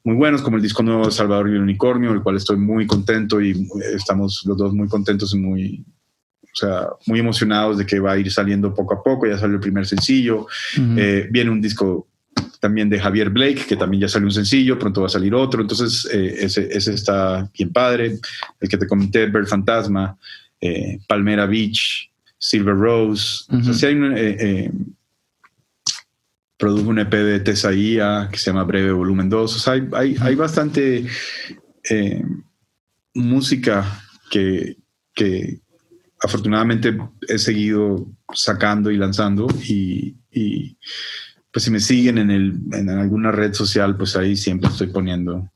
muy 0.04 0.16
buenos, 0.16 0.40
como 0.40 0.56
el 0.56 0.62
disco 0.62 0.82
nuevo 0.82 1.04
de 1.04 1.12
Salvador 1.12 1.50
y 1.50 1.52
el 1.52 1.60
Unicornio, 1.60 2.12
el 2.12 2.22
cual 2.22 2.36
estoy 2.36 2.56
muy 2.56 2.86
contento 2.86 3.40
y 3.40 3.68
estamos 3.94 4.42
los 4.46 4.56
dos 4.56 4.72
muy 4.72 4.88
contentos 4.88 5.34
y 5.34 5.38
muy, 5.38 5.84
o 6.42 6.54
sea, 6.54 6.88
muy 7.06 7.20
emocionados 7.20 7.76
de 7.76 7.84
que 7.84 8.00
va 8.00 8.12
a 8.12 8.18
ir 8.18 8.32
saliendo 8.32 8.74
poco 8.74 8.94
a 8.94 9.02
poco. 9.02 9.26
Ya 9.26 9.36
salió 9.36 9.56
el 9.56 9.60
primer 9.60 9.86
sencillo. 9.86 10.46
viene 11.30 11.50
un 11.50 11.60
disco 11.60 12.08
también 12.58 12.88
de 12.88 13.00
Javier 13.00 13.28
Blake, 13.28 13.66
que 13.68 13.76
también 13.76 14.02
ya 14.02 14.08
salió 14.08 14.28
un 14.28 14.32
sencillo, 14.32 14.78
pronto 14.78 15.02
va 15.02 15.08
a 15.08 15.10
salir 15.10 15.34
otro. 15.34 15.60
Entonces, 15.60 16.06
ese, 16.10 16.68
ese, 16.70 16.94
está 16.94 17.50
bien 17.52 17.70
padre. 17.70 18.18
El 18.58 18.68
que 18.68 18.78
te 18.78 18.86
comenté, 18.86 19.26
Bird 19.26 19.46
Fantasma, 19.46 20.16
Palmera 21.06 21.44
Beach, 21.44 22.09
Silver 22.40 22.74
Rose. 22.74 23.44
si 23.74 23.86
hay 23.86 23.94
un, 23.94 24.16
eh, 24.16 24.36
eh, 24.40 24.72
produjo 26.56 26.88
un 26.88 26.98
EP 26.98 27.12
de 27.12 27.40
Tesaía 27.40 28.28
que 28.32 28.38
se 28.38 28.50
llama 28.50 28.64
Breve 28.64 28.92
Volumen 28.92 29.28
2. 29.28 29.56
O 29.56 29.58
sea, 29.58 29.74
hay, 29.92 30.16
hay, 30.20 30.34
bastante 30.34 31.06
eh, 31.88 32.24
música 33.14 34.02
que, 34.30 34.78
que, 35.14 35.60
afortunadamente 36.22 36.98
he 37.28 37.38
seguido 37.38 38.06
sacando 38.34 38.90
y 38.90 38.98
lanzando 38.98 39.46
y, 39.66 40.16
y, 40.30 40.76
pues 41.50 41.64
si 41.64 41.70
me 41.70 41.80
siguen 41.80 42.18
en, 42.18 42.30
el, 42.30 42.58
en 42.72 42.90
alguna 42.90 43.32
red 43.32 43.54
social, 43.54 43.96
pues 43.96 44.16
ahí 44.16 44.36
siempre 44.36 44.70
estoy 44.70 44.88
poniendo. 44.88 45.50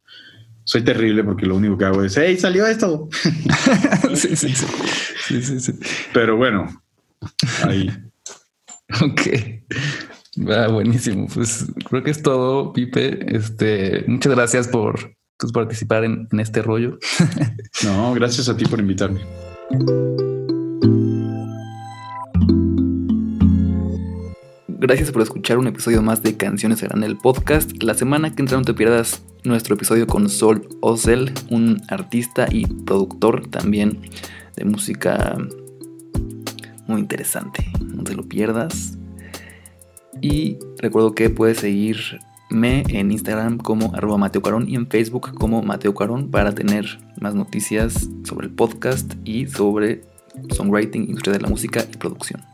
Soy 0.64 0.82
terrible 0.82 1.22
porque 1.24 1.46
lo 1.46 1.56
único 1.56 1.76
que 1.76 1.84
hago 1.84 2.02
es, 2.02 2.16
hey, 2.16 2.36
salió 2.38 2.66
esto. 2.66 3.08
sí, 4.14 4.34
sí, 4.34 4.48
sí. 4.54 4.66
Sí, 5.28 5.42
sí, 5.42 5.60
sí. 5.60 5.72
Pero 6.12 6.36
bueno, 6.36 6.66
ahí. 7.64 7.90
ok. 9.02 9.20
Ah, 10.48 10.68
buenísimo. 10.68 11.28
Pues 11.32 11.66
creo 11.88 12.02
que 12.02 12.10
es 12.10 12.22
todo, 12.22 12.72
Pipe. 12.72 13.34
Este, 13.34 14.04
muchas 14.06 14.34
gracias 14.34 14.68
por 14.68 15.14
pues, 15.38 15.52
participar 15.52 16.04
en, 16.04 16.28
en 16.30 16.40
este 16.40 16.62
rollo. 16.62 16.98
no, 17.84 18.14
gracias 18.14 18.48
a 18.48 18.56
ti 18.56 18.64
por 18.64 18.80
invitarme. 18.80 19.20
Gracias 24.86 25.12
por 25.12 25.22
escuchar 25.22 25.56
un 25.56 25.66
episodio 25.66 26.02
más 26.02 26.22
de 26.22 26.36
Canciones 26.36 26.82
a 26.82 26.86
el 26.86 27.16
podcast. 27.16 27.82
La 27.82 27.94
semana 27.94 28.34
que 28.34 28.42
entra 28.42 28.58
no 28.58 28.64
te 28.64 28.74
pierdas 28.74 29.22
nuestro 29.42 29.76
episodio 29.76 30.06
con 30.06 30.28
Sol 30.28 30.68
Ozel, 30.82 31.32
un 31.48 31.80
artista 31.88 32.46
y 32.50 32.66
productor 32.66 33.46
también 33.46 33.98
de 34.56 34.66
música 34.66 35.38
muy 36.86 37.00
interesante. 37.00 37.66
No 37.80 38.04
te 38.04 38.14
lo 38.14 38.24
pierdas. 38.24 38.98
Y 40.20 40.58
recuerdo 40.76 41.14
que 41.14 41.30
puedes 41.30 41.58
seguirme 41.58 42.84
en 42.88 43.10
Instagram 43.10 43.56
como 43.56 43.94
arroba 43.94 44.18
Mateo 44.18 44.42
Carón 44.42 44.68
y 44.68 44.74
en 44.74 44.86
Facebook 44.88 45.32
como 45.32 45.62
Mateo 45.62 45.94
Carón 45.94 46.30
para 46.30 46.54
tener 46.54 46.98
más 47.22 47.34
noticias 47.34 48.10
sobre 48.24 48.48
el 48.48 48.52
podcast 48.52 49.14
y 49.24 49.46
sobre 49.46 50.02
songwriting, 50.50 51.04
industria 51.04 51.32
de 51.32 51.40
la 51.40 51.48
música 51.48 51.86
y 51.90 51.96
producción. 51.96 52.53